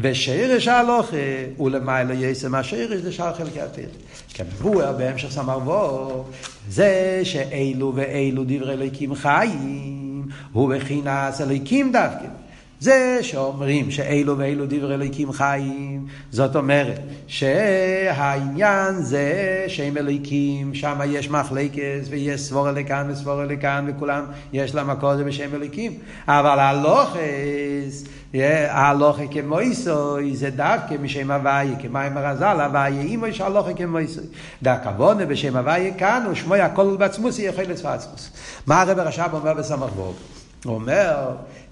ושרש 0.00 0.68
ההלוכה 0.68 1.16
הוא 1.56 1.70
למעלה 1.70 2.14
יסר 2.14 2.48
מהשרש 2.48 3.00
זה 3.00 3.12
שאר 3.12 3.34
חלקי 3.34 3.60
התרא. 3.60 3.84
כמבואר 4.34 4.92
בהמשך 4.92 5.30
סמרבו, 5.30 6.24
זה 6.68 7.20
שאלו 7.24 7.92
ואלו 7.94 8.44
דברי 8.44 8.72
אלוקים 8.72 9.14
חיים, 9.14 10.26
הוא 10.52 10.74
בחינס 10.74 11.40
אלוקים 11.40 11.92
דווקא. 11.92 12.26
זה 12.80 13.18
שאומרים 13.22 13.90
שאלו 13.90 14.38
ואלו 14.38 14.64
דברי 14.68 14.94
אלוקים 14.94 15.32
חיים, 15.32 16.06
זאת 16.30 16.56
אומרת 16.56 17.00
שהעניין 17.26 18.94
זה 19.02 19.64
שהם 19.68 19.96
אלוקים, 19.96 20.74
שם 20.74 21.00
יש 21.06 21.30
מחלקס 21.30 22.08
ויש 22.10 22.40
סבורה 22.40 22.72
לכאן 22.72 23.10
וסבורה 23.10 23.44
לכאן 23.44 23.86
וכולם 23.88 24.24
יש 24.52 24.74
להם 24.74 24.90
הכל 24.90 25.16
זה 25.16 25.24
בשם 25.24 25.54
אלוקים, 25.54 25.92
אבל 26.28 26.58
הלוכס, 26.58 28.04
הלוכה 28.68 29.26
כמויסוי 29.30 30.36
זה 30.36 30.50
דווקא 30.50 30.94
משם 31.02 31.30
הוויה, 31.30 31.76
כמים 31.82 32.16
הרזל, 32.16 32.60
הוויה 32.60 33.00
אימו 33.00 33.26
יש 33.26 33.40
הלוכה 33.40 33.72
כמויסוי. 33.72 34.24
דהכוונה 34.62 35.26
בשם 35.26 35.56
הוויה 35.56 35.94
כאן 35.94 36.22
הוא 36.26 36.34
שמוי 36.34 36.60
הכל 36.60 36.96
בעצמוס 36.98 37.38
יכול 37.38 37.64
לצפר 37.64 37.88
עצמוס. 37.88 38.30
מה 38.66 38.82
הרב 38.82 38.98
הרש"ב 38.98 39.30
אומר 39.32 39.54
בסמך? 39.54 39.90
הוא 40.64 40.74
אומר 40.74 41.30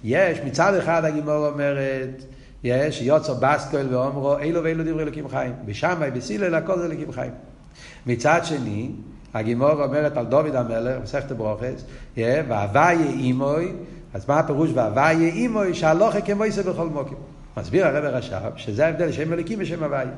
יש, 0.09 0.39
מצד 0.45 0.75
אחד 0.75 1.05
הגימור 1.05 1.47
אומרת, 1.47 2.25
יש 2.65 3.03
יוצר 3.03 3.35
בסקול 3.35 3.95
ואומרו, 3.95 4.39
אילו 4.39 4.65
ואילו 4.65 4.85
דברי 4.85 5.03
אלוקים 5.03 5.29
חיים. 5.29 5.53
בשמאי, 5.65 6.11
בסילל, 6.11 6.55
הכל 6.55 6.79
זה 6.79 6.87
אלוקים 6.87 7.13
חיים. 7.13 7.33
מצד 8.07 8.41
שני, 8.45 8.91
הגימור 9.35 9.85
אומרת 9.85 10.17
על 10.17 10.27
דוד 10.27 10.55
המלך, 10.55 11.03
מסכת 11.03 11.33
ברוכס, 11.33 11.85
והוויה 12.17 12.91
אימוי, 12.91 13.73
אז 14.15 14.29
מה 14.29 14.39
הפירוש 14.39 14.71
והוויה 14.75 15.29
אימוי, 15.29 15.75
שהלוכה 15.75 16.21
כמו 16.21 16.45
יישא 16.45 16.63
בכל 16.63 16.89
מוקים. 16.89 17.19
מסביר 17.57 17.87
הרב 17.87 18.05
הרש"ב, 18.05 18.51
שזה 18.57 18.87
ההבדל 18.87 19.13
שם 19.13 19.33
אלוקים 19.33 19.59
ושם 19.63 19.83
הוויה. 19.83 20.11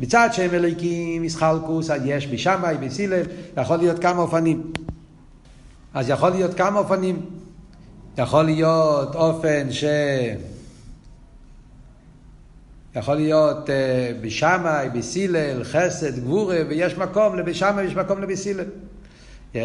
מצד 0.00 0.28
שם 0.32 0.54
אלוקים, 0.54 1.24
ישחלקוס, 1.24 1.90
יש 2.04 2.26
בשמאי, 2.26 2.76
בסילל, 2.76 3.22
יכול 3.56 3.76
להיות 3.76 3.98
כמה 3.98 4.22
אופנים. 4.22 4.72
אז 5.94 6.10
יכול 6.10 6.30
להיות 6.30 6.54
כמה 6.54 6.78
אופנים. 6.78 7.35
יכול 8.18 8.42
להיות 8.44 9.14
אופן 9.14 9.72
ש... 9.72 9.84
יכול 12.96 13.14
להיות 13.14 13.68
uh, 13.68 13.70
בשמאי, 14.20 14.88
בסילל, 14.94 15.64
חסד, 15.64 16.18
גבורה, 16.18 16.58
ויש 16.68 16.96
מקום 16.96 17.38
לבשמאי, 17.38 17.84
יש 17.84 17.94
מקום 17.94 18.22
לבסילל. 18.22 18.64
Yeah. 19.52 19.56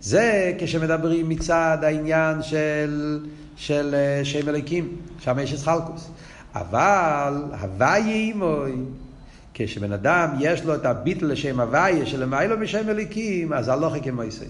זה 0.00 0.52
כשמדברים 0.58 1.28
מצד 1.28 1.78
העניין 1.82 2.42
של, 2.42 3.20
של 3.56 3.94
uh, 3.94 4.24
שם 4.24 4.48
אלוקים, 4.48 4.96
שם 5.20 5.38
יש 5.38 5.52
אסחלקוס. 5.52 6.10
אבל 6.54 7.42
הוויה 7.60 7.96
אימוי, 7.96 8.72
כשבן 9.54 9.92
אדם 9.92 10.28
יש 10.40 10.64
לו 10.64 10.74
את 10.74 10.86
הביטל 10.86 11.26
לשם 11.26 11.60
הוויה 11.60 12.06
שלמיילו 12.06 12.58
משם 12.58 12.88
אליקים, 12.88 13.52
אז 13.52 13.68
הלוכה 13.68 14.00
כמו 14.00 14.22
יסי. 14.22 14.44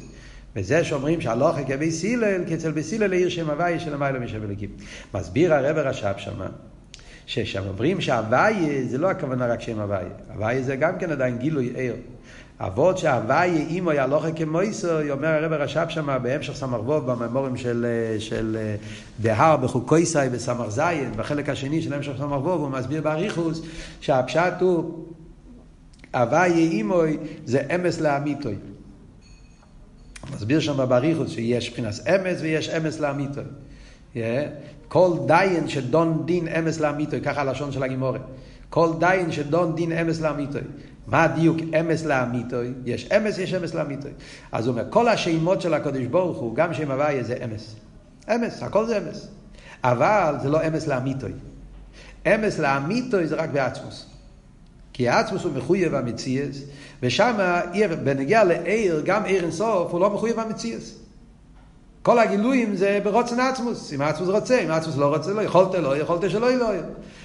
וזה 0.56 0.84
שאומרים 0.84 1.20
שהלוכה 1.20 1.64
כבי 1.64 1.90
הלל, 2.14 2.44
כי 2.46 2.54
אצל 2.54 2.70
בסילל 2.70 3.12
עיר 3.12 3.28
שם 3.28 3.50
הוויה 3.50 3.80
שלמיילו 3.80 4.20
משם 4.20 4.42
אליקים. 4.44 4.68
מסביר 5.14 5.54
הרב 5.54 5.76
רש"ב 5.78 6.14
שמה. 6.16 6.46
ששם 7.26 7.62
אומרים 7.68 8.00
שהוויה 8.00 8.88
זה 8.88 8.98
לא 8.98 9.10
הכוונה 9.10 9.46
רק 9.46 9.60
שם 9.60 9.80
הוויה, 9.80 10.08
הוויה 10.34 10.62
זה 10.62 10.76
גם 10.76 10.98
כן 10.98 11.10
עדיין 11.10 11.38
גילוי 11.38 11.72
ער. 11.76 11.94
אבות 12.60 12.98
שהוויה 12.98 13.44
אימו 13.44 13.92
יהלוכה 13.92 14.32
כמויסו, 14.32 14.88
אומר 15.10 15.28
הרב 15.28 15.52
רש"ב 15.52 15.88
שם 15.88 16.18
בהמשך 16.22 16.54
סמ"ך 16.54 16.80
ווב 16.80 17.12
בממורים 17.12 17.56
של, 17.56 17.86
של 18.18 18.56
דהר 19.20 19.56
בחוקויסאי 19.56 20.28
בסמ"ך 20.28 20.68
זין, 20.68 21.12
בחלק 21.16 21.48
השני 21.48 21.82
של 21.82 21.94
המשך 21.94 22.12
סמ"ך 22.18 22.32
ווב 22.32 22.60
הוא 22.60 22.70
מסביר 22.70 23.02
באריכוס 23.02 23.62
שהפשט 24.00 24.60
הוא 24.60 25.04
הוויה 26.14 26.54
אימוי 26.54 27.16
זה 27.44 27.62
אמס 27.74 28.00
לאמיתוי. 28.00 28.56
מסביר 30.32 30.60
שם 30.60 30.88
באריכוס 30.88 31.30
שיש 31.30 31.70
מבחינת 31.70 31.94
אמס 32.08 32.38
ויש 32.40 32.68
אמס 32.68 33.00
לאמיתוי. 33.00 33.44
Yeah. 34.14 34.18
כל 34.88 35.10
דיין 35.26 35.68
שדון 35.68 36.22
דין 36.26 36.48
אמס 36.48 36.80
לאמיתוי, 36.80 37.20
ככה 37.20 37.40
הלשון 37.40 37.72
של 37.72 37.82
הגימורת. 37.82 38.20
כל 38.70 38.90
דיין 38.98 39.32
שדון 39.32 39.74
דין 39.74 39.92
אמס 39.92 40.20
לאמיתוי. 40.20 40.60
מה 41.06 41.22
הדיוק 41.22 41.56
אמס 41.80 42.04
לאמיתוי? 42.04 42.72
יש 42.84 43.08
אמס, 43.16 43.38
יש 43.38 43.54
אמס 43.54 43.74
לאמיתוי. 43.74 44.10
אז 44.52 44.66
הוא 44.66 44.72
אומר, 44.72 44.84
כל 44.90 45.08
השמות 45.08 45.60
של 45.60 45.74
הקדוש 45.74 46.06
ברוך 46.06 46.38
הוא, 46.38 46.54
גם 46.56 46.74
שם 46.74 46.90
הוויה 46.90 47.22
זה 47.22 47.36
אמס. 47.44 47.76
אמס, 48.34 48.62
הכל 48.62 48.86
זה 48.86 48.98
אמס. 48.98 49.28
אבל 49.84 50.34
זה 50.42 50.48
לא 50.48 50.66
אמס 50.66 50.86
לאמיתוי. 50.86 51.32
אמס 52.26 52.58
לאמיתוי 52.58 53.26
זה 53.26 53.34
רק 53.34 53.50
בעצמוס. 53.50 54.06
כי 54.92 55.08
העצמוס 55.08 55.44
הוא 55.44 55.52
מחויב 55.52 55.94
המציאס, 55.94 56.62
ושם, 57.04 57.34
בנגיע 58.04 58.44
לעיר, 58.44 59.02
גם 59.04 59.24
עיר 59.24 59.42
אינסוף, 59.42 59.92
הוא 59.92 60.00
לא 60.00 60.10
מחויב 60.10 60.40
המציאס. 60.40 60.98
כל 62.02 62.18
הגילויים 62.18 62.76
זה 62.76 63.00
ברוצן 63.04 63.40
עצמוס. 63.40 63.92
אם 63.92 64.02
עצמוס 64.02 64.28
רוצה, 64.28 64.60
אם 64.60 64.70
עצמוס 64.70 64.96
לא 64.96 65.06
רוצה, 65.06 65.32
לא 65.32 65.42
יכולת 65.42 65.74
לא, 65.74 65.96
יכולת 65.96 66.30
שלא 66.30 66.46
יהיה 66.46 66.58
לא. 66.58 66.68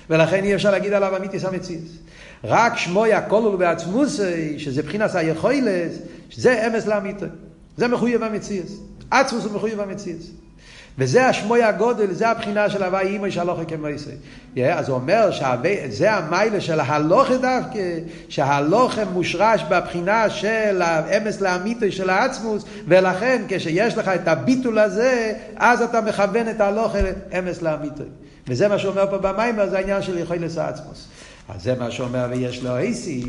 ולכן 0.10 0.44
אי 0.44 0.56
אפשר 0.56 0.72
להגיד 0.72 0.94
עליו 0.94 1.18
אמיתיס 1.18 1.46
המציאס. 1.46 1.82
רק 2.44 2.78
שמוי 2.78 3.12
הוא 3.30 3.56
בעצמוס, 3.56 4.20
שזה 4.58 4.84
בחינס 4.84 5.16
היכולת, 5.16 5.92
שזה 6.30 6.68
אמס 6.68 6.86
לאמיתו. 6.88 7.26
זה 7.78 7.88
מחויב 7.88 8.24
המציאס. 8.24 8.80
עצמוס 9.12 9.46
הוא 9.46 9.54
מחויב 9.54 9.80
המציאס. 9.80 10.32
וזה 11.00 11.28
השמוי 11.28 11.64
הגודל, 11.64 12.14
זה 12.14 12.30
הבחינה 12.30 12.70
של 12.70 12.84
הוואי 12.84 13.08
אימא 13.08 13.30
שהלוכה 13.30 13.66
כמייסי. 13.66 14.10
אז 14.74 14.90
הוא 14.90 14.96
אומר 14.96 15.32
שזה 15.32 16.14
המיילה 16.14 16.62
של 16.62 16.80
ההלוכה 16.80 17.38
דווקא, 17.38 17.80
שההלוכה 18.30 19.06
מושרש 19.06 19.64
בבחינה 19.70 20.30
של 20.30 20.82
האמס 20.82 21.42
לאמיתו 21.42 21.92
של 21.92 22.10
העצמוס, 22.10 22.64
ולכן 22.88 23.42
כשיש 23.48 23.98
לך 23.98 24.08
את 24.08 24.28
הביטול 24.28 24.80
הזה, 24.80 25.34
אז 25.56 25.82
אתה 25.82 26.02
מכוון 26.02 26.50
את 26.50 26.62
ההלוכה 26.62 27.00
אמס 27.40 27.62
לאמיתו. 27.62 28.04
וזה 28.48 28.68
מה 28.68 28.80
שאומר 28.80 29.06
פה 29.10 29.18
במיימר, 29.18 29.70
זה 29.70 29.78
העניין 29.78 30.02
של 30.02 30.18
יכולת 30.18 30.58
העצמוס. 30.58 31.08
אז 31.50 31.64
זה 31.64 31.76
מה 31.80 31.92
שאומר 31.92 32.28
ויש 32.30 32.64
לו 32.64 32.78
איסי. 32.78 33.24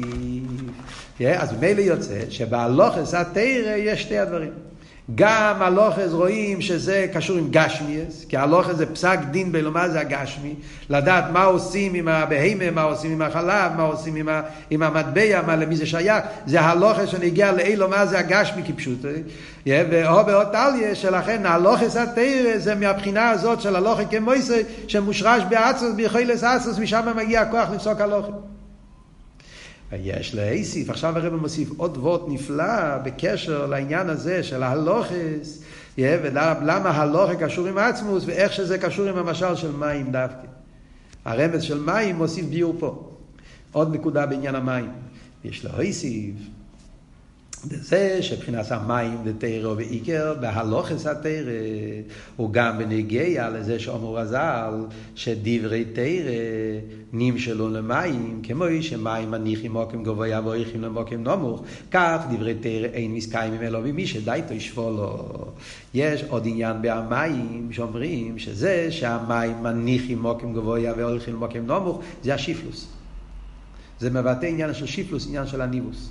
אז 1.38 1.52
ממילא 1.52 1.80
יוצא 1.80 2.20
שבהלוכס 2.30 3.14
התרא 3.14 3.74
יש 3.76 4.02
שתי 4.02 4.18
הדברים. 4.18 4.69
גם 5.14 5.62
הלוכס 5.62 6.12
רואים 6.12 6.60
שזה 6.60 7.06
קשור 7.14 7.38
עם 7.38 7.48
גשמיאס, 7.50 8.24
כי 8.28 8.36
הלוכס 8.36 8.76
זה 8.76 8.94
פסק 8.94 9.18
דין 9.30 9.52
בלומה 9.52 9.88
זה 9.88 10.00
הגשמי, 10.00 10.54
לדעת 10.90 11.24
מה 11.32 11.44
עושים 11.44 11.94
עם 11.94 12.08
הבהמה, 12.08 12.70
מה 12.70 12.82
עושים 12.82 13.12
עם 13.12 13.22
החלב, 13.22 13.72
מה 13.76 13.82
עושים 13.82 14.16
עם, 14.16 14.28
ה, 14.28 14.42
עם 14.70 14.82
המטבע, 14.82 15.42
מה, 15.46 15.56
למי 15.56 15.76
זה 15.76 15.86
שייך, 15.86 16.24
זה 16.46 16.60
הלוכס 16.60 17.08
שנגיע 17.08 17.52
לאילו 17.52 17.88
מה 17.88 18.06
זה 18.06 18.18
הגשמי 18.18 18.62
כפשוט. 18.66 18.98
ואו 19.66 20.24
בעוד 20.24 20.46
טליה, 20.46 20.94
שלכן 20.94 21.46
הלוכס 21.46 21.96
התרא 21.96 22.58
זה 22.58 22.74
מהבחינה 22.74 23.30
הזאת 23.30 23.60
של 23.60 23.76
הלוכס 23.76 24.04
כמויסי, 24.10 24.62
שמושרש 24.88 25.42
בעצמוס, 25.48 25.92
ביכולס 25.92 26.44
עצמוס, 26.44 26.78
משם 26.78 27.08
מגיע 27.16 27.40
הכוח 27.40 27.70
לפסוק 27.70 28.00
הלוכס. 28.00 28.59
יש 29.92 30.34
להוסיף, 30.34 30.90
עכשיו 30.90 31.18
הרב 31.18 31.34
מוסיף 31.34 31.70
עוד 31.76 31.96
וורט 31.96 32.20
נפלא 32.28 32.98
בקשר 33.04 33.66
לעניין 33.66 34.10
הזה 34.10 34.42
של 34.42 34.62
ההלוכס, 34.62 35.62
ולמה 35.98 36.90
הלוכה 36.90 37.36
קשור 37.36 37.66
עם 37.66 37.78
עצמוס 37.78 38.24
ואיך 38.26 38.52
שזה 38.52 38.78
קשור 38.78 39.08
עם 39.08 39.16
המשל 39.16 39.54
של 39.54 39.76
מים 39.76 40.12
דווקא. 40.12 40.46
הרמז 41.24 41.62
של 41.62 41.80
מים 41.80 42.16
מוסיף 42.16 42.46
ביור 42.46 42.74
פה. 42.78 43.10
עוד 43.72 43.94
נקודה 43.94 44.26
בעניין 44.26 44.54
המים. 44.54 44.92
יש 45.44 45.64
להוסיף 45.64 46.34
זה 47.64 48.22
שבחינת 48.22 48.72
המים 48.72 49.18
תרא 49.38 49.68
ועיקר, 49.76 50.34
בהלוכס 50.40 51.06
התרא 51.06 51.52
הוא 52.36 52.52
גם 52.52 52.78
בנגיע 52.78 53.50
לזה 53.50 53.78
שאומר 53.78 54.20
רז"ל 54.20 54.74
שדברי 55.14 55.84
תרא 55.84 56.32
נמשלו 57.12 57.68
למים, 57.68 58.40
כמו 58.42 58.64
שמים 58.80 59.30
מניחים 59.30 59.72
מוקים 59.72 60.04
גבוה 60.04 60.40
ואויכים 60.44 60.82
למוקים 60.82 61.24
נמוך, 61.24 61.64
כך 61.90 62.24
דברי 62.30 62.54
תרא 62.54 62.86
אין 62.92 63.14
מסקיים 63.14 63.54
ממנו 63.54 63.80
ממי 63.80 64.06
שדי 64.06 64.40
תשבו 64.48 64.90
לו. 64.90 65.28
יש 65.94 66.24
עוד 66.28 66.42
עניין 66.46 66.76
במים 66.82 67.68
שאומרים 67.72 68.38
שזה 68.38 68.86
שהמים 68.90 69.62
מניחים 69.62 70.22
מוקים 70.22 70.52
גבוה 70.52 70.92
ואויכים 70.96 71.34
למוקים 71.34 71.66
נמוך, 71.66 72.00
זה 72.22 72.34
השיפלוס. 72.34 72.86
זה 73.98 74.10
מבטא 74.10 74.46
עניין 74.46 74.74
של 74.74 74.86
שיפלוס, 74.86 75.26
עניין 75.26 75.46
של 75.46 75.60
הניבוס. 75.60 76.10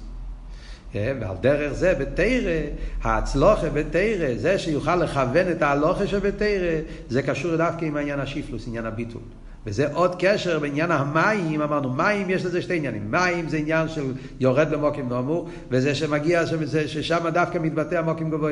כן, 0.91 1.17
ועל 1.21 1.35
דרך 1.41 1.73
זה 1.73 1.93
בתרא, 1.99 2.61
ההצלוחה 3.01 3.69
בתרא, 3.69 4.35
זה 4.35 4.59
שיוכל 4.59 4.95
לכוון 4.95 5.51
את 5.51 5.61
ההלוכה 5.61 6.07
שבתרא, 6.07 6.79
זה 7.09 7.21
קשור 7.21 7.55
דווקא 7.55 7.85
עם 7.85 7.95
העניין 7.95 8.19
השיפלוס, 8.19 8.67
עניין 8.67 8.85
הביטול. 8.85 9.21
וזה 9.65 9.93
עוד 9.93 10.15
קשר 10.19 10.59
בעניין 10.59 10.91
המים, 10.91 11.61
אמרנו 11.61 11.93
מים 11.93 12.29
יש 12.29 12.45
לזה 12.45 12.61
שתי 12.61 12.77
עניינים, 12.77 13.11
מים 13.11 13.49
זה 13.49 13.57
עניין 13.57 13.87
של 13.87 14.13
יורד 14.39 14.69
למוקים 14.71 15.09
נמוך, 15.09 15.49
וזה 15.71 15.95
שמגיע, 15.95 16.43
ששם 16.87 17.29
דווקא 17.33 17.57
מתבטא 17.57 17.95
המוקים 17.95 18.29
גבוה. 18.29 18.51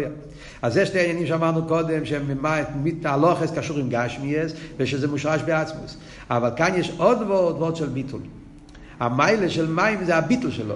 אז 0.62 0.74
זה 0.74 0.86
שתי 0.86 1.00
עניינים 1.00 1.28
שאמרנו 1.28 1.66
קודם, 1.68 2.02
שהלוכס 2.06 3.52
קשור 3.58 3.78
עם 3.78 3.90
גשמיאס, 3.90 4.54
ושזה 4.78 5.08
מושרש 5.08 5.42
בעצמוס. 5.42 5.98
אבל 6.30 6.50
כאן 6.56 6.72
יש 6.76 6.92
עוד 6.98 7.22
ועוד 7.22 7.56
ועוד 7.56 7.76
של 7.76 7.90
ביטול. 7.90 8.22
המיילה 9.00 9.50
של 9.50 9.68
מים 9.68 10.06
זה 10.06 10.16
הביטול 10.16 10.52
שלו. 10.52 10.76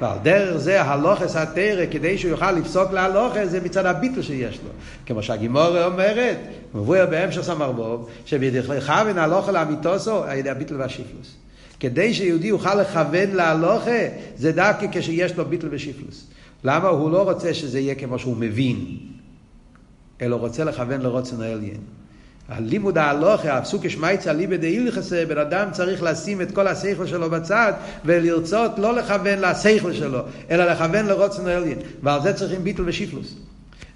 ועל 0.00 0.18
דרך 0.22 0.56
זה 0.56 0.82
הלוכס 0.82 1.36
התרא, 1.36 1.84
כדי 1.90 2.18
שהוא 2.18 2.30
יוכל 2.30 2.52
לפסוק 2.52 2.92
להלוכס, 2.92 3.48
זה 3.48 3.60
מצד 3.60 3.86
הביטל 3.86 4.22
שיש 4.22 4.60
לו. 4.64 4.70
כמו 5.06 5.22
שהגימורה 5.22 5.86
אומרת, 5.86 6.38
מבואר 6.74 7.06
בהמשך 7.10 7.40
סמרבוב, 7.40 8.08
שבדכלך 8.26 8.90
הלוכה 8.90 9.52
לאמיתוסו, 9.52 10.24
על 10.24 10.38
ידי 10.38 10.50
הביטל 10.50 10.76
והשיפלוס. 10.80 11.36
כדי 11.80 12.14
שיהודי 12.14 12.46
יוכל 12.46 12.74
לכוון 12.74 13.30
להלוכה, 13.30 14.00
זה 14.36 14.52
דווקא 14.52 14.86
כשיש 14.92 15.36
לו 15.36 15.44
ביטל 15.44 15.68
ושיפלוס. 15.70 16.26
למה? 16.64 16.88
הוא 16.88 17.10
לא 17.10 17.22
רוצה 17.22 17.54
שזה 17.54 17.80
יהיה 17.80 17.94
כמו 17.94 18.18
שהוא 18.18 18.36
מבין, 18.36 18.96
אלא 20.22 20.36
רוצה 20.36 20.64
לכוון 20.64 21.00
לרוצן 21.00 21.40
העליין. 21.40 21.80
הלימוד 22.48 22.98
ההלוכה, 22.98 23.58
הפסוק 23.58 23.88
שמייצא 23.88 24.32
ליבא 24.32 24.56
דאילכסה, 24.56 25.24
בן 25.28 25.38
אדם 25.38 25.68
צריך 25.72 26.02
לשים 26.02 26.40
את 26.40 26.50
כל 26.50 26.66
השכל 26.68 27.06
שלו 27.06 27.30
בצד 27.30 27.72
ולרצות 28.04 28.78
לא 28.78 28.94
לכוון 28.94 29.38
לשכל 29.38 29.92
שלו, 29.92 30.18
אלא 30.50 30.64
לכוון 30.64 31.06
לרצון 31.06 31.46
העליון. 31.46 31.78
ועל 32.02 32.22
זה 32.22 32.32
צריכים 32.32 32.64
ביטל 32.64 32.82
ושפלות. 32.86 33.45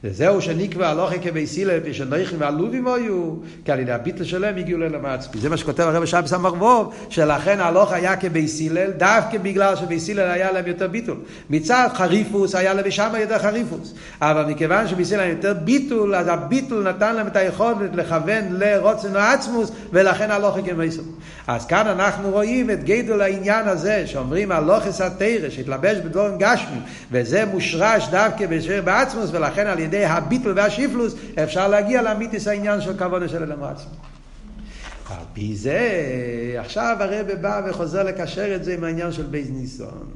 וזהו 0.04 0.42
שנקבע 0.42 0.88
הלכה 0.88 1.18
כבית 1.18 1.58
הלל, 1.58 1.80
שנוחים 1.84 2.40
ועלובים 2.40 2.88
היו, 2.88 3.34
כי 3.64 3.72
על 3.72 3.80
ידי 3.80 3.92
הביטל 3.92 4.24
שלהם 4.24 4.56
הגיעו 4.56 4.80
לעצמי. 5.04 5.40
זה 5.40 5.48
מה 5.48 5.56
שכותב 5.56 5.82
הרב 5.82 6.04
שם 6.04 6.20
סמ"ך 6.26 6.52
וו, 6.52 6.94
שלכן 7.08 7.60
הלכה 7.60 7.94
היה 7.94 8.16
כבית 8.16 8.60
הלל, 8.70 8.90
דווקא 8.90 9.38
בגלל 9.38 9.76
שבית 9.76 10.10
הלל 10.10 10.30
היה 10.30 10.52
להם 10.52 10.66
יותר 10.66 10.88
ביטול. 10.88 11.16
מצד 11.50 11.88
חריפות 11.94 12.54
היה 12.54 12.74
לבית 12.74 12.90
שמאי 12.90 13.12
יותר 13.20 13.38
חריפות. 13.38 13.94
אבל 14.20 14.44
מכיוון 14.44 14.88
שבית 14.88 15.12
הלל 15.12 15.30
יותר 15.30 15.54
ביטול, 15.64 16.14
אז 16.14 16.28
הביטול 16.28 16.88
נתן 16.88 17.16
להם 17.16 17.26
את 17.26 17.36
היכולת 17.36 17.90
לכוון 17.94 18.44
לרצון 18.50 19.16
העצמות, 19.16 19.72
ולכן 19.92 20.30
הלכה 20.30 20.62
כבית 20.62 20.98
אז 21.46 21.66
כאן 21.66 21.86
אנחנו 21.86 22.30
רואים 22.30 22.70
את 22.70 22.84
גדול 22.84 23.22
העניין 23.22 23.68
הזה, 23.68 24.06
שאומרים 24.06 24.52
הלוכס 24.52 25.00
התרא, 25.00 25.48
שהתלבש 25.50 25.96
בדבורם 25.96 26.38
גשמי, 26.38 26.78
וזה 27.10 27.44
מושרש 27.44 28.08
דווקא 28.10 28.46
בעצמוס, 28.84 29.30
ולכן 29.32 29.66
על 29.66 29.78
ידי 29.94 30.04
הביטל 30.04 30.52
והשיפלוס 30.56 31.14
אפשר 31.42 31.68
להגיע 31.68 32.02
לאמיתיס 32.02 32.48
העניין 32.48 32.80
של 32.80 32.98
כבוד 32.98 33.28
של 33.28 33.42
אלם 33.42 33.62
עצמו. 33.62 33.94
על 35.10 35.24
פי 35.32 35.56
זה, 35.56 35.80
עכשיו 36.58 36.96
הרב 37.00 37.26
בא 37.40 37.62
וחוזר 37.68 38.02
לקשר 38.02 38.54
את 38.54 38.64
זה 38.64 38.74
עם 38.74 38.84
העניין 38.84 39.12
של 39.12 39.22
בייז 39.22 39.50
ניסון. 39.50 40.10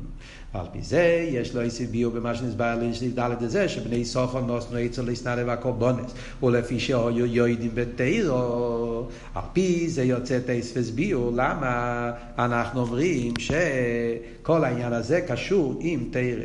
על 0.53 0.67
פי 0.73 0.83
זה 0.83 1.27
יש 1.31 1.55
לו 1.55 1.61
איסי 1.61 1.87
ביו 1.87 2.11
במה 2.11 2.35
שנסבר 2.35 2.75
לסעיף 2.81 3.19
ד' 3.19 3.43
הזה, 3.43 3.69
שבני 3.69 4.05
סוחר 4.05 4.41
נוסנו 4.41 4.77
עצר 4.77 5.03
להסנדה 5.03 5.43
והקורבונס, 5.47 6.13
ולפי 6.43 6.81
שהיו 6.81 7.27
יוידים 7.27 7.71
בתירו, 7.75 9.07
על 9.35 9.43
פי 9.53 9.89
זה 9.89 10.03
יוצא 10.05 10.39
טייס 10.47 10.73
וסביעו, 10.77 11.31
למה 11.31 12.13
אנחנו 12.39 12.81
אומרים 12.81 13.33
שכל 13.39 14.65
העניין 14.65 14.93
הזה 14.93 15.21
קשור 15.21 15.79
עם 15.81 16.09
תירה. 16.13 16.45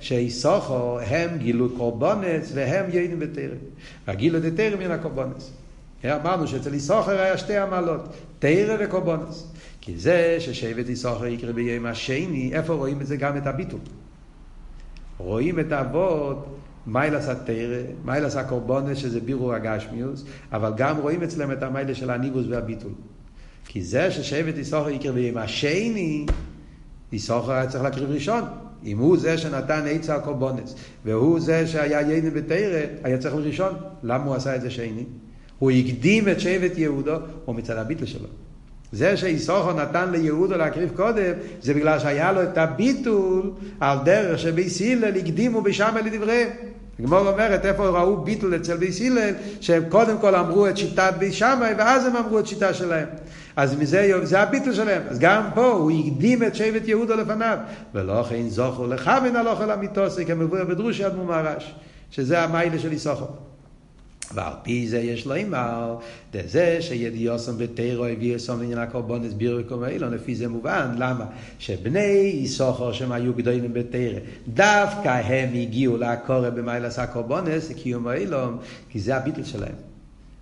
שאיסוכו 0.00 0.98
הם 1.00 1.38
גילו 1.38 1.68
קורבונס 1.76 2.52
והם 2.54 2.84
יוידים 2.90 3.18
בתירה. 3.18 3.56
והגילו 4.06 4.40
דתירה 4.40 4.76
מן 4.76 4.90
הקורבונס. 4.90 5.52
אמרנו 6.04 6.46
שאצל 6.46 6.74
איסוכר 6.74 7.20
היה 7.20 7.38
שתי 7.38 7.56
המעלות, 7.56 8.16
תירה 8.38 8.76
וקורבונס. 8.80 9.52
כי 9.80 9.98
זה 9.98 10.36
ששבט 10.40 10.88
יששכר 10.88 11.26
יקרה 11.26 11.52
ביום 11.52 11.86
השני, 11.86 12.50
איפה 12.54 12.74
רואים 12.74 13.00
את 13.00 13.06
זה 13.06 13.16
גם 13.16 13.36
את 13.36 13.46
הביטול? 13.46 13.80
רואים 15.18 15.60
את 15.60 15.72
האבות, 15.72 16.58
מיילס 16.86 17.28
התרא, 17.28 17.82
מיילס 18.04 18.36
הקורבונס, 18.36 18.98
שזה 18.98 19.20
בירור 19.20 19.54
הגשמיוס, 19.54 20.24
אבל 20.52 20.72
גם 20.76 20.96
רואים 20.96 21.22
אצלם 21.22 21.52
את 21.52 21.62
המיילס 21.62 21.96
של 21.96 22.10
הניבוס 22.10 22.46
והביטול. 22.48 22.92
כי 23.66 23.82
זה 23.82 24.10
ששבט 24.10 24.58
יששכר 24.58 24.90
יקרה 24.90 25.12
ביום 25.12 25.36
השני, 25.36 26.26
יששכר 27.12 27.52
היה 27.52 27.66
צריך 27.66 27.84
להקריב 27.84 28.10
ראשון. 28.10 28.42
אם 28.84 28.98
הוא 28.98 29.16
זה 29.16 29.38
שנתן 29.38 29.82
עצה 29.90 30.16
הקורבונס, 30.16 30.74
והוא 31.04 31.40
זה 31.40 31.66
שהיה 31.66 32.00
ייני 32.00 32.30
בתרא, 32.30 32.80
היה 33.04 33.18
צריך 33.18 33.34
לראשון. 33.34 33.72
למה 34.02 34.24
הוא 34.24 34.34
עשה 34.34 34.56
את 34.56 34.60
זה 34.62 34.70
שני? 34.70 35.04
הוא 35.58 35.70
הקדים 35.70 36.28
את 36.28 36.40
שבט 36.40 36.78
יהודו, 36.78 37.16
או 37.46 37.54
מצד 37.54 37.76
הביטל 37.76 38.06
שלו. 38.06 38.28
זה 38.92 39.16
שאיסוכו 39.16 39.72
נתן 39.72 40.10
ליהודו 40.10 40.56
להקריב 40.56 40.90
קודם, 40.96 41.32
זה 41.62 41.74
בגלל 41.74 41.98
שהיה 41.98 42.32
לו 42.32 42.42
את 42.42 42.58
הביטול 42.58 43.50
על 43.80 43.98
דרך 44.04 44.38
שבייס 44.38 44.82
הלל 44.82 45.16
הקדימו 45.16 45.62
בשמה 45.62 46.00
לדבריהם. 46.00 46.48
הגמור 47.00 47.28
אומרת 47.28 47.66
איפה 47.66 47.88
ראו 47.88 48.16
ביטול 48.16 48.56
אצל 48.56 48.76
בייס 48.76 49.00
הלל, 49.00 49.34
שהם 49.60 49.82
קודם 49.88 50.18
כל 50.18 50.34
אמרו 50.34 50.68
את 50.68 50.76
שיטת 50.76 51.12
בייס 51.18 51.34
שמאי, 51.34 51.74
ואז 51.78 52.06
הם 52.06 52.16
אמרו 52.16 52.38
את 52.38 52.46
שיטה 52.46 52.74
שלהם. 52.74 53.08
אז 53.56 53.76
מזה, 53.76 54.12
זה 54.22 54.40
הביטול 54.40 54.74
שלהם. 54.74 55.02
אז 55.08 55.18
גם 55.18 55.42
פה 55.54 55.66
הוא 55.66 55.90
הקדים 55.90 56.42
את 56.42 56.54
שבט 56.54 56.88
יהודו 56.88 57.16
לפניו. 57.16 57.58
ולא 57.94 58.22
כן 58.22 58.48
זוכו 58.48 58.86
לכוון 58.86 59.36
הלוך 59.36 59.60
אל 59.60 59.70
המיתוסי, 59.70 60.26
כמבואר 60.26 60.64
בדרושי 60.64 61.06
אדמו 61.06 61.24
מהרש, 61.24 61.74
שזה 62.10 62.42
המיילה 62.42 62.78
של 62.78 62.92
איסוכו. 62.92 63.26
ועל 64.34 64.52
פי 64.62 64.88
זה 64.88 64.98
יש 64.98 65.26
לו 65.26 65.34
אימר, 65.34 65.96
זה 66.46 66.78
שידיוסם 66.80 67.52
ותירו 67.58 68.04
הביא 68.04 68.36
אסום 68.36 68.60
לעניין 68.60 68.78
הקורבן 68.78 69.24
הסביר 69.24 69.60
וכל 69.60 69.84
אילו, 69.84 70.10
לפי 70.10 70.34
זה 70.34 70.48
מובן, 70.48 70.94
למה? 70.98 71.24
שבני 71.58 72.00
יששכר 72.34 72.92
שהם 72.92 73.12
היו 73.12 73.34
גדולים 73.34 73.72
בתירה, 73.72 74.18
דווקא 74.48 75.08
הם 75.08 75.54
הגיעו 75.54 75.96
לעקורא 75.96 76.50
במיילס 76.50 76.98
הקורבנס, 76.98 77.72
קיום 77.72 78.06
האילום, 78.06 78.58
כי 78.90 79.00
זה 79.00 79.16
הביטל 79.16 79.44
שלהם. 79.44 79.93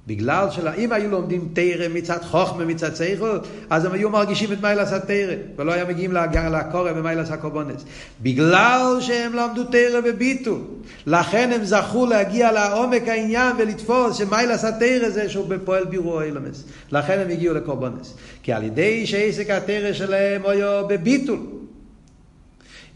בגלל 0.06 0.50
שאם 0.50 0.92
היו 0.92 1.10
לומדים 1.10 1.48
תרא 1.52 1.88
מצד 1.94 2.18
חוכמה, 2.22 2.64
מצד 2.64 2.94
סייכל, 2.94 3.38
אז 3.70 3.84
הם 3.84 3.92
היו 3.92 4.10
מרגישים 4.10 4.52
את 4.52 4.62
מיילס 4.62 4.92
התרא, 4.92 5.34
ולא 5.58 5.72
היו 5.72 5.86
מגיעים 5.86 6.12
לקורא 6.52 6.92
במיילס 6.92 7.30
הקורבנס. 7.30 7.84
בגלל 8.22 8.96
שהם 9.00 9.32
למדו 9.34 9.64
תרא 9.64 10.00
וביטול, 10.04 10.60
לכן 11.06 11.50
הם 11.52 11.64
זכו 11.64 12.06
להגיע 12.06 12.52
לעומק 12.52 13.08
העניין 13.08 13.56
ולתפוס 13.58 14.16
שמיילס 14.16 14.64
התרא 14.64 15.08
זה 15.08 15.28
שהוא 15.28 15.48
בפועל 15.48 15.84
בירו 15.84 16.20
אילמס. 16.20 16.64
לכן 16.92 17.18
הם 17.18 17.30
הגיעו 17.30 17.54
לקורבנס. 17.54 18.14
כי 18.42 18.52
על 18.52 18.62
ידי 18.62 19.06
שעסק 19.06 19.50
התרא 19.50 19.92
שלהם 19.92 20.42
היה 20.46 20.82
בביטול. 20.82 21.38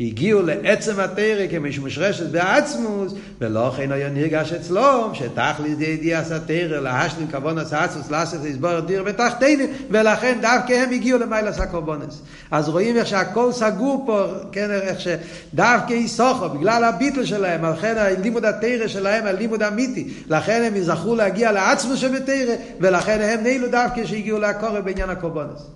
הגיעו 0.01 0.43
לעצם 0.43 1.01
התרא 1.01 1.47
כמשמושרשת 1.51 2.27
בעצמוס, 2.27 3.15
ולא 3.41 3.73
כן 3.77 3.93
היה 3.93 4.09
נרגש 4.09 4.53
אצלום, 4.53 5.15
שתכלית 5.15 5.81
ידיעס 5.81 6.33
התרא 6.33 6.81
להשלים 6.81 7.29
כוונס 7.31 7.73
עצמוס, 7.73 8.11
לעשות 8.11 8.41
לסבור 8.45 8.81
דיר 8.81 9.03
בתחתינים, 9.03 9.71
ולכן 9.91 10.39
דווקא 10.43 10.73
הם 10.73 10.91
הגיעו 10.91 11.19
למיילס 11.19 11.59
הקורבונס. 11.59 12.23
אז 12.51 12.69
רואים 12.69 12.97
איך 12.97 13.07
שהכל 13.07 13.53
סגור 13.53 14.03
פה, 14.07 14.27
כן, 14.53 14.71
איך 14.71 14.99
שדווקא 15.01 15.93
יסוכו, 15.93 16.49
בגלל 16.49 16.85
הביטל 16.85 17.25
שלהם, 17.25 17.65
לכן 17.65 17.95
הלימוד 17.99 18.45
התרא 18.45 18.89
שלהם, 18.89 19.27
הלימוד 19.27 19.63
אמיתי, 19.63 20.15
לכן 20.29 20.63
הם 20.67 20.81
זכו 20.83 21.15
להגיע 21.15 21.53
לעצמוס 21.53 21.99
שבתרא, 21.99 22.55
ולכן 22.81 23.21
הם 23.21 23.45
נעלו 23.45 23.69
דווקא 23.71 24.07
שהגיעו 24.07 24.39
לקורא 24.39 24.81
בעניין 24.81 25.11
הקורבונס. 25.11 25.67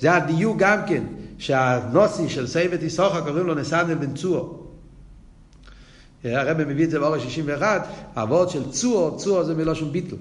זה 0.00 0.14
הדיוק 0.14 0.56
גם 0.58 0.78
כן. 0.86 1.02
שהנוסי 1.38 2.28
של 2.28 2.46
סייבת 2.46 2.82
איסוכה 2.82 3.20
קוראים 3.20 3.46
לו 3.46 3.54
נסנדל 3.54 3.94
בן 3.94 4.14
צור. 4.14 4.60
הרב 6.24 6.64
מביא 6.64 6.84
את 6.84 6.90
זה 6.90 6.98
באור 6.98 7.14
ה-61, 7.14 7.62
הוורד 8.16 8.48
של 8.48 8.70
צור, 8.70 9.16
צור 9.16 9.44
זה 9.44 9.54
מלושן 9.54 9.92
ביטל. 9.92 10.16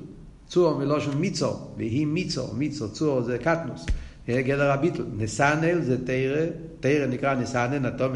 צור 0.48 0.78
מלושן 0.78 1.18
מיצור, 1.18 1.74
והיא 1.78 2.08
מיצור, 2.08 2.54
מיצור, 2.54 2.88
צור 2.88 3.22
זה 3.22 3.38
קטנוס. 3.38 3.86
גדר 4.30 4.72
הביטל. 4.72 5.04
נסנל 5.18 5.82
זה 5.82 6.06
תרא, 6.06 6.46
תרא 6.80 7.06
נקרא 7.06 7.36
נסנל, 7.36 7.80
נתון 7.80 8.12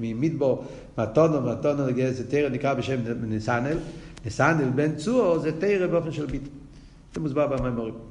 ממדבור, 0.00 0.64
מתונו, 0.98 1.40
מתונו 1.40 1.82
זה 2.12 2.30
תרא 2.30 2.48
נקרא 2.48 2.74
בשם 2.74 3.00
נסנל. 3.28 3.76
נסנל 4.26 4.70
בן 4.74 4.96
צור 4.96 5.38
זה 5.38 5.52
תרא 5.60 5.86
באופן 5.86 6.12
של 6.12 6.26
ביטל. 6.26 6.50
זה 7.14 7.20
מוסבר 7.20 7.46
במאמרים. 7.46 8.09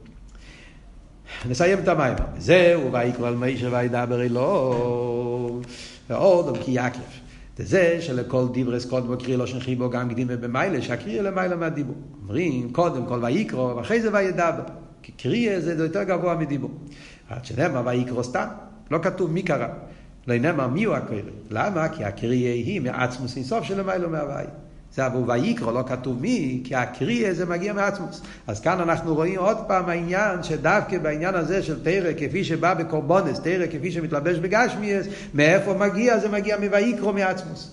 נסיים 1.49 1.79
את 1.79 1.87
המים. 1.87 2.13
זהו, 2.37 2.93
ויקרא 2.93 3.27
על 3.27 3.35
מישה 3.35 3.67
וידבר 3.71 4.21
אלוהו, 4.21 5.61
ועוד 6.09 6.57
כי 6.61 6.71
יקלף. 6.71 7.19
זה 7.57 7.97
שלכל 8.01 8.47
דיברס 8.51 8.85
קודם 8.85 9.15
קריא 9.15 9.35
לו 9.35 9.47
שחיבו 9.47 9.89
גם 9.89 10.09
קדימה 10.09 10.35
במיילה, 10.35 10.81
שהקריא 10.81 11.21
למיילה 11.21 11.55
מהדיבור. 11.55 11.95
אומרים, 12.21 12.73
קודם 12.73 13.05
כל 13.05 13.19
ויקרא, 13.23 13.59
ואחרי 13.59 14.01
זה 14.01 14.09
וידבר. 14.13 14.63
כי 15.01 15.11
קריא 15.11 15.59
זה 15.59 15.83
יותר 15.83 16.03
גבוה 16.03 16.35
מדיבור. 16.35 16.71
עד 17.29 17.45
שנאמר 17.45 17.81
ויקרא 17.85 18.23
סתם, 18.23 18.47
לא 18.91 18.99
כתוב 19.01 19.31
מי 19.31 19.43
קרא. 19.43 19.67
לא 20.27 20.37
נאמר 20.37 20.67
מי 20.67 20.83
הוא. 20.83 20.95
למה? 21.49 21.89
כי 21.89 22.03
הקריא 22.03 22.49
היא 22.53 22.81
מעצמוס 22.81 23.35
אינסוף 23.35 23.63
של 23.63 23.79
למיילה 23.79 24.07
מהוואי. 24.07 24.45
אבו 25.05 25.27
ויקרא, 25.27 25.71
לא 25.71 25.83
כתוב 25.87 26.21
מי, 26.21 26.61
כי 26.63 26.75
הקריאה 26.75 27.33
זה 27.33 27.45
מגיע 27.45 27.73
מעצמוס. 27.73 28.21
אז 28.47 28.59
כאן 28.59 28.81
אנחנו 28.81 29.15
רואים 29.15 29.39
עוד 29.39 29.57
פעם 29.67 29.89
העניין 29.89 30.43
שדווקא 30.43 30.97
בעניין 30.97 31.35
הזה 31.35 31.63
של 31.63 31.83
תרא 31.83 32.11
כפי 32.17 32.43
שבא 32.43 32.73
בקורבונס, 32.73 33.39
תרא 33.39 33.65
כפי 33.71 33.91
שמתלבש 33.91 34.37
בגשמיאס, 34.37 35.07
מאיפה 35.33 35.73
מגיע? 35.73 36.19
זה 36.19 36.29
מגיע 36.29 36.57
מויקרא 36.57 37.11
מעצמוס. 37.11 37.71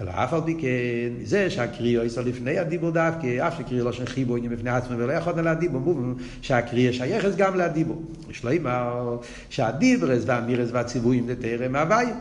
אלא 0.00 0.10
אף 0.10 0.32
על 0.32 0.40
פי 0.44 0.54
כן, 0.54 1.24
זה 1.24 1.50
שהקריאו 1.50 2.04
יסוד 2.04 2.26
לפני 2.26 2.58
הדיבור 2.58 2.90
דווקא, 2.90 3.46
אף 3.48 3.58
שקריאו 3.58 3.84
לא 3.84 3.92
שחיבו 3.92 4.36
עניין 4.36 4.52
בפני 4.52 4.70
עצמו 4.70 4.98
ולא 4.98 5.12
יכולנו 5.12 5.42
להדיבור, 5.42 5.80
מובן 5.80 6.22
שהקריאה 6.42 6.92
שייכת 6.92 7.36
גם 7.36 7.56
להדיבור. 7.56 8.02
יש 8.30 8.44
לו 8.44 8.50
אמר 8.52 9.16
שהדיברס 9.50 10.22
והמירס 10.26 10.68
והציוויים 10.72 11.26
זה 11.26 11.36
תרא 11.36 11.68
מהוויה. 11.68 12.14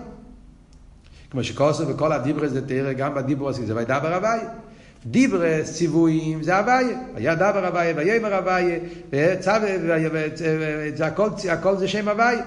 כמו 1.32 1.44
שכוסו 1.44 1.88
וכל 1.88 2.12
הדיברס 2.12 2.52
זה 2.52 2.68
תראה 2.68 2.94
גם 2.94 3.16
בדיברס 3.16 3.56
זה 3.56 3.76
וידבר 3.76 4.14
הוויה. 4.14 4.50
דיברס, 5.06 5.74
ציוויים, 5.74 6.44
זה 6.44 6.58
הוויה. 6.58 7.00
היה 7.16 7.36
דבר 7.36 7.66
הוויה 7.66 7.94
ויאמר 7.96 8.36
הוויה, 8.36 8.80
הכל 11.52 11.78
זה 11.78 11.88
שם 11.88 12.08
הוויה. 12.08 12.42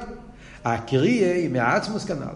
הקריאה 0.65 1.35
היא 1.35 1.51
מעצמוס 1.51 2.05
כנ"ל. 2.05 2.35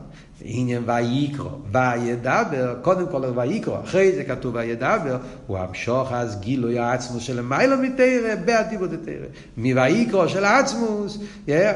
עניין 0.48 0.82
ויקרא, 0.86 1.48
וידבר, 1.72 2.74
קודם 2.82 3.06
כל 3.10 3.24
ויקרא, 3.36 3.80
אחרי 3.84 4.12
זה 4.12 4.24
כתוב 4.24 4.54
וידבר, 4.54 5.16
הוא 5.46 5.58
המשוך 5.58 6.12
אז 6.12 6.40
גילוי 6.40 6.78
העצמוס 6.78 7.22
של 7.22 7.40
מיילא 7.40 7.76
מתרא, 7.82 8.34
בעדיבו 8.44 8.86
דתרא. 8.86 9.26
מויקרא 9.56 10.28
של 10.28 10.44
העצמוס, 10.44 11.18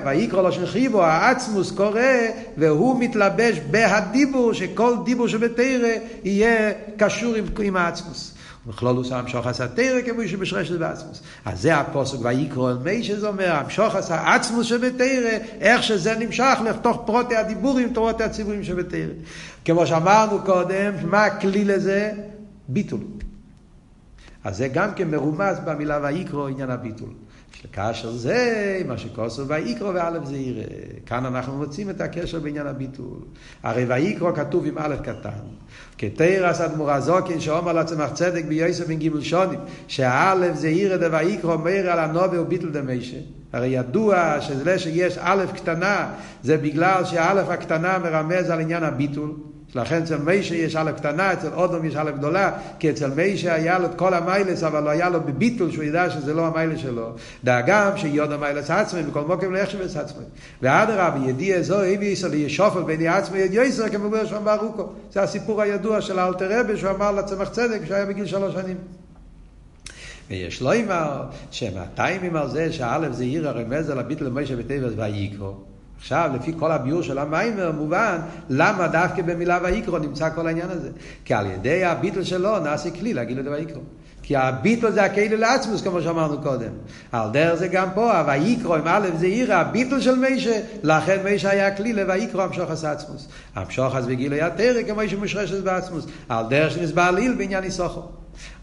ויקרא 0.04 0.42
לא 0.42 0.50
שחיבו, 0.50 1.02
העצמוס 1.02 1.70
קורא, 1.70 2.00
והוא 2.56 3.00
מתלבש 3.00 3.58
בהדיבור, 3.70 4.52
שכל 4.52 4.94
דיבור 5.04 5.28
שבתרא 5.28 5.88
יהיה 6.24 6.72
קשור 6.96 7.34
עם, 7.34 7.44
עם 7.62 7.76
העצמוס. 7.76 8.34
בכלולוס 8.70 9.12
המשוך 9.12 9.46
עשה 9.46 9.68
תרא 9.68 10.02
כמו 10.02 10.28
שבשרשת 10.28 10.78
בעצמוס. 10.78 11.22
אז 11.44 11.60
זה 11.60 11.76
הפוסק 11.76 12.18
ויקרא 12.22 12.70
אל 12.70 12.76
מי 12.84 13.04
שזה 13.04 13.28
אומר, 13.28 13.52
המשוך 13.52 13.94
עשה 13.94 14.34
עצמוס 14.34 14.66
שבתרא, 14.66 15.38
איך 15.60 15.82
שזה 15.82 16.16
נמשך 16.18 16.58
לתוך 16.64 17.02
פרוטי 17.06 17.36
הדיבורים, 17.36 17.94
פרוטי 17.94 18.24
הציבורים 18.24 18.64
שבתרא. 18.64 19.12
כמו 19.64 19.86
שאמרנו 19.86 20.38
קודם, 20.44 20.92
מה 21.02 21.24
הכלי 21.24 21.64
לזה? 21.64 22.12
ביטול. 22.68 23.00
אז 24.44 24.56
זה 24.56 24.68
גם 24.68 24.94
כן 24.94 25.10
מרומז 25.10 25.60
במילה 25.64 25.98
ויקרא 26.02 26.48
עניין 26.48 26.70
הביטול. 26.70 27.10
כאשר 27.72 28.10
זה 28.10 28.82
מה 28.86 28.98
שכוסו 28.98 29.48
ויקרא 29.48 29.90
ואלף 29.94 30.24
זה 30.24 30.36
יראה. 30.36 30.64
כאן 31.06 31.26
אנחנו 31.26 31.56
מוצאים 31.56 31.90
את 31.90 32.00
הקשר 32.00 32.40
בעניין 32.40 32.66
הביטול. 32.66 33.18
הרי 33.62 33.84
ויקרא 33.84 34.32
כתוב 34.32 34.66
עם 34.66 34.74
א' 34.78 34.96
קטן. 35.02 35.30
כתרס 35.98 36.60
אדמו"ר 36.60 36.90
הזוקין 36.90 37.40
שאומר 37.40 37.72
לעצמך 37.72 38.12
צדק 38.12 38.44
ביוסף 38.44 38.86
בן 38.86 38.94
גימל 38.94 39.20
שונים, 39.20 39.58
שהאלף 39.88 40.56
זה 40.56 40.68
ירא 40.68 40.96
דויקרא 40.96 41.52
אומר 41.52 41.90
על 41.90 41.98
הנובה 41.98 42.40
וביטול 42.40 42.70
דמיישה. 42.70 43.18
הרי 43.52 43.68
ידוע 43.68 44.40
שזה 44.40 44.78
שיש 44.78 45.18
א' 45.20 45.44
קטנה, 45.54 46.12
זה 46.42 46.56
בגלל 46.56 47.04
שא' 47.04 47.52
הקטנה 47.52 47.98
מרמז 47.98 48.50
על 48.50 48.60
עניין 48.60 48.82
הביטול. 48.82 49.30
לכן 49.74 50.02
אצל 50.02 50.16
מישה 50.16 50.54
יש 50.54 50.76
א' 50.76 50.92
קטנה, 50.96 51.32
אצל 51.32 51.48
אודום 51.54 51.84
יש 51.84 51.96
א' 51.96 52.10
גדולה, 52.10 52.52
כי 52.78 52.90
אצל 52.90 53.10
מישה 53.10 53.54
היה 53.54 53.78
לו 53.78 53.86
את 53.86 53.94
כל 53.94 54.14
המיילס, 54.14 54.62
אבל 54.62 54.82
לא 54.82 54.90
היה 54.90 55.08
לו 55.08 55.20
בביטול, 55.20 55.70
שהוא 55.70 55.84
ידע 55.84 56.10
שזה 56.10 56.34
לא 56.34 56.46
המיילס 56.46 56.80
שלו. 56.80 57.12
דאגם 57.44 57.96
שיוד 57.96 58.32
המיילס 58.32 58.70
עצמי, 58.70 59.02
בכל 59.02 59.20
מוקם 59.20 59.52
לא 59.52 59.58
יחשב 59.58 59.80
את 59.80 59.96
עצמי. 59.96 60.24
ואדרבה, 60.62 61.28
ידיע 61.28 61.62
זו, 61.62 61.82
הביא 61.82 62.08
ישראל 62.08 62.34
ישופל 62.34 62.82
בין 62.82 63.06
עצמי 63.06 63.38
יד 63.38 63.54
יויסר, 63.54 63.88
כמובן 63.88 64.26
שם 64.26 64.44
ברוקו. 64.44 64.88
זה 65.12 65.22
הסיפור 65.22 65.62
הידוע 65.62 66.00
של 66.00 66.18
האלתר 66.18 66.60
רבי, 66.60 66.76
שהוא 66.76 66.90
אמר 66.90 67.12
לצמח 67.12 67.48
צדק, 67.48 67.80
כשהיה 67.84 68.06
בגיל 68.06 68.26
שלוש 68.26 68.54
שנים. 68.54 68.76
ויש 70.30 70.60
לו 70.62 70.72
אמר, 70.72 71.22
שמאתיים 71.50 72.36
על 72.36 72.50
זה 72.50 72.72
שא' 72.72 73.10
זה 73.10 73.24
עיר 73.24 73.48
הרמז 73.48 73.90
על 73.90 73.98
הביטל 73.98 74.24
למשה 74.24 74.56
בטבע 74.56 74.88
ויקרו. 74.96 75.69
עכשיו, 76.00 76.30
לפי 76.34 76.52
כל 76.58 76.72
הביור 76.72 77.02
של 77.02 77.18
המיימר, 77.18 77.72
מובן 77.72 78.18
למה 78.48 78.88
דווקא 78.88 79.22
במילה 79.22 79.58
ויקרו 79.62 79.98
נמצא 79.98 80.30
כל 80.34 80.46
העניין 80.46 80.70
הזה. 80.70 80.88
כי 81.24 81.34
על 81.34 81.46
ידי 81.46 81.84
הביטל 81.84 82.24
שלו 82.24 82.58
נעשה 82.58 82.90
כלי 82.90 83.14
להגיד 83.14 83.36
לו 83.36 83.52
ויקרו. 83.52 83.82
כי 84.22 84.36
הביטל 84.36 84.90
זה 84.90 85.04
הכלי 85.04 85.36
לעצמוס, 85.36 85.82
כמו 85.82 86.02
שאמרנו 86.02 86.42
קודם. 86.42 86.70
על 87.12 87.30
דרך 87.30 87.54
זה 87.54 87.68
גם 87.68 87.88
פה, 87.94 88.18
הויקרו 88.20 88.74
עם 88.74 88.82
א' 88.86 89.08
זה 89.18 89.26
עיר 89.26 89.54
הביטל 89.54 90.00
של 90.00 90.14
מישה, 90.14 90.60
לכן 90.82 91.20
מישה 91.24 91.50
היה 91.50 91.76
כלי 91.76 91.92
לויקרו 91.92 92.42
עשה 92.68 92.92
עצמוס. 92.92 93.28
המשוך 93.54 93.96
אז 93.96 94.06
בגילוי 94.06 94.42
התרא 94.42 94.82
כמו 94.82 95.08
שמושרשת 95.08 95.64
בעצמוס. 95.64 96.06
על 96.28 96.44
דרך 96.48 96.72
שנסבר 96.72 97.10
ליל 97.10 97.34
בעניין 97.34 97.64
איסוכו. 97.64 98.02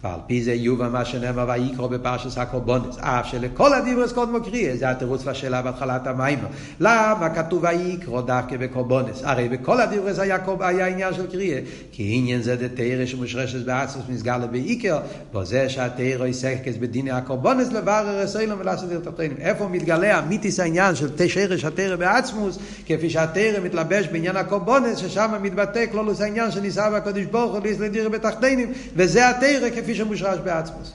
ועל 0.04 0.20
פי 0.28 0.44
זה 0.44 0.54
יובא 0.54 0.90
מה 0.90 1.06
שנאמר 1.06 1.46
ויקרו 1.48 1.90
בפרשס 1.90 2.38
הקורבונס, 2.38 2.98
אף 3.00 3.28
שלכל 3.28 3.74
הדיברס 3.74 4.12
קודמו 4.12 4.44
קריאה, 4.44 4.78
זה 4.78 4.90
התירוץ 4.90 5.26
לשאלה 5.26 5.62
בהתחלת 5.62 6.08
המים. 6.08 6.40
למה 6.80 7.30
כתוב 7.36 7.64
ויקרו 7.64 8.22
דווקא 8.22 8.58
בקורבונס? 8.58 9.22
הרי 9.24 9.50
בכל 9.50 9.82
הדיברס 9.82 10.20
היה, 10.20 10.38
היה 10.60 10.88
עניין 10.88 11.14
של 11.14 11.32
קריאה, 11.32 11.60
כי 11.92 12.12
עניין 12.14 12.42
זה 12.42 12.56
דתרא 12.56 13.06
שמושרשת 13.06 13.66
בעצמוס 13.66 14.06
מסגר 14.10 14.38
לבעיקר, 14.38 15.00
וזה 15.36 15.70
שהתרא 15.70 16.28
יסקס 16.28 16.78
בדיני 16.80 17.12
הקורבונס 17.12 17.72
לברר 17.72 18.24
אסוילום 18.24 18.60
ולעשות 18.60 18.92
את 18.92 19.04
תחתינו. 19.04 19.36
איפה 19.40 19.68
מתגלה 19.68 20.20
אמיתיס 20.20 20.60
העניין 20.60 20.96
של 20.96 21.28
שרש 21.28 21.66
התרא 21.66 21.96
בעצמוס, 21.96 22.60
כפי 22.86 23.10
שהתרא 23.10 23.60
מתלבש 23.64 24.08
בעניין 24.08 24.38
הקורבונס, 24.38 24.98
ששם 24.98 25.32
מתבטא 25.42 25.86
כלולוס 25.92 26.22
העניין 26.22 26.52
שניסה 26.52 26.90
בקדוש 26.90 27.26
ברוך 27.26 27.54
הוא 27.54 27.62
ליסלדיר 27.64 28.10
בתחתינים, 28.10 28.74
וזה 28.96 29.30
התרא 29.30 29.70
כפי 29.70 29.87
שמושרש 29.96 30.40
בעצמוס. 30.40 30.94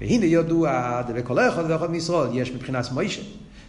והנה 0.00 0.26
ידוע, 0.26 1.02
ובכל 1.08 1.38
אחד 1.38 1.64
ואחד 1.68 1.90
מישראל 1.90 2.28
יש 2.32 2.52
מבחינת 2.52 2.92
מוישה. 2.92 3.22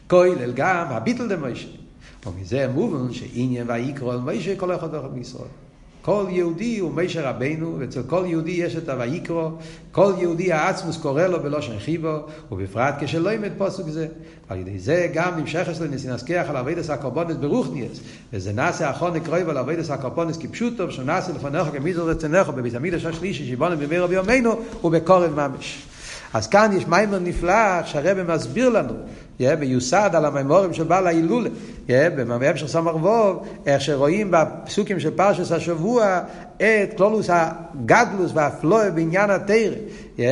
כולל 0.08 0.52
גם 0.56 0.88
הביטל 0.90 1.28
דמוישה. 1.28 1.68
ומזה 2.26 2.68
מובן 2.74 3.14
שעניין 3.14 3.70
ויקרא 3.70 4.14
על 4.14 4.20
מוישה 4.20 4.56
כל 4.56 4.76
אחד 4.76 4.94
ואחד 4.94 5.18
מישראל. 5.18 5.48
כל 6.06 6.26
יהודי 6.30 6.80
הוא 6.80 6.94
מישר 6.94 7.28
רבנו, 7.28 7.76
ואצל 7.80 8.02
כל 8.08 8.24
יהודי 8.28 8.52
יש 8.52 8.76
את 8.76 8.90
הויקרו, 8.90 9.52
כל 9.92 10.14
יהודי 10.18 10.54
העצמוס 10.54 10.98
קורא 10.98 11.24
לו 11.24 11.40
בלושן 11.40 11.80
חיבו, 11.80 12.18
ובפרט 12.52 12.96
כשלא 13.00 13.34
ימת 13.34 13.52
פוסק 13.58 13.84
זה. 13.88 14.08
על 14.50 14.58
ידי 14.58 14.80
זה 14.80 15.08
גם 15.14 15.40
נמשך 15.40 15.68
אצלנו 15.72 15.96
נסנסקח 15.96 16.46
על 16.50 16.58
אבידס 16.58 16.90
הקורבונס 16.90 17.36
ברוכניאס, 17.36 18.00
וזה 18.34 18.54
נעשה 18.54 18.90
אחון 18.90 19.14
נקרויב 19.14 19.50
על 19.50 19.58
אבידס 19.58 19.90
הקורבונס 19.90 20.38
כפשוטו, 20.38 20.92
שנעשה 20.92 21.32
לפניך 21.32 21.68
כמיזו 21.74 22.06
רצונך, 22.06 22.50
בבית 22.50 22.76
המידש 22.76 23.06
השלישי 23.06 23.50
שבונו 23.50 23.78
במי 23.78 23.98
רבי 23.98 24.16
יומנו, 24.16 24.56
ובקורב 24.84 25.34
ממש. 25.36 25.86
אז 26.34 26.48
כאן 26.48 26.72
יש 26.78 26.88
מיימר 26.88 27.20
נפלא 27.20 27.84
שהרבא 27.86 28.36
מסביר 28.36 28.70
לנו, 28.70 28.94
מיוסד 29.60 30.10
על 30.14 30.26
המימורים 30.26 30.74
של 30.74 30.84
בעל 30.84 31.08
ההילולה, 31.08 31.50
בהמשך 32.16 32.68
סמר 32.68 32.96
ווב, 32.96 33.48
איך 33.66 33.82
שרואים 33.82 34.32
בפסוקים 34.32 35.00
של 35.00 35.12
פרשס 35.12 35.52
השבוע 35.52 36.20
את 36.58 36.98
כלולוס 36.98 37.30
הגדלוס 37.30 38.32
והפלואה 38.36 38.92
בעניין 38.92 39.30
התרא. 39.30 39.76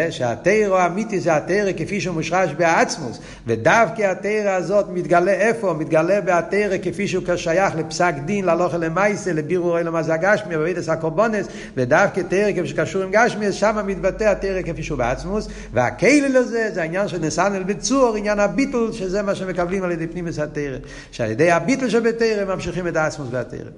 שהתרא 0.10 0.80
האמיתי 0.80 1.20
זה 1.20 1.36
התרא 1.36 1.72
כפי 1.78 2.02
שהוא 2.02 2.14
מושרש 2.14 2.52
בעצמוס, 2.52 3.20
ודווקא 3.48 4.02
התרא 4.02 4.52
הזאת 4.52 4.86
מתגלה 4.90 5.32
איפה? 5.32 5.74
מתגלה 5.74 6.22
בהתרא 6.22 6.78
כפי 6.84 7.08
שהוא 7.08 7.24
שייך 7.36 7.76
לפסק 7.76 8.14
דין, 8.26 8.46
להלוך 8.46 8.74
למייסה, 8.74 9.34
לבירור 9.34 9.80
אלו 9.80 9.92
מה 9.92 10.04
זה 10.04 10.14
הגשמי, 10.14 10.58
בבידס 10.58 10.90
הקורבונס, 10.90 11.48
ודווקא 11.78 12.22
תרא 12.30 12.52
כפי 12.52 12.68
שקשור 12.68 13.04
עם 13.04 13.12
גשמי, 13.12 13.52
שם 13.52 13.84
מתבטא 13.86 14.24
התרא 14.24 14.62
כפי 14.62 14.84
שהוא 14.84 14.98
בעצמוס, 14.98 15.48
והכלי 15.74 16.30
לזה 16.30 16.70
זה 16.74 16.82
העניין 16.82 17.08
של 17.08 17.20
נסנל 17.20 17.64
בצור, 17.64 18.16
עניין 18.16 18.40
הביטול, 18.40 18.92
שזה 18.92 19.22
מה 19.22 19.36
שמקבלים 19.36 19.84
על 19.84 19.92
ידי 19.92 20.08
פנימוס 20.08 20.40
התרא. 20.40 20.78
שעל 21.12 21.32
ידי 21.32 21.52
הביטול 21.52 21.90
שבתרא 21.90 22.56
ממשיכים 22.56 22.88
את 22.88 22.96
העצמוס 22.96 23.28
והתרא. 23.32 23.70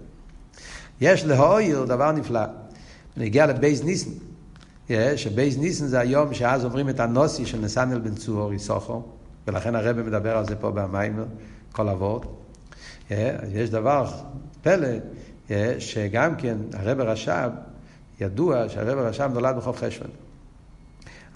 יש 1.01 1.25
להויר 1.25 1.85
דבר 1.85 2.11
נפלא. 2.11 2.41
נגיע 3.17 3.45
לבייז 3.45 3.83
ניסן. 3.83 4.09
שבייז 5.15 5.57
ניסן 5.57 5.87
זה 5.87 5.99
היום 5.99 6.33
שאז 6.33 6.65
אומרים 6.65 6.89
את 6.89 6.99
הנוסי 6.99 7.45
של 7.45 7.59
נסנל 7.59 7.99
בן 7.99 8.15
צור 8.15 8.51
איסוכו, 8.51 9.03
ולכן 9.47 9.75
הרב 9.75 10.01
מדבר 10.01 10.37
על 10.37 10.45
זה 10.45 10.55
פה 10.55 10.71
במיימר, 10.71 11.25
כל 11.71 11.89
אבות. 11.89 12.41
יש 13.51 13.69
דבר, 13.69 14.11
פלא, 14.63 14.87
שגם 15.79 16.35
כן 16.35 16.57
הרב 16.73 16.99
רש"ב, 16.99 17.49
ידוע 18.19 18.69
שהרב 18.69 18.97
רש"ב 18.97 19.29
נולד 19.33 19.55
בחוף 19.55 19.77
חשוון. 19.77 20.09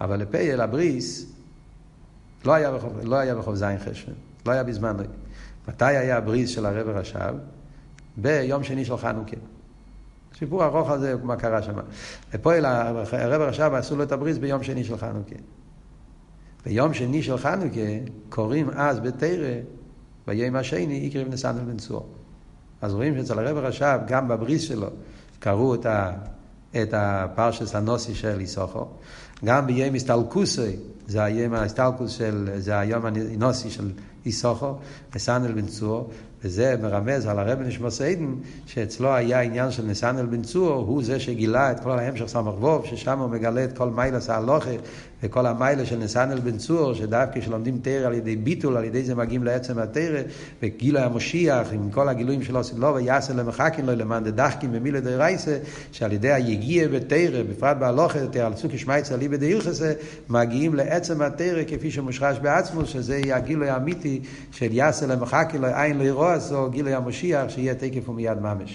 אבל 0.01 0.19
לפייל 0.19 0.61
הבריס 0.61 1.25
לא 2.45 2.53
היה 2.53 2.71
בחוף, 2.71 2.91
לא 3.03 3.33
בחוף 3.33 3.55
זין 3.55 3.77
חשוון, 3.79 4.15
לא 4.45 4.51
היה 4.51 4.63
בזמן. 4.63 4.97
מתי 5.67 5.85
היה 5.85 6.17
הבריס 6.17 6.49
של 6.49 6.65
הרב 6.65 6.87
רש"ב? 6.87 7.33
ביום 8.21 8.63
שני 8.63 8.85
של 8.85 8.97
חנוכה. 8.97 9.35
סיפור 10.37 10.65
ארוך 10.65 10.89
על 10.89 10.99
זה, 10.99 11.15
מה 11.23 11.35
קרה 11.35 11.63
שם. 11.63 11.73
ופועל 12.33 12.65
הרב 12.65 13.41
רש"ב 13.41 13.73
עשו 13.73 13.95
לו 13.95 14.03
את 14.03 14.11
הבריס 14.11 14.37
ביום 14.37 14.63
שני 14.63 14.83
של 14.83 14.97
חנוכה. 14.97 15.35
ביום 16.65 16.93
שני 16.93 17.23
של 17.23 17.37
חנוכה 17.37 17.79
קוראים 18.29 18.69
אז 18.69 18.99
בתרא, 18.99 19.53
ביום 20.27 20.55
השני 20.55 20.93
יקריב 20.93 21.33
נסנדל 21.33 21.63
בן 21.63 21.77
צור. 21.77 22.05
אז 22.81 22.93
רואים 22.93 23.17
שאצל 23.17 23.39
הרב 23.39 23.57
רש"ב, 23.57 23.99
גם 24.07 24.27
בבריס 24.27 24.61
שלו, 24.61 24.87
קראו 25.39 25.75
את, 25.75 25.85
ה, 25.85 26.11
את 26.81 26.93
הפרשס 26.93 27.75
הנוסי 27.75 28.15
של 28.15 28.39
איסוכו. 28.39 28.87
גם 29.45 29.67
ביום 29.67 29.95
הסטלקוסי, 29.95 30.75
זה 31.07 31.23
היום 31.23 31.53
ההסטלקוס 31.53 32.11
של, 32.11 32.49
זה 32.57 32.79
היום 32.79 33.05
הנוסי 33.05 33.69
של 33.69 33.91
איסוכו, 34.25 34.75
נסנדל 35.15 35.51
בן 35.51 35.65
צור. 35.65 36.09
וזה 36.43 36.75
מרמז 36.81 37.25
על 37.25 37.39
הרב 37.39 37.59
נשמע 37.61 37.89
סיידן, 37.89 38.35
שאצלו 38.65 39.13
היה 39.13 39.41
עניין 39.41 39.71
של 39.71 39.85
נסנל 39.85 40.25
בן 40.25 40.41
צור, 40.41 40.73
הוא 40.73 41.03
זה 41.03 41.19
שגילה 41.19 41.71
את 41.71 41.79
כל 41.79 41.99
ההמשך 41.99 42.25
סמך 42.25 42.53
ווב, 42.59 42.85
ששם 42.85 43.19
הוא 43.19 43.29
מגלה 43.29 43.63
את 43.63 43.77
כל 43.77 43.89
מיילס 43.89 44.29
ההלוכה 44.29 44.69
וכל 45.23 45.45
המיילה 45.45 45.85
של 45.85 45.97
נסנל 45.97 46.39
בן 46.39 46.57
צור, 46.57 46.93
שדווקא 46.93 47.39
כשלומדים 47.39 47.79
תרא 47.81 48.07
על 48.07 48.13
ידי 48.13 48.35
ביטול, 48.35 48.77
על 48.77 48.83
ידי 48.83 49.03
זה 49.03 49.15
מגיעים 49.15 49.43
לעצם 49.43 49.79
התרא, 49.79 50.21
וגילוי 50.63 51.01
המושיח, 51.01 51.67
עם 51.73 51.91
כל 51.91 52.09
הגילויים 52.09 52.43
שלו 52.43 52.59
לו, 52.77 52.95
ויעשה 52.95 53.33
למחקין 53.33 53.85
לו 53.85 53.95
למאן 53.95 54.23
דדחקים 54.23 54.71
במילה 54.71 54.99
דרייסה, 54.99 55.57
שעל 55.91 56.11
ידי 56.11 56.31
היגיע 56.31 56.87
בתרא, 56.87 57.43
בפרט 57.49 57.77
בהלוכה, 57.77 58.19
צוק 58.55 58.73
ישמעיצה 58.73 59.17
ליבא 59.17 59.37
דהילכסה, 59.37 59.93
מגיעים 60.29 60.75
לעצם 60.75 61.21
התרא 61.21 61.63
כפי 61.67 61.91
שמושרש 61.91 62.39
בעצמו, 62.39 62.85
שזה 62.85 63.21
הגילוי 63.33 63.69
האמיתי 63.69 64.21
של 64.51 64.73
יעשה 64.73 65.07
למחקין 65.07 65.61
לו, 65.61 65.67
עין 65.67 65.97
לא 65.97 66.03
ירוע, 66.03 66.37
זו 66.39 66.69
גילוי 66.69 66.93
המושיח, 66.93 67.49
שיהיה 67.49 67.75
תקף 67.75 68.09
ומיד 68.09 68.39
ממש. 68.39 68.67